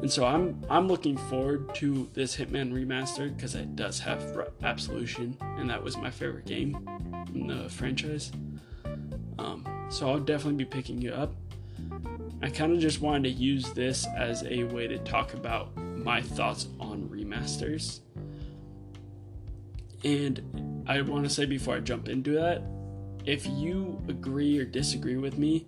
And 0.00 0.12
so 0.12 0.26
I'm 0.26 0.62
I'm 0.68 0.86
looking 0.88 1.16
forward 1.16 1.74
to 1.76 2.10
this 2.12 2.36
Hitman 2.36 2.72
remastered 2.72 3.36
because 3.36 3.54
it 3.54 3.74
does 3.76 3.98
have 4.00 4.22
Absolution, 4.62 5.36
and 5.40 5.70
that 5.70 5.82
was 5.82 5.96
my 5.96 6.10
favorite 6.10 6.46
game 6.46 6.76
in 7.34 7.46
the 7.46 7.68
franchise. 7.68 8.32
Um, 9.38 9.64
so 9.90 10.10
I'll 10.10 10.20
definitely 10.20 10.64
be 10.64 10.70
picking 10.70 11.02
it 11.02 11.12
up. 11.12 11.34
I 12.42 12.50
kind 12.50 12.72
of 12.72 12.80
just 12.80 13.00
wanted 13.00 13.24
to 13.24 13.30
use 13.30 13.72
this 13.72 14.06
as 14.16 14.42
a 14.44 14.64
way 14.64 14.86
to 14.86 14.98
talk 14.98 15.34
about 15.34 15.76
my 15.76 16.20
thoughts 16.20 16.68
on 16.78 17.08
remasters. 17.08 18.00
And 20.04 20.84
I 20.86 21.00
want 21.00 21.24
to 21.24 21.30
say 21.30 21.46
before 21.46 21.76
I 21.76 21.80
jump 21.80 22.08
into 22.08 22.32
that, 22.32 22.62
if 23.24 23.46
you 23.46 24.02
agree 24.08 24.58
or 24.58 24.64
disagree 24.64 25.16
with 25.16 25.38
me, 25.38 25.66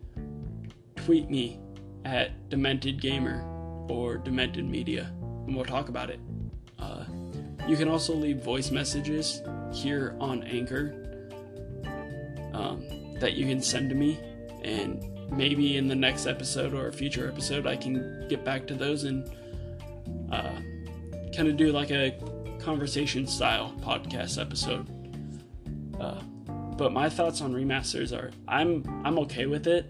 tweet 1.06 1.30
me 1.30 1.56
at 2.04 2.50
Demented 2.50 3.00
Gamer 3.00 3.44
or 3.88 4.16
Demented 4.16 4.64
Media, 4.68 5.12
and 5.46 5.54
we'll 5.54 5.64
talk 5.64 5.88
about 5.88 6.10
it. 6.10 6.18
Uh, 6.80 7.04
you 7.68 7.76
can 7.76 7.86
also 7.86 8.12
leave 8.12 8.42
voice 8.42 8.72
messages 8.72 9.40
here 9.72 10.16
on 10.18 10.42
Anchor 10.42 10.96
um, 12.52 12.84
that 13.20 13.34
you 13.34 13.46
can 13.46 13.62
send 13.62 13.88
to 13.90 13.94
me, 13.94 14.18
and 14.64 15.00
maybe 15.30 15.76
in 15.76 15.86
the 15.86 15.94
next 15.94 16.26
episode 16.26 16.74
or 16.74 16.88
a 16.88 16.92
future 16.92 17.28
episode, 17.28 17.68
I 17.68 17.76
can 17.76 18.26
get 18.28 18.44
back 18.44 18.66
to 18.66 18.74
those 18.74 19.04
and 19.04 19.30
uh, 20.32 20.56
kind 21.36 21.46
of 21.46 21.56
do 21.56 21.70
like 21.70 21.92
a 21.92 22.18
conversation 22.58 23.28
style 23.28 23.72
podcast 23.80 24.40
episode. 24.40 24.90
Uh, 26.00 26.20
but 26.76 26.92
my 26.92 27.08
thoughts 27.08 27.42
on 27.42 27.54
remasters 27.54 28.10
are 28.12 28.32
I'm 28.48 28.82
I'm 29.04 29.20
okay 29.20 29.46
with 29.46 29.68
it. 29.68 29.88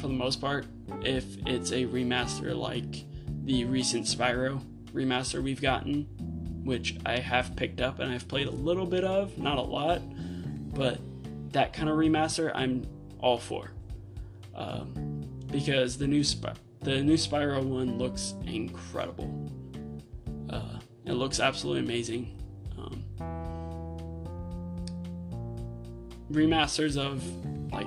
For 0.00 0.08
the 0.08 0.14
most 0.14 0.40
part 0.40 0.66
if 1.02 1.24
it's 1.46 1.72
a 1.72 1.84
remaster 1.84 2.56
like 2.56 3.04
the 3.44 3.64
recent 3.64 4.04
Spyro 4.04 4.62
remaster 4.92 5.42
we've 5.42 5.60
gotten, 5.60 6.02
which 6.64 6.96
I 7.06 7.18
have 7.18 7.56
picked 7.56 7.80
up 7.80 7.98
and 7.98 8.12
I've 8.12 8.28
played 8.28 8.46
a 8.46 8.52
little 8.52 8.86
bit 8.86 9.04
of, 9.04 9.38
not 9.38 9.58
a 9.58 9.62
lot, 9.62 10.02
but 10.74 10.98
that 11.52 11.72
kind 11.72 11.88
of 11.88 11.96
remaster 11.96 12.50
I'm 12.54 12.86
all 13.20 13.38
for. 13.38 13.70
Um, 14.54 15.24
because 15.50 15.96
the 15.96 16.06
new 16.06 16.22
the 16.82 17.02
new 17.02 17.14
Spyro 17.14 17.62
one 17.62 17.98
looks 17.98 18.34
incredible. 18.44 19.50
Uh, 20.50 20.78
it 21.04 21.12
looks 21.12 21.40
absolutely 21.40 21.82
amazing. 21.82 22.36
Um, 22.76 23.04
remasters 26.30 26.96
of 26.96 27.24
like 27.72 27.86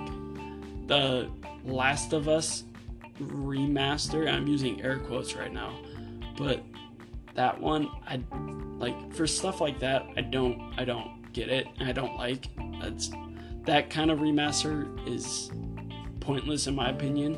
the 0.91 1.29
Last 1.63 2.11
of 2.11 2.27
Us 2.27 2.65
remaster. 3.17 4.29
I'm 4.29 4.45
using 4.45 4.81
air 4.81 4.99
quotes 4.99 5.37
right 5.37 5.53
now, 5.53 5.73
but 6.37 6.61
that 7.33 7.61
one, 7.61 7.89
I 8.05 8.19
like 8.77 9.13
for 9.13 9.25
stuff 9.25 9.61
like 9.61 9.79
that. 9.79 10.05
I 10.17 10.21
don't, 10.21 10.73
I 10.75 10.83
don't 10.83 11.31
get 11.31 11.47
it. 11.47 11.67
I 11.79 11.93
don't 11.93 12.17
like. 12.17 12.47
That's 12.81 13.09
that 13.63 13.89
kind 13.89 14.11
of 14.11 14.19
remaster 14.19 15.07
is 15.07 15.49
pointless 16.19 16.67
in 16.67 16.75
my 16.75 16.89
opinion. 16.89 17.35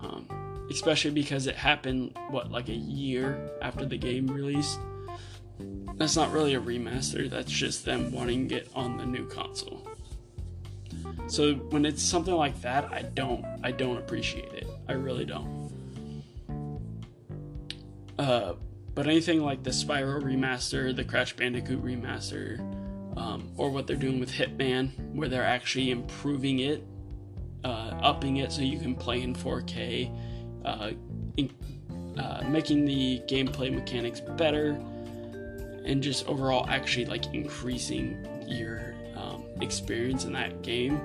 Um, 0.00 0.28
especially 0.70 1.10
because 1.10 1.48
it 1.48 1.56
happened 1.56 2.16
what 2.30 2.52
like 2.52 2.68
a 2.68 2.72
year 2.72 3.50
after 3.62 3.84
the 3.84 3.98
game 3.98 4.28
released. 4.28 4.78
That's 5.96 6.14
not 6.14 6.30
really 6.30 6.54
a 6.54 6.60
remaster. 6.60 7.28
That's 7.28 7.50
just 7.50 7.84
them 7.84 8.12
wanting 8.12 8.48
it 8.52 8.70
on 8.76 8.96
the 8.96 9.06
new 9.06 9.26
console. 9.26 9.83
So 11.26 11.54
when 11.54 11.84
it's 11.84 12.02
something 12.02 12.34
like 12.34 12.60
that, 12.62 12.92
I 12.92 13.02
don't 13.02 13.44
I 13.62 13.70
don't 13.70 13.96
appreciate 13.98 14.52
it. 14.52 14.66
I 14.88 14.92
really 14.92 15.24
don't. 15.24 15.72
Uh, 18.18 18.54
but 18.94 19.06
anything 19.06 19.42
like 19.42 19.62
the 19.62 19.70
Spyro 19.70 20.22
remaster, 20.22 20.94
the 20.94 21.04
Crash 21.04 21.34
Bandicoot 21.34 21.84
remaster, 21.84 22.60
um, 23.16 23.50
or 23.56 23.70
what 23.70 23.86
they're 23.86 23.96
doing 23.96 24.20
with 24.20 24.30
Hitman, 24.30 24.90
where 25.14 25.28
they're 25.28 25.44
actually 25.44 25.90
improving 25.90 26.60
it, 26.60 26.84
uh, 27.64 27.98
upping 28.02 28.36
it 28.36 28.52
so 28.52 28.62
you 28.62 28.78
can 28.78 28.94
play 28.94 29.22
in 29.22 29.34
4K, 29.34 30.10
uh, 30.64 30.90
in, 31.36 31.50
uh, 32.18 32.44
making 32.48 32.84
the 32.84 33.20
gameplay 33.26 33.72
mechanics 33.72 34.20
better, 34.20 34.80
and 35.84 36.02
just 36.02 36.26
overall 36.28 36.66
actually 36.68 37.06
like 37.06 37.32
increasing 37.34 38.24
your 38.46 38.93
experience 39.60 40.24
in 40.24 40.32
that 40.32 40.62
game. 40.62 41.00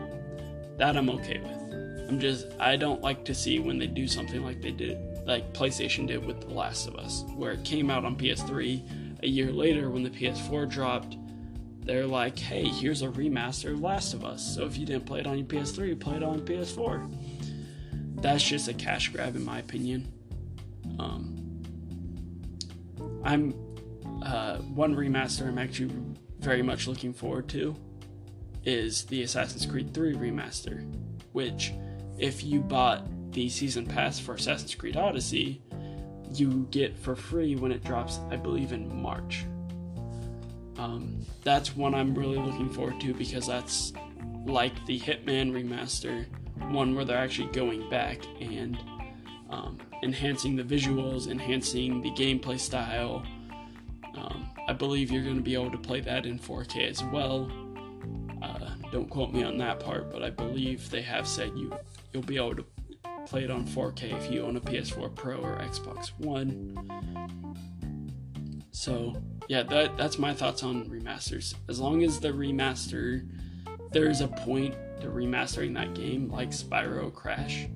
That 0.78 0.96
I'm 0.98 1.10
okay 1.10 1.40
with. 1.40 2.10
I'm 2.10 2.20
just 2.20 2.48
I 2.60 2.76
don't 2.76 3.02
like 3.02 3.26
to 3.26 3.36
see 3.36 3.60
when 3.60 3.78
they 3.78 3.88
do 3.88 4.08
something 4.08 4.44
like 4.44 4.62
they 4.62 4.72
did 4.72 4.98
like 5.30 5.54
PlayStation 5.54 6.08
did 6.08 6.26
with 6.26 6.42
The 6.42 6.54
Last 6.54 6.88
of 6.88 6.96
Us, 6.96 7.24
where 7.36 7.52
it 7.52 7.64
came 7.64 7.92
out 7.92 8.04
on 8.04 8.16
PS3 8.16 9.20
a 9.22 9.28
year 9.28 9.52
later 9.52 9.90
when 9.90 10.04
the 10.04 10.10
PS4 10.10 10.68
dropped. 10.68 11.18
They're 11.82 12.08
like, 12.08 12.38
hey, 12.38 12.66
here's 12.66 13.02
a 13.04 13.08
remaster 13.08 13.72
of 13.74 13.82
Last 13.82 14.14
of 14.14 14.26
Us. 14.26 14.56
So 14.56 14.66
if 14.66 14.78
you 14.78 14.86
didn't 14.86 15.06
play 15.06 15.20
it 15.20 15.28
on 15.28 15.38
your 15.38 15.48
PS3, 15.48 16.00
play 16.00 16.18
it 16.18 16.24
on 16.24 16.42
PS4. 16.42 18.22
That's 18.22 18.44
just 18.44 18.68
a 18.68 18.74
cash 18.74 19.10
grab, 19.10 19.36
in 19.36 19.46
my 19.46 19.60
opinion. 19.60 20.12
Um, 20.98 21.62
I'm 23.24 23.54
uh, 24.24 24.58
one 24.58 24.96
remaster 24.96 25.48
I'm 25.48 25.58
actually 25.58 25.94
very 26.40 26.62
much 26.62 26.88
looking 26.88 27.14
forward 27.14 27.48
to 27.50 27.76
is 28.66 29.06
the 29.06 29.24
Assassin's 29.24 29.66
Creed 29.66 29.94
3 29.94 30.14
remaster, 30.14 30.86
which, 31.32 31.74
if 32.18 32.44
you 32.44 32.60
bought 32.60 33.06
the 33.32 33.50
season 33.50 33.86
pass 33.86 34.20
for 34.20 34.36
Assassin's 34.36 34.76
Creed 34.76 34.98
Odyssey, 34.98 35.62
you 36.34 36.68
get 36.72 36.98
for 36.98 37.16
free 37.16 37.56
when 37.56 37.72
it 37.72 37.84
drops, 37.84 38.20
I 38.30 38.36
believe, 38.36 38.72
in 38.72 39.02
March. 39.02 39.46
Um, 40.78 41.26
that's 41.44 41.76
one 41.76 41.94
I'm 41.94 42.14
really 42.16 42.38
looking 42.38 42.70
forward 42.70 43.02
to 43.02 43.14
because 43.14 43.48
that's 43.48 43.94
like 44.46 44.86
the 44.86 45.00
Hitman 45.00 45.52
remaster, 45.52 46.26
one 46.72 46.96
where 46.96 47.06
they're 47.06 47.18
actually 47.18 47.50
going 47.52 47.90
back 47.90 48.20
and 48.40 48.78
um, 49.50 49.78
enhancing 50.04 50.56
the 50.56 50.64
visuals, 50.64 51.28
enhancing 51.28 52.02
the 52.02 52.12
gameplay 52.12 52.60
style. 52.60 53.24
Um, 54.16 54.50
I 54.68 54.74
believe 54.74 55.12
you're 55.12 55.24
going 55.24 55.36
to 55.36 55.42
be 55.42 55.54
able 55.54 55.72
to 55.72 55.78
play 55.78 56.00
that 56.02 56.26
in 56.26 56.40
4K 56.40 56.90
as 56.90 57.04
well. 57.06 57.52
Don't 58.92 59.10
quote 59.10 59.32
me 59.32 59.44
on 59.44 59.58
that 59.58 59.80
part, 59.80 60.12
but 60.12 60.24
I 60.24 60.30
believe 60.30 60.90
they 60.90 61.02
have 61.02 61.28
said 61.28 61.52
you 61.56 61.72
you'll 62.12 62.24
be 62.24 62.38
able 62.38 62.56
to 62.56 62.66
play 63.28 63.44
it 63.44 63.52
on 63.52 63.66
4K 63.66 64.18
if 64.18 64.32
you 64.32 64.42
own 64.42 64.58
a 64.58 64.62
PS4 64.62 65.14
Pro 65.16 65.38
or 65.38 65.58
Xbox 65.58 66.10
One. 66.18 66.76
So, 68.72 69.16
yeah, 69.48 69.64
that 69.64 69.98
that's 69.98 70.18
my 70.18 70.34
thoughts 70.34 70.64
on 70.64 70.86
remasters. 70.90 71.54
As 71.68 71.80
long 71.80 72.04
as 72.04 72.20
the 72.20 72.30
remaster 72.30 73.28
there's 73.92 74.22
a 74.22 74.28
point 74.28 74.76
to 75.02 75.08
remastering 75.08 75.74
that 75.74 75.94
game 75.94 76.30
like 76.30 76.52
Spyro 76.52 77.12
Crash 77.14 77.68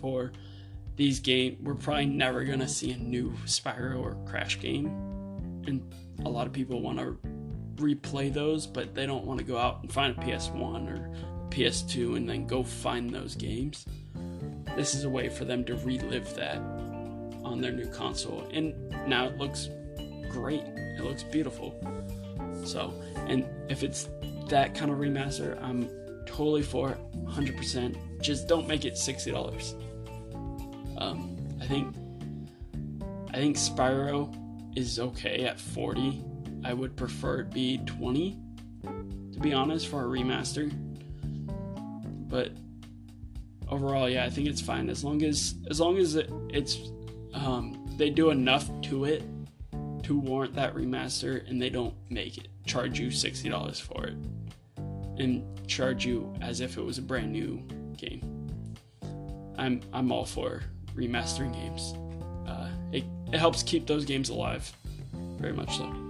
for 0.00 0.32
these 0.94 1.18
game 1.20 1.58
we're 1.62 1.74
probably 1.74 2.06
never 2.06 2.44
to 2.44 2.68
see 2.68 2.92
a 2.92 2.96
new 2.96 3.32
Spyro 3.44 4.00
or 4.00 4.16
Crash 4.26 4.58
game. 4.60 4.86
And 5.66 5.92
a 6.24 6.28
lot 6.28 6.46
of 6.46 6.52
people 6.52 6.80
want 6.80 6.98
to 6.98 7.18
replay 7.76 8.32
those, 8.32 8.66
but 8.66 8.94
they 8.94 9.06
don't 9.06 9.24
want 9.24 9.38
to 9.38 9.44
go 9.44 9.56
out 9.56 9.82
and 9.82 9.92
find 9.92 10.16
a 10.16 10.20
PS1 10.20 10.88
or 10.88 11.10
PS2 11.50 12.16
and 12.16 12.28
then 12.28 12.46
go 12.46 12.62
find 12.62 13.10
those 13.10 13.34
games 13.34 13.86
this 14.76 14.94
is 14.94 15.04
a 15.04 15.08
way 15.08 15.28
for 15.28 15.44
them 15.44 15.64
to 15.64 15.74
relive 15.76 16.34
that 16.36 16.58
on 17.42 17.60
their 17.60 17.72
new 17.72 17.86
console. 17.86 18.46
And 18.52 18.74
now 19.08 19.26
it 19.26 19.38
looks 19.38 19.70
great. 20.28 20.60
It 20.60 21.02
looks 21.02 21.22
beautiful. 21.22 21.74
So, 22.64 22.92
and 23.26 23.46
if 23.70 23.82
it's 23.82 24.08
that 24.48 24.74
kind 24.74 24.90
of 24.90 24.98
remaster, 24.98 25.60
I'm 25.62 25.88
totally 26.26 26.62
for 26.62 26.90
it, 26.90 26.98
100%. 27.24 28.20
Just 28.20 28.48
don't 28.48 28.68
make 28.68 28.84
it 28.84 28.94
$60. 28.94 29.82
Um, 30.98 31.36
I 31.60 31.66
think 31.66 31.94
I 33.32 33.38
think 33.38 33.56
Spyro 33.56 34.34
is 34.76 34.98
okay 34.98 35.44
at 35.44 35.58
40. 35.60 36.22
I 36.66 36.74
would 36.74 36.96
prefer 36.96 37.40
it 37.40 37.50
be 37.52 37.78
20 37.86 38.36
to 38.82 39.40
be 39.40 39.52
honest 39.52 39.86
for 39.86 40.02
a 40.02 40.06
remaster. 40.06 40.72
But 42.28 42.52
overall, 43.68 44.08
yeah, 44.10 44.24
I 44.24 44.30
think 44.30 44.48
it's 44.48 44.60
fine 44.60 44.90
as 44.90 45.04
long 45.04 45.22
as 45.22 45.54
as 45.70 45.78
long 45.78 45.96
as 45.96 46.16
it, 46.16 46.28
it's 46.48 46.78
um, 47.34 47.86
they 47.96 48.10
do 48.10 48.30
enough 48.30 48.68
to 48.82 49.04
it 49.04 49.22
to 50.02 50.18
warrant 50.18 50.54
that 50.54 50.74
remaster, 50.74 51.48
and 51.48 51.62
they 51.62 51.70
don't 51.70 51.94
make 52.10 52.36
it 52.36 52.48
charge 52.66 52.98
you 52.98 53.12
sixty 53.12 53.48
dollars 53.48 53.78
for 53.78 54.06
it 54.06 54.16
and 55.18 55.44
charge 55.68 56.04
you 56.04 56.34
as 56.40 56.60
if 56.60 56.76
it 56.76 56.82
was 56.82 56.98
a 56.98 57.02
brand 57.02 57.30
new 57.30 57.62
game. 57.96 58.48
I'm 59.56 59.82
I'm 59.92 60.10
all 60.10 60.24
for 60.24 60.62
remastering 60.96 61.52
games. 61.52 61.94
Uh, 62.48 62.70
it 62.92 63.04
it 63.32 63.38
helps 63.38 63.62
keep 63.62 63.86
those 63.86 64.04
games 64.04 64.30
alive, 64.30 64.72
very 65.38 65.52
much 65.52 65.76
so. 65.76 66.05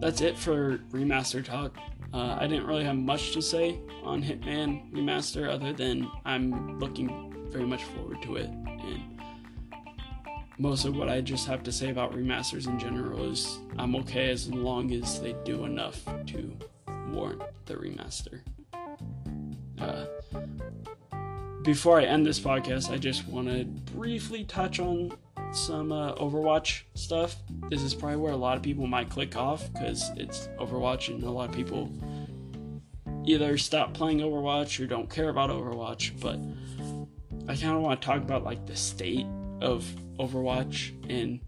That's 0.00 0.20
it 0.20 0.36
for 0.36 0.78
remaster 0.90 1.44
talk. 1.44 1.76
Uh, 2.12 2.36
I 2.38 2.46
didn't 2.46 2.66
really 2.66 2.84
have 2.84 2.96
much 2.96 3.32
to 3.32 3.42
say 3.42 3.80
on 4.04 4.22
Hitman 4.22 4.92
Remaster 4.92 5.48
other 5.48 5.72
than 5.72 6.08
I'm 6.24 6.78
looking 6.78 7.34
very 7.50 7.66
much 7.66 7.82
forward 7.82 8.22
to 8.22 8.36
it. 8.36 8.50
And 8.50 9.20
most 10.58 10.84
of 10.84 10.96
what 10.96 11.08
I 11.08 11.20
just 11.20 11.46
have 11.48 11.62
to 11.64 11.72
say 11.72 11.90
about 11.90 12.12
remasters 12.12 12.68
in 12.68 12.78
general 12.78 13.32
is 13.32 13.58
I'm 13.78 13.96
okay 13.96 14.30
as 14.30 14.48
long 14.48 14.92
as 14.92 15.20
they 15.20 15.34
do 15.44 15.64
enough 15.64 16.04
to 16.26 16.56
warrant 17.10 17.42
the 17.66 17.74
remaster. 17.74 18.40
Uh, 19.80 20.06
before 21.64 21.98
I 21.98 22.04
end 22.04 22.26
this 22.26 22.38
podcast, 22.38 22.90
I 22.90 22.98
just 22.98 23.26
want 23.26 23.48
to 23.48 23.64
briefly 23.64 24.44
touch 24.44 24.80
on 24.80 25.12
some 25.52 25.92
uh, 25.92 26.14
Overwatch 26.14 26.82
stuff. 26.94 27.36
This 27.70 27.80
is 27.82 27.94
probably 27.94 28.18
where 28.18 28.32
a 28.32 28.36
lot 28.36 28.56
of 28.56 28.62
people 28.62 28.86
might 28.86 29.08
click 29.08 29.34
off 29.34 29.72
because 29.72 30.10
it's 30.16 30.48
Overwatch 30.58 31.08
and 31.08 31.22
a 31.24 31.30
lot 31.30 31.48
of 31.48 31.54
people 31.54 31.90
either 33.24 33.56
stop 33.56 33.94
playing 33.94 34.18
Overwatch 34.20 34.82
or 34.82 34.86
don't 34.86 35.08
care 35.08 35.30
about 35.30 35.48
Overwatch. 35.48 36.20
But 36.20 36.38
I 37.50 37.56
kind 37.56 37.76
of 37.76 37.80
want 37.80 38.00
to 38.00 38.06
talk 38.06 38.18
about 38.18 38.44
like 38.44 38.66
the 38.66 38.76
state 38.76 39.26
of 39.62 39.84
Overwatch 40.18 40.92
and 41.08 41.40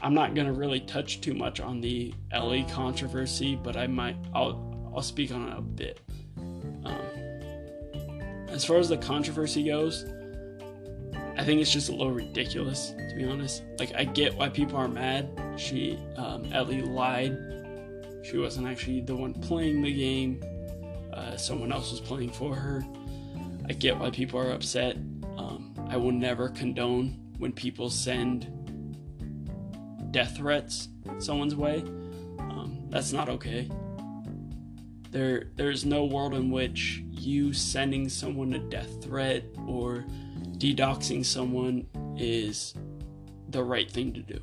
I'm 0.00 0.14
not 0.14 0.34
gonna 0.34 0.52
really 0.52 0.80
touch 0.80 1.20
too 1.20 1.32
much 1.32 1.60
on 1.60 1.80
the 1.80 2.12
Ellie 2.32 2.66
controversy, 2.70 3.54
but 3.54 3.76
I 3.76 3.86
might 3.86 4.16
I'll 4.34 4.92
I'll 4.94 5.02
speak 5.02 5.32
on 5.32 5.48
it 5.48 5.56
a 5.56 5.62
bit. 5.62 6.00
As 8.54 8.64
far 8.64 8.76
as 8.76 8.88
the 8.88 8.96
controversy 8.96 9.64
goes, 9.64 10.04
I 11.36 11.42
think 11.42 11.60
it's 11.60 11.72
just 11.72 11.88
a 11.88 11.92
little 11.92 12.12
ridiculous, 12.12 12.90
to 12.90 13.14
be 13.16 13.24
honest. 13.24 13.64
Like, 13.80 13.92
I 13.96 14.04
get 14.04 14.32
why 14.36 14.48
people 14.48 14.76
are 14.76 14.86
mad. 14.86 15.28
She, 15.56 15.98
um, 16.16 16.52
Ellie 16.52 16.80
lied. 16.80 17.36
She 18.22 18.38
wasn't 18.38 18.68
actually 18.68 19.00
the 19.00 19.16
one 19.16 19.34
playing 19.34 19.82
the 19.82 19.92
game. 19.92 20.40
Uh, 21.12 21.36
someone 21.36 21.72
else 21.72 21.90
was 21.90 22.00
playing 22.00 22.30
for 22.30 22.54
her. 22.54 22.84
I 23.68 23.72
get 23.72 23.98
why 23.98 24.10
people 24.10 24.38
are 24.38 24.52
upset. 24.52 24.94
Um, 25.36 25.74
I 25.90 25.96
will 25.96 26.12
never 26.12 26.48
condone 26.48 27.32
when 27.38 27.52
people 27.52 27.90
send 27.90 28.46
death 30.12 30.36
threats 30.36 30.90
someone's 31.18 31.56
way. 31.56 31.80
Um, 32.38 32.86
that's 32.88 33.12
not 33.12 33.28
okay. 33.30 33.68
There, 35.14 35.44
there's 35.54 35.84
no 35.84 36.06
world 36.06 36.34
in 36.34 36.50
which 36.50 37.00
you 37.12 37.52
sending 37.52 38.08
someone 38.08 38.52
a 38.54 38.58
death 38.58 39.00
threat 39.00 39.44
or 39.64 40.04
dedoxing 40.58 41.24
someone 41.24 41.86
is 42.18 42.74
the 43.50 43.62
right 43.62 43.88
thing 43.88 44.12
to 44.14 44.22
do. 44.22 44.40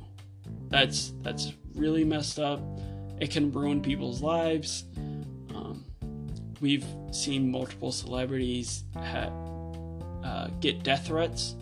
That's 0.70 1.12
that's 1.20 1.52
really 1.74 2.04
messed 2.04 2.38
up. 2.38 2.62
It 3.20 3.30
can 3.30 3.52
ruin 3.52 3.82
people's 3.82 4.22
lives. 4.22 4.84
Um, 5.54 5.84
we've 6.62 6.86
seen 7.10 7.50
multiple 7.50 7.92
celebrities 7.92 8.84
ha- 8.94 9.30
uh, 10.24 10.46
get 10.60 10.82
death 10.82 11.08
threats 11.08 11.54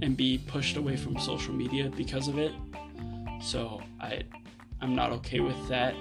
and 0.00 0.16
be 0.16 0.38
pushed 0.46 0.78
away 0.78 0.96
from 0.96 1.18
social 1.18 1.52
media 1.52 1.90
because 1.94 2.26
of 2.26 2.38
it. 2.38 2.52
So 3.42 3.82
I 4.00 4.22
I'm 4.80 4.94
not 4.94 5.12
okay 5.12 5.40
with 5.40 5.68
that. 5.68 5.94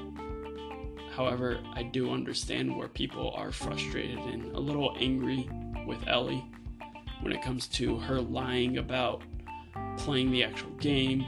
However, 1.15 1.59
I 1.73 1.83
do 1.83 2.11
understand 2.11 2.75
where 2.75 2.87
people 2.87 3.31
are 3.35 3.51
frustrated 3.51 4.19
and 4.19 4.55
a 4.55 4.59
little 4.59 4.95
angry 4.99 5.49
with 5.85 6.07
Ellie 6.07 6.45
when 7.21 7.33
it 7.33 7.41
comes 7.41 7.67
to 7.67 7.97
her 7.97 8.21
lying 8.21 8.77
about 8.77 9.23
playing 9.97 10.31
the 10.31 10.43
actual 10.43 10.71
game. 10.71 11.25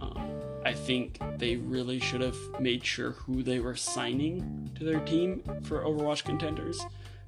Um, 0.00 0.40
I 0.64 0.72
think 0.72 1.18
they 1.38 1.56
really 1.56 2.00
should 2.00 2.20
have 2.20 2.36
made 2.60 2.84
sure 2.84 3.12
who 3.12 3.42
they 3.42 3.60
were 3.60 3.76
signing 3.76 4.70
to 4.74 4.84
their 4.84 5.00
team 5.00 5.42
for 5.62 5.82
Overwatch 5.82 6.24
contenders 6.24 6.84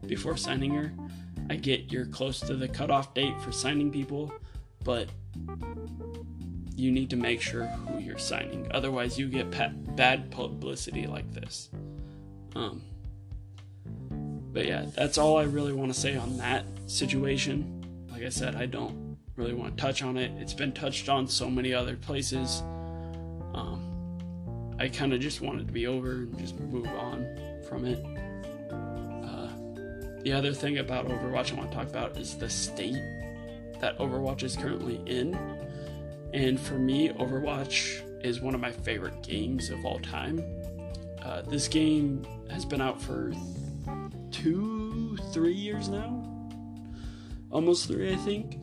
before 0.07 0.37
signing 0.37 0.74
her. 0.74 0.93
I 1.49 1.57
get 1.57 1.93
you're 1.93 2.07
close 2.07 2.41
to 2.41 2.57
the 2.57 2.68
cutoff 2.68 3.14
date 3.14 3.41
for 3.41 3.53
signing 3.53 3.91
people, 3.91 4.32
but 4.84 5.09
you 6.76 6.92
need 6.92 7.10
to 7.10 7.16
make 7.16 7.40
sure 7.40 7.64
who 7.64 7.98
you're 7.98 8.18
signing. 8.18 8.70
Otherwise, 8.72 9.18
you 9.18 9.28
get 9.28 9.50
bad 9.96 10.30
publicity 10.30 11.06
like 11.06 11.32
this. 11.32 11.70
Um, 12.54 12.82
but 14.52 14.66
yeah, 14.66 14.86
that's 14.94 15.18
all 15.18 15.38
I 15.38 15.44
really 15.44 15.72
want 15.72 15.92
to 15.92 15.98
say 15.98 16.16
on 16.16 16.36
that 16.36 16.64
situation. 16.86 18.06
Like 18.10 18.22
I 18.22 18.28
said, 18.28 18.56
I 18.56 18.66
don't 18.66 19.16
really 19.36 19.54
want 19.54 19.76
to 19.76 19.82
touch 19.82 20.02
on 20.02 20.16
it. 20.16 20.30
It's 20.38 20.54
been 20.54 20.72
touched 20.72 21.08
on 21.08 21.26
so 21.26 21.50
many 21.50 21.72
other 21.72 21.96
places. 21.96 22.62
Um, 23.54 24.74
I 24.78 24.88
kind 24.88 25.14
of 25.14 25.20
just 25.20 25.40
want 25.40 25.60
it 25.60 25.66
to 25.66 25.72
be 25.72 25.86
over 25.86 26.10
and 26.10 26.38
just 26.38 26.58
move 26.60 26.86
on 26.88 27.26
from 27.68 27.86
it. 27.86 28.04
Uh, 28.70 29.48
the 30.22 30.32
other 30.32 30.52
thing 30.52 30.78
about 30.78 31.06
Overwatch 31.06 31.52
I 31.52 31.56
want 31.56 31.70
to 31.70 31.76
talk 31.76 31.88
about 31.88 32.18
is 32.18 32.36
the 32.36 32.50
state 32.50 33.02
that 33.80 33.98
Overwatch 33.98 34.42
is 34.42 34.56
currently 34.56 35.00
in. 35.06 35.34
And 36.32 36.60
for 36.60 36.78
me, 36.78 37.10
Overwatch 37.10 38.02
is 38.24 38.40
one 38.40 38.54
of 38.54 38.60
my 38.60 38.72
favorite 38.72 39.22
games 39.22 39.70
of 39.70 39.84
all 39.84 39.98
time. 40.00 40.42
Uh, 41.22 41.42
this 41.42 41.68
game 41.68 42.26
has 42.50 42.64
been 42.64 42.80
out 42.80 43.00
for 43.00 43.32
two, 44.30 45.16
three 45.32 45.54
years 45.54 45.88
now. 45.88 46.22
Almost 47.50 47.88
three, 47.88 48.12
I 48.12 48.16
think. 48.16 48.62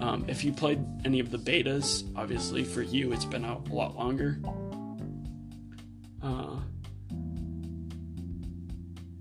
Um, 0.00 0.24
if 0.28 0.44
you 0.44 0.52
played 0.52 0.84
any 1.04 1.20
of 1.20 1.30
the 1.30 1.38
betas, 1.38 2.04
obviously 2.16 2.64
for 2.64 2.82
you 2.82 3.12
it's 3.12 3.24
been 3.24 3.44
out 3.44 3.68
a 3.70 3.72
lot 3.72 3.96
longer. 3.96 4.38
Uh, 6.22 6.56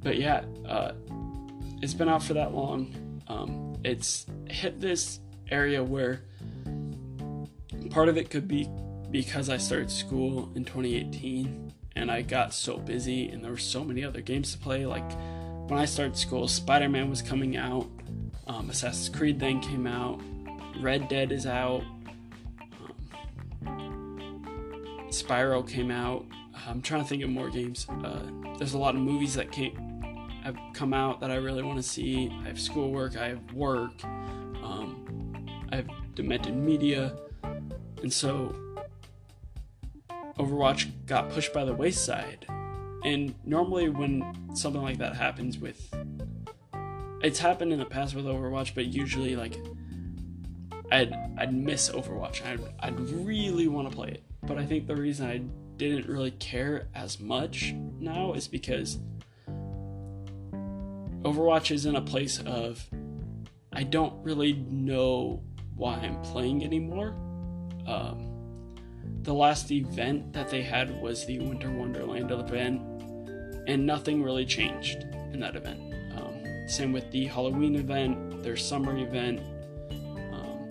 but 0.01 0.17
yeah, 0.17 0.43
uh, 0.67 0.93
it's 1.81 1.93
been 1.93 2.09
out 2.09 2.23
for 2.23 2.33
that 2.33 2.53
long. 2.53 3.21
Um, 3.27 3.77
it's 3.83 4.25
hit 4.49 4.79
this 4.79 5.19
area 5.49 5.83
where 5.83 6.25
part 7.93 8.09
of 8.09 8.17
it 8.17 8.31
could 8.31 8.47
be 8.47 8.67
because 9.11 9.49
I 9.49 9.57
started 9.57 9.91
school 9.91 10.51
in 10.55 10.65
2018 10.65 11.71
and 11.95 12.09
I 12.09 12.23
got 12.23 12.51
so 12.51 12.77
busy 12.77 13.29
and 13.29 13.43
there 13.43 13.51
were 13.51 13.57
so 13.57 13.83
many 13.83 14.03
other 14.03 14.19
games 14.19 14.51
to 14.53 14.57
play. 14.57 14.87
Like 14.87 15.09
when 15.69 15.79
I 15.79 15.85
started 15.85 16.17
school, 16.17 16.47
Spider 16.47 16.89
Man 16.89 17.07
was 17.07 17.21
coming 17.21 17.55
out, 17.55 17.87
um, 18.47 18.71
Assassin's 18.71 19.15
Creed 19.15 19.39
then 19.39 19.61
came 19.61 19.85
out, 19.85 20.19
Red 20.79 21.07
Dead 21.07 21.31
is 21.31 21.45
out, 21.45 21.83
um, 23.67 25.05
Spyro 25.09 25.67
came 25.67 25.91
out. 25.91 26.25
I'm 26.67 26.81
trying 26.81 27.03
to 27.03 27.07
think 27.07 27.21
of 27.23 27.29
more 27.29 27.51
games. 27.51 27.85
Uh, 28.03 28.23
there's 28.57 28.73
a 28.73 28.79
lot 28.79 28.95
of 28.95 29.01
movies 29.01 29.35
that 29.35 29.51
came 29.51 29.75
have 30.43 30.57
come 30.73 30.95
out 30.95 31.19
that 31.21 31.29
I 31.29 31.35
really 31.35 31.61
want 31.61 31.77
to 31.77 31.83
see. 31.83 32.35
I 32.43 32.47
have 32.47 32.59
schoolwork, 32.59 33.17
I 33.17 33.29
have 33.29 33.53
work, 33.53 34.03
um, 34.03 35.45
I 35.71 35.75
have 35.75 35.87
Demented 36.15 36.55
Media, 36.55 37.15
and 38.03 38.13
so 38.13 38.53
Overwatch 40.37 40.91
got 41.05 41.31
pushed 41.31 41.53
by 41.53 41.65
the 41.65 41.73
wayside. 41.73 42.45
And 43.03 43.33
normally, 43.43 43.89
when 43.89 44.55
something 44.55 44.81
like 44.81 44.99
that 44.99 45.15
happens 45.15 45.57
with. 45.57 45.93
It's 47.21 47.39
happened 47.39 47.73
in 47.73 47.79
the 47.79 47.85
past 47.85 48.13
with 48.15 48.25
Overwatch, 48.25 48.75
but 48.75 48.85
usually, 48.85 49.35
like. 49.35 49.57
I'd, 50.91 51.15
I'd 51.37 51.53
miss 51.55 51.89
Overwatch. 51.89 52.45
I'd, 52.45 52.59
I'd 52.79 52.99
really 52.99 53.67
want 53.67 53.89
to 53.89 53.95
play 53.95 54.09
it. 54.09 54.23
But 54.43 54.59
I 54.59 54.65
think 54.65 54.85
the 54.85 54.95
reason 54.95 55.27
I 55.27 55.41
didn't 55.77 56.07
really 56.07 56.31
care 56.31 56.87
as 56.93 57.19
much 57.19 57.73
now 57.99 58.33
is 58.33 58.47
because 58.47 58.99
Overwatch 61.23 61.71
is 61.71 61.85
in 61.85 61.95
a 61.95 62.01
place 62.01 62.39
of 62.45 62.87
I 63.71 63.83
don't 63.83 64.13
really 64.23 64.53
know 64.53 65.41
why 65.75 65.95
I'm 65.95 66.21
playing 66.21 66.63
anymore. 66.63 67.15
Um, 67.87 68.33
the 69.23 69.33
last 69.33 69.71
event 69.71 70.33
that 70.33 70.49
they 70.49 70.61
had 70.61 71.01
was 71.01 71.25
the 71.25 71.39
Winter 71.39 71.71
Wonderland 71.71 72.31
event, 72.31 72.81
and 73.67 73.85
nothing 73.85 74.21
really 74.21 74.45
changed 74.45 75.03
in 75.31 75.39
that 75.39 75.55
event. 75.55 75.79
Um, 76.17 76.67
same 76.67 76.91
with 76.91 77.09
the 77.11 77.25
Halloween 77.25 77.75
event, 77.75 78.43
their 78.43 78.57
summer 78.57 78.97
event. 78.97 79.39
Um, 80.33 80.69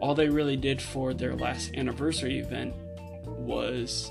all 0.00 0.14
they 0.14 0.28
really 0.28 0.56
did 0.56 0.80
for 0.80 1.12
their 1.14 1.34
last 1.34 1.74
anniversary 1.74 2.38
event 2.38 2.74
was 3.26 4.10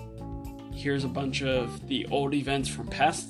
here's 0.74 1.04
a 1.04 1.10
bunch 1.10 1.42
of 1.44 1.88
the 1.88 2.06
old 2.12 2.34
events 2.34 2.70
from 2.70 2.88
past, 2.88 3.28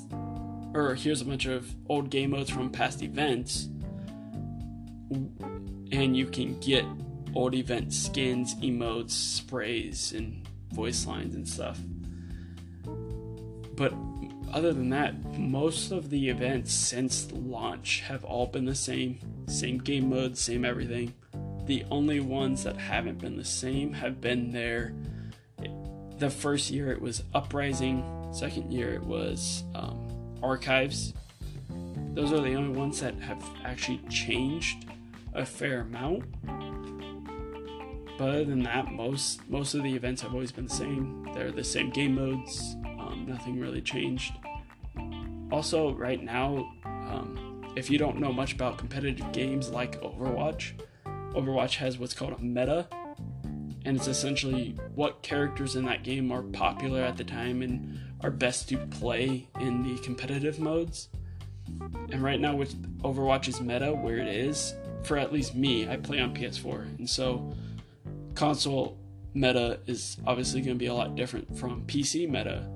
or 0.73 0.95
here's 0.95 1.21
a 1.21 1.25
bunch 1.25 1.45
of 1.45 1.73
old 1.89 2.09
game 2.09 2.31
modes 2.31 2.49
from 2.49 2.69
past 2.69 3.01
events, 3.01 3.69
and 5.91 6.15
you 6.15 6.25
can 6.25 6.59
get 6.59 6.85
old 7.35 7.55
event 7.55 7.93
skins, 7.93 8.55
emotes, 8.55 9.11
sprays, 9.11 10.13
and 10.13 10.47
voice 10.71 11.05
lines 11.05 11.35
and 11.35 11.47
stuff. 11.47 11.79
But 13.75 13.93
other 14.53 14.73
than 14.73 14.89
that, 14.89 15.37
most 15.37 15.91
of 15.91 16.09
the 16.09 16.29
events 16.29 16.73
since 16.73 17.31
launch 17.31 18.01
have 18.01 18.23
all 18.23 18.47
been 18.47 18.65
the 18.65 18.75
same. 18.75 19.19
Same 19.47 19.77
game 19.77 20.09
mode, 20.09 20.37
same 20.37 20.65
everything. 20.65 21.13
The 21.65 21.85
only 21.89 22.19
ones 22.19 22.63
that 22.63 22.77
haven't 22.77 23.19
been 23.19 23.37
the 23.37 23.45
same 23.45 23.93
have 23.93 24.19
been 24.19 24.51
there. 24.51 24.93
The 26.17 26.29
first 26.29 26.69
year 26.69 26.91
it 26.91 27.01
was 27.01 27.23
Uprising, 27.33 28.03
second 28.31 28.71
year 28.71 28.93
it 28.93 29.03
was 29.03 29.63
um, 29.73 30.07
Archives. 30.43 31.13
Those 32.13 32.33
are 32.33 32.41
the 32.41 32.55
only 32.55 32.77
ones 32.77 32.99
that 32.99 33.15
have 33.19 33.43
actually 33.63 33.99
changed 34.09 34.85
a 35.33 35.45
fair 35.45 35.81
amount. 35.81 36.25
But 38.21 38.29
other 38.29 38.45
than 38.45 38.61
that, 38.65 38.91
most 38.91 39.49
most 39.49 39.73
of 39.73 39.81
the 39.81 39.95
events 39.95 40.21
have 40.21 40.31
always 40.31 40.51
been 40.51 40.67
the 40.67 40.75
same. 40.75 41.27
They're 41.33 41.51
the 41.51 41.63
same 41.63 41.89
game 41.89 42.13
modes. 42.13 42.75
Um, 42.85 43.25
nothing 43.27 43.59
really 43.59 43.81
changed. 43.81 44.33
Also, 45.51 45.95
right 45.95 46.21
now, 46.21 46.71
um, 46.85 47.73
if 47.75 47.89
you 47.89 47.97
don't 47.97 48.19
know 48.19 48.31
much 48.31 48.53
about 48.53 48.77
competitive 48.77 49.31
games 49.31 49.71
like 49.71 49.99
Overwatch, 50.03 50.73
Overwatch 51.33 51.77
has 51.77 51.97
what's 51.97 52.13
called 52.13 52.33
a 52.33 52.37
meta, 52.37 52.87
and 53.85 53.97
it's 53.97 54.05
essentially 54.05 54.77
what 54.93 55.23
characters 55.23 55.75
in 55.75 55.83
that 55.85 56.03
game 56.03 56.31
are 56.31 56.43
popular 56.43 57.01
at 57.01 57.17
the 57.17 57.23
time 57.23 57.63
and 57.63 57.99
are 58.21 58.29
best 58.29 58.69
to 58.69 58.77
play 58.77 59.47
in 59.59 59.81
the 59.81 59.99
competitive 60.03 60.59
modes. 60.59 61.09
And 62.11 62.21
right 62.21 62.39
now, 62.39 62.55
with 62.55 63.01
Overwatch's 63.01 63.61
meta, 63.61 63.91
where 63.91 64.17
it 64.17 64.27
is, 64.27 64.75
for 65.01 65.17
at 65.17 65.33
least 65.33 65.55
me, 65.55 65.89
I 65.89 65.97
play 65.97 66.19
on 66.19 66.35
PS4, 66.35 66.99
and 66.99 67.09
so 67.09 67.51
console 68.35 68.97
meta 69.33 69.79
is 69.87 70.17
obviously 70.25 70.61
going 70.61 70.75
to 70.75 70.79
be 70.79 70.87
a 70.87 70.93
lot 70.93 71.15
different 71.15 71.57
from 71.57 71.83
PC 71.85 72.29
meta. 72.29 72.67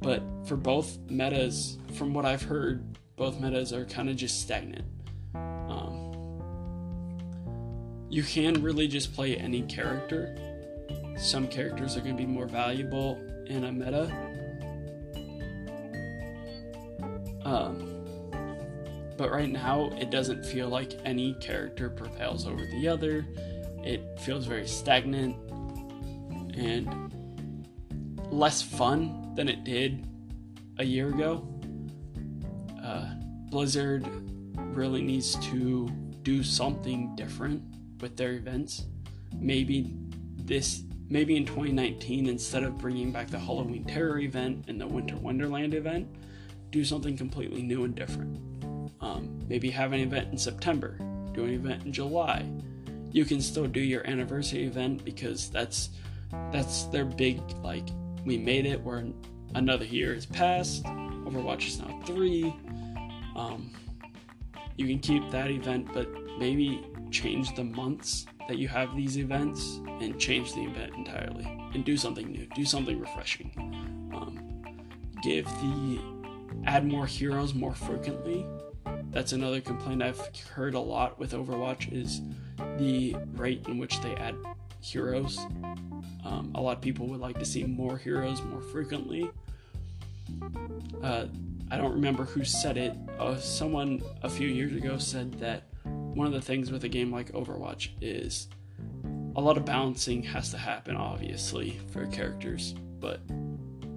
But 0.00 0.22
for 0.46 0.56
both 0.56 0.98
metas, 1.10 1.78
from 1.94 2.14
what 2.14 2.24
I've 2.24 2.42
heard, 2.42 2.98
both 3.16 3.40
metas 3.40 3.72
are 3.72 3.84
kind 3.84 4.08
of 4.08 4.16
just 4.16 4.40
stagnant. 4.40 4.84
Um, 5.34 6.08
you 8.08 8.22
can 8.22 8.62
really 8.62 8.86
just 8.86 9.12
play 9.14 9.36
any 9.36 9.62
character. 9.62 10.36
Some 11.16 11.48
characters 11.48 11.96
are 11.96 12.00
going 12.00 12.16
to 12.16 12.22
be 12.22 12.26
more 12.26 12.46
valuable 12.46 13.18
in 13.46 13.64
a 13.64 13.72
meta. 13.72 14.04
Um, 17.44 17.88
but 19.16 19.32
right 19.32 19.50
now 19.50 19.90
it 19.98 20.10
doesn't 20.10 20.46
feel 20.46 20.68
like 20.68 20.92
any 21.04 21.34
character 21.34 21.90
prevails 21.90 22.46
over 22.46 22.64
the 22.66 22.86
other. 22.86 23.26
It 23.88 24.20
feels 24.20 24.44
very 24.44 24.68
stagnant 24.68 25.34
and 26.54 27.10
less 28.30 28.60
fun 28.60 29.32
than 29.34 29.48
it 29.48 29.64
did 29.64 30.06
a 30.76 30.84
year 30.84 31.08
ago. 31.08 31.48
Uh, 32.84 33.14
Blizzard 33.48 34.06
really 34.76 35.00
needs 35.00 35.36
to 35.36 35.88
do 36.20 36.42
something 36.42 37.16
different 37.16 37.62
with 38.02 38.14
their 38.14 38.32
events. 38.32 38.84
Maybe 39.34 39.94
this, 40.36 40.82
maybe 41.08 41.38
in 41.38 41.46
2019, 41.46 42.26
instead 42.26 42.64
of 42.64 42.76
bringing 42.76 43.10
back 43.10 43.28
the 43.28 43.38
Halloween 43.38 43.86
Terror 43.86 44.18
event 44.18 44.66
and 44.68 44.78
the 44.78 44.86
Winter 44.86 45.16
Wonderland 45.16 45.72
event, 45.72 46.06
do 46.70 46.84
something 46.84 47.16
completely 47.16 47.62
new 47.62 47.84
and 47.84 47.94
different. 47.94 48.36
Um, 49.00 49.40
maybe 49.48 49.70
have 49.70 49.94
an 49.94 50.00
event 50.00 50.30
in 50.30 50.36
September, 50.36 50.98
do 51.32 51.44
an 51.44 51.54
event 51.54 51.86
in 51.86 51.92
July. 51.94 52.44
You 53.10 53.24
can 53.24 53.40
still 53.40 53.66
do 53.66 53.80
your 53.80 54.06
anniversary 54.06 54.64
event 54.64 55.04
because 55.04 55.50
that's 55.50 55.90
that's 56.52 56.84
their 56.84 57.04
big 57.04 57.40
like 57.62 57.88
we 58.24 58.36
made 58.38 58.66
it. 58.66 58.80
Where 58.82 59.04
another 59.54 59.84
year 59.84 60.14
has 60.14 60.26
passed. 60.26 60.84
Overwatch 60.84 61.68
is 61.68 61.78
now 61.78 62.00
three. 62.04 62.54
Um, 63.36 63.70
you 64.76 64.86
can 64.86 64.98
keep 64.98 65.30
that 65.30 65.50
event, 65.50 65.88
but 65.92 66.08
maybe 66.38 66.84
change 67.10 67.54
the 67.54 67.64
months 67.64 68.26
that 68.48 68.58
you 68.58 68.68
have 68.68 68.94
these 68.96 69.18
events 69.18 69.80
and 70.00 70.18
change 70.18 70.54
the 70.54 70.62
event 70.62 70.94
entirely 70.96 71.44
and 71.74 71.84
do 71.84 71.96
something 71.96 72.30
new, 72.30 72.46
do 72.54 72.64
something 72.64 72.98
refreshing. 72.98 73.50
Um, 74.14 74.62
give 75.22 75.44
the 75.46 76.00
add 76.64 76.86
more 76.86 77.06
heroes 77.06 77.54
more 77.54 77.74
frequently. 77.74 78.46
That's 79.10 79.32
another 79.32 79.60
complaint 79.60 80.02
I've 80.02 80.20
heard 80.54 80.74
a 80.74 80.80
lot 80.80 81.18
with 81.18 81.32
Overwatch 81.32 81.92
is 81.92 82.20
the 82.76 83.16
rate 83.34 83.66
in 83.66 83.78
which 83.78 84.00
they 84.00 84.14
add 84.16 84.36
heroes. 84.80 85.38
Um, 86.24 86.52
a 86.54 86.60
lot 86.60 86.76
of 86.76 86.82
people 86.82 87.06
would 87.08 87.20
like 87.20 87.38
to 87.38 87.44
see 87.44 87.64
more 87.64 87.96
heroes 87.96 88.42
more 88.42 88.60
frequently. 88.60 89.30
Uh, 91.02 91.26
I 91.70 91.76
don't 91.76 91.92
remember 91.92 92.24
who 92.24 92.44
said 92.44 92.76
it. 92.76 92.94
Uh, 93.18 93.36
someone 93.38 94.02
a 94.22 94.28
few 94.28 94.48
years 94.48 94.72
ago 94.72 94.98
said 94.98 95.32
that 95.34 95.64
one 95.84 96.26
of 96.26 96.32
the 96.32 96.40
things 96.40 96.70
with 96.70 96.84
a 96.84 96.88
game 96.88 97.12
like 97.12 97.32
Overwatch 97.32 97.90
is 98.00 98.48
a 99.36 99.40
lot 99.40 99.56
of 99.56 99.64
balancing 99.64 100.22
has 100.24 100.50
to 100.50 100.58
happen, 100.58 100.96
obviously, 100.96 101.78
for 101.92 102.06
characters, 102.06 102.74
but 103.00 103.20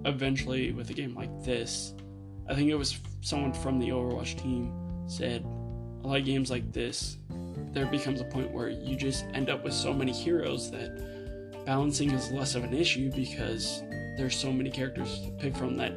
eventually, 0.04 0.72
with 0.72 0.90
a 0.90 0.94
game 0.94 1.14
like 1.14 1.42
this, 1.42 1.94
I 2.48 2.54
think 2.54 2.70
it 2.70 2.74
was 2.76 2.98
someone 3.22 3.52
from 3.52 3.78
the 3.78 3.88
Overwatch 3.88 4.40
team 4.40 4.72
said 5.06 5.44
a 6.02 6.06
lot 6.06 6.18
of 6.18 6.24
games 6.24 6.50
like 6.50 6.72
this, 6.72 7.18
there 7.72 7.86
becomes 7.86 8.20
a 8.20 8.24
point 8.24 8.50
where 8.50 8.68
you 8.68 8.96
just 8.96 9.24
end 9.34 9.48
up 9.48 9.64
with 9.64 9.72
so 9.72 9.92
many 9.92 10.12
heroes 10.12 10.70
that 10.70 11.64
balancing 11.64 12.10
is 12.10 12.30
less 12.30 12.54
of 12.54 12.64
an 12.64 12.74
issue 12.74 13.10
because 13.12 13.82
there's 14.16 14.36
so 14.36 14.52
many 14.52 14.70
characters 14.70 15.20
to 15.22 15.30
pick 15.32 15.56
from 15.56 15.76
that 15.76 15.92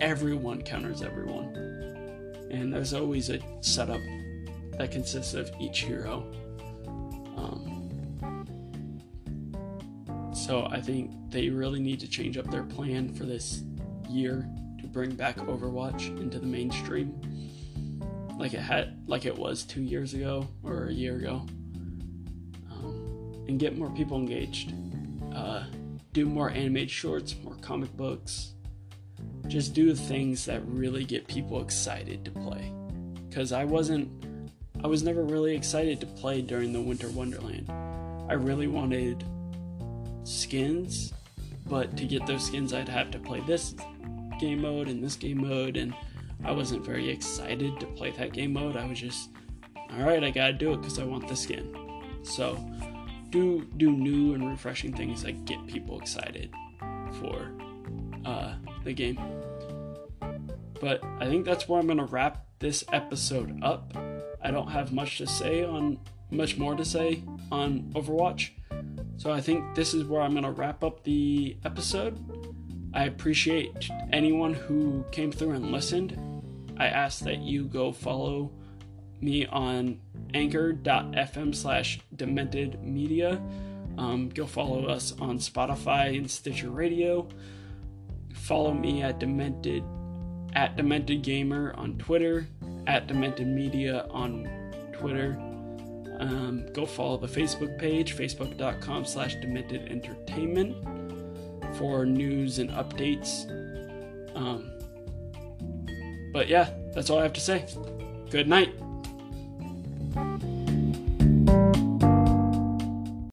everyone 0.00 0.62
counters 0.62 1.02
everyone. 1.02 1.56
And 2.50 2.72
there's 2.72 2.94
always 2.94 3.30
a 3.30 3.38
setup 3.60 4.00
that 4.78 4.90
consists 4.90 5.34
of 5.34 5.50
each 5.60 5.80
hero. 5.80 6.32
Um, 7.36 7.80
so 10.34 10.66
I 10.70 10.80
think 10.80 11.10
they 11.30 11.48
really 11.48 11.80
need 11.80 12.00
to 12.00 12.08
change 12.08 12.38
up 12.38 12.50
their 12.50 12.64
plan 12.64 13.12
for 13.14 13.24
this 13.24 13.62
year 14.08 14.48
to 14.80 14.86
bring 14.86 15.14
back 15.14 15.36
Overwatch 15.36 16.08
into 16.20 16.38
the 16.38 16.46
mainstream, 16.46 17.20
like 18.40 18.54
it 18.54 18.60
had, 18.60 18.96
like 19.06 19.26
it 19.26 19.36
was 19.36 19.64
two 19.64 19.82
years 19.82 20.14
ago 20.14 20.48
or 20.64 20.86
a 20.86 20.92
year 20.92 21.16
ago, 21.16 21.46
um, 22.72 23.44
and 23.46 23.60
get 23.60 23.76
more 23.76 23.90
people 23.90 24.16
engaged. 24.16 24.72
Uh, 25.34 25.64
do 26.14 26.24
more 26.24 26.50
animated 26.50 26.90
shorts, 26.90 27.36
more 27.44 27.54
comic 27.56 27.94
books, 27.98 28.54
just 29.46 29.74
do 29.74 29.94
things 29.94 30.46
that 30.46 30.62
really 30.66 31.04
get 31.04 31.28
people 31.28 31.60
excited 31.60 32.24
to 32.24 32.30
play. 32.30 32.72
Because 33.28 33.52
I 33.52 33.64
wasn't, 33.64 34.10
I 34.82 34.86
was 34.86 35.02
never 35.02 35.22
really 35.22 35.54
excited 35.54 36.00
to 36.00 36.06
play 36.06 36.40
during 36.40 36.72
the 36.72 36.80
Winter 36.80 37.10
Wonderland. 37.10 37.70
I 38.28 38.32
really 38.32 38.68
wanted 38.68 39.22
skins, 40.24 41.12
but 41.66 41.94
to 41.98 42.06
get 42.06 42.26
those 42.26 42.46
skins, 42.46 42.72
I'd 42.72 42.88
have 42.88 43.10
to 43.10 43.18
play 43.18 43.40
this 43.40 43.74
game 44.40 44.62
mode 44.62 44.88
and 44.88 45.04
this 45.04 45.14
game 45.14 45.42
mode, 45.42 45.76
and 45.76 45.94
I 46.44 46.52
wasn't 46.52 46.84
very 46.84 47.08
excited 47.08 47.78
to 47.80 47.86
play 47.86 48.10
that 48.12 48.32
game 48.32 48.52
mode. 48.52 48.76
I 48.76 48.86
was 48.86 49.00
just, 49.00 49.30
all 49.76 50.02
right, 50.02 50.22
I 50.22 50.30
gotta 50.30 50.52
do 50.52 50.72
it 50.72 50.78
because 50.78 50.98
I 50.98 51.04
want 51.04 51.28
the 51.28 51.36
skin. 51.36 51.74
So, 52.22 52.58
do 53.30 53.64
do 53.76 53.92
new 53.92 54.34
and 54.34 54.48
refreshing 54.48 54.92
things 54.92 55.22
that 55.22 55.44
get 55.44 55.64
people 55.66 56.00
excited 56.00 56.52
for 57.20 57.52
uh, 58.24 58.54
the 58.84 58.92
game. 58.92 59.18
But 60.80 61.02
I 61.18 61.26
think 61.26 61.44
that's 61.44 61.68
where 61.68 61.80
I'm 61.80 61.88
to 61.88 62.04
wrap 62.04 62.46
this 62.58 62.84
episode 62.92 63.62
up. 63.62 63.94
I 64.42 64.50
don't 64.50 64.68
have 64.68 64.92
much 64.92 65.18
to 65.18 65.26
say 65.26 65.64
on 65.64 65.98
much 66.30 66.56
more 66.56 66.74
to 66.74 66.84
say 66.84 67.22
on 67.50 67.90
Overwatch. 67.94 68.50
So 69.16 69.30
I 69.30 69.40
think 69.40 69.74
this 69.74 69.92
is 69.92 70.04
where 70.04 70.22
I'm 70.22 70.32
going 70.32 70.44
to 70.44 70.50
wrap 70.50 70.82
up 70.82 71.04
the 71.04 71.56
episode. 71.64 72.18
I 72.94 73.04
appreciate 73.04 73.90
anyone 74.12 74.54
who 74.54 75.04
came 75.12 75.30
through 75.30 75.50
and 75.50 75.70
listened. 75.70 76.18
I 76.80 76.86
ask 76.86 77.20
that 77.24 77.40
you 77.40 77.64
go 77.64 77.92
follow 77.92 78.50
me 79.20 79.44
on 79.44 80.00
anchor.fm 80.32 81.54
slash 81.54 82.00
demented 82.16 82.82
media. 82.82 83.38
Um, 83.98 84.30
go 84.30 84.46
follow 84.46 84.86
us 84.86 85.12
on 85.20 85.38
Spotify 85.38 86.16
and 86.16 86.30
Stitcher 86.30 86.70
Radio. 86.70 87.28
Follow 88.32 88.72
me 88.72 89.02
at 89.02 89.20
demented 89.20 89.84
at 90.54 90.78
demented 90.78 91.20
gamer 91.22 91.74
on 91.76 91.98
Twitter, 91.98 92.48
at 92.86 93.06
demented 93.06 93.46
media 93.46 94.06
on 94.10 94.48
Twitter. 94.94 95.38
Um, 96.18 96.66
go 96.72 96.86
follow 96.86 97.18
the 97.18 97.26
Facebook 97.26 97.78
page, 97.78 98.16
facebook.com 98.16 99.04
slash 99.04 99.34
demented 99.36 99.86
entertainment 99.90 100.74
for 101.76 102.06
news 102.06 102.58
and 102.58 102.70
updates. 102.70 103.44
Um, 104.34 104.79
but 106.32 106.48
yeah, 106.48 106.70
that's 106.94 107.10
all 107.10 107.18
I 107.18 107.22
have 107.22 107.32
to 107.34 107.40
say. 107.40 107.66
Good 108.30 108.48
night. 108.48 108.74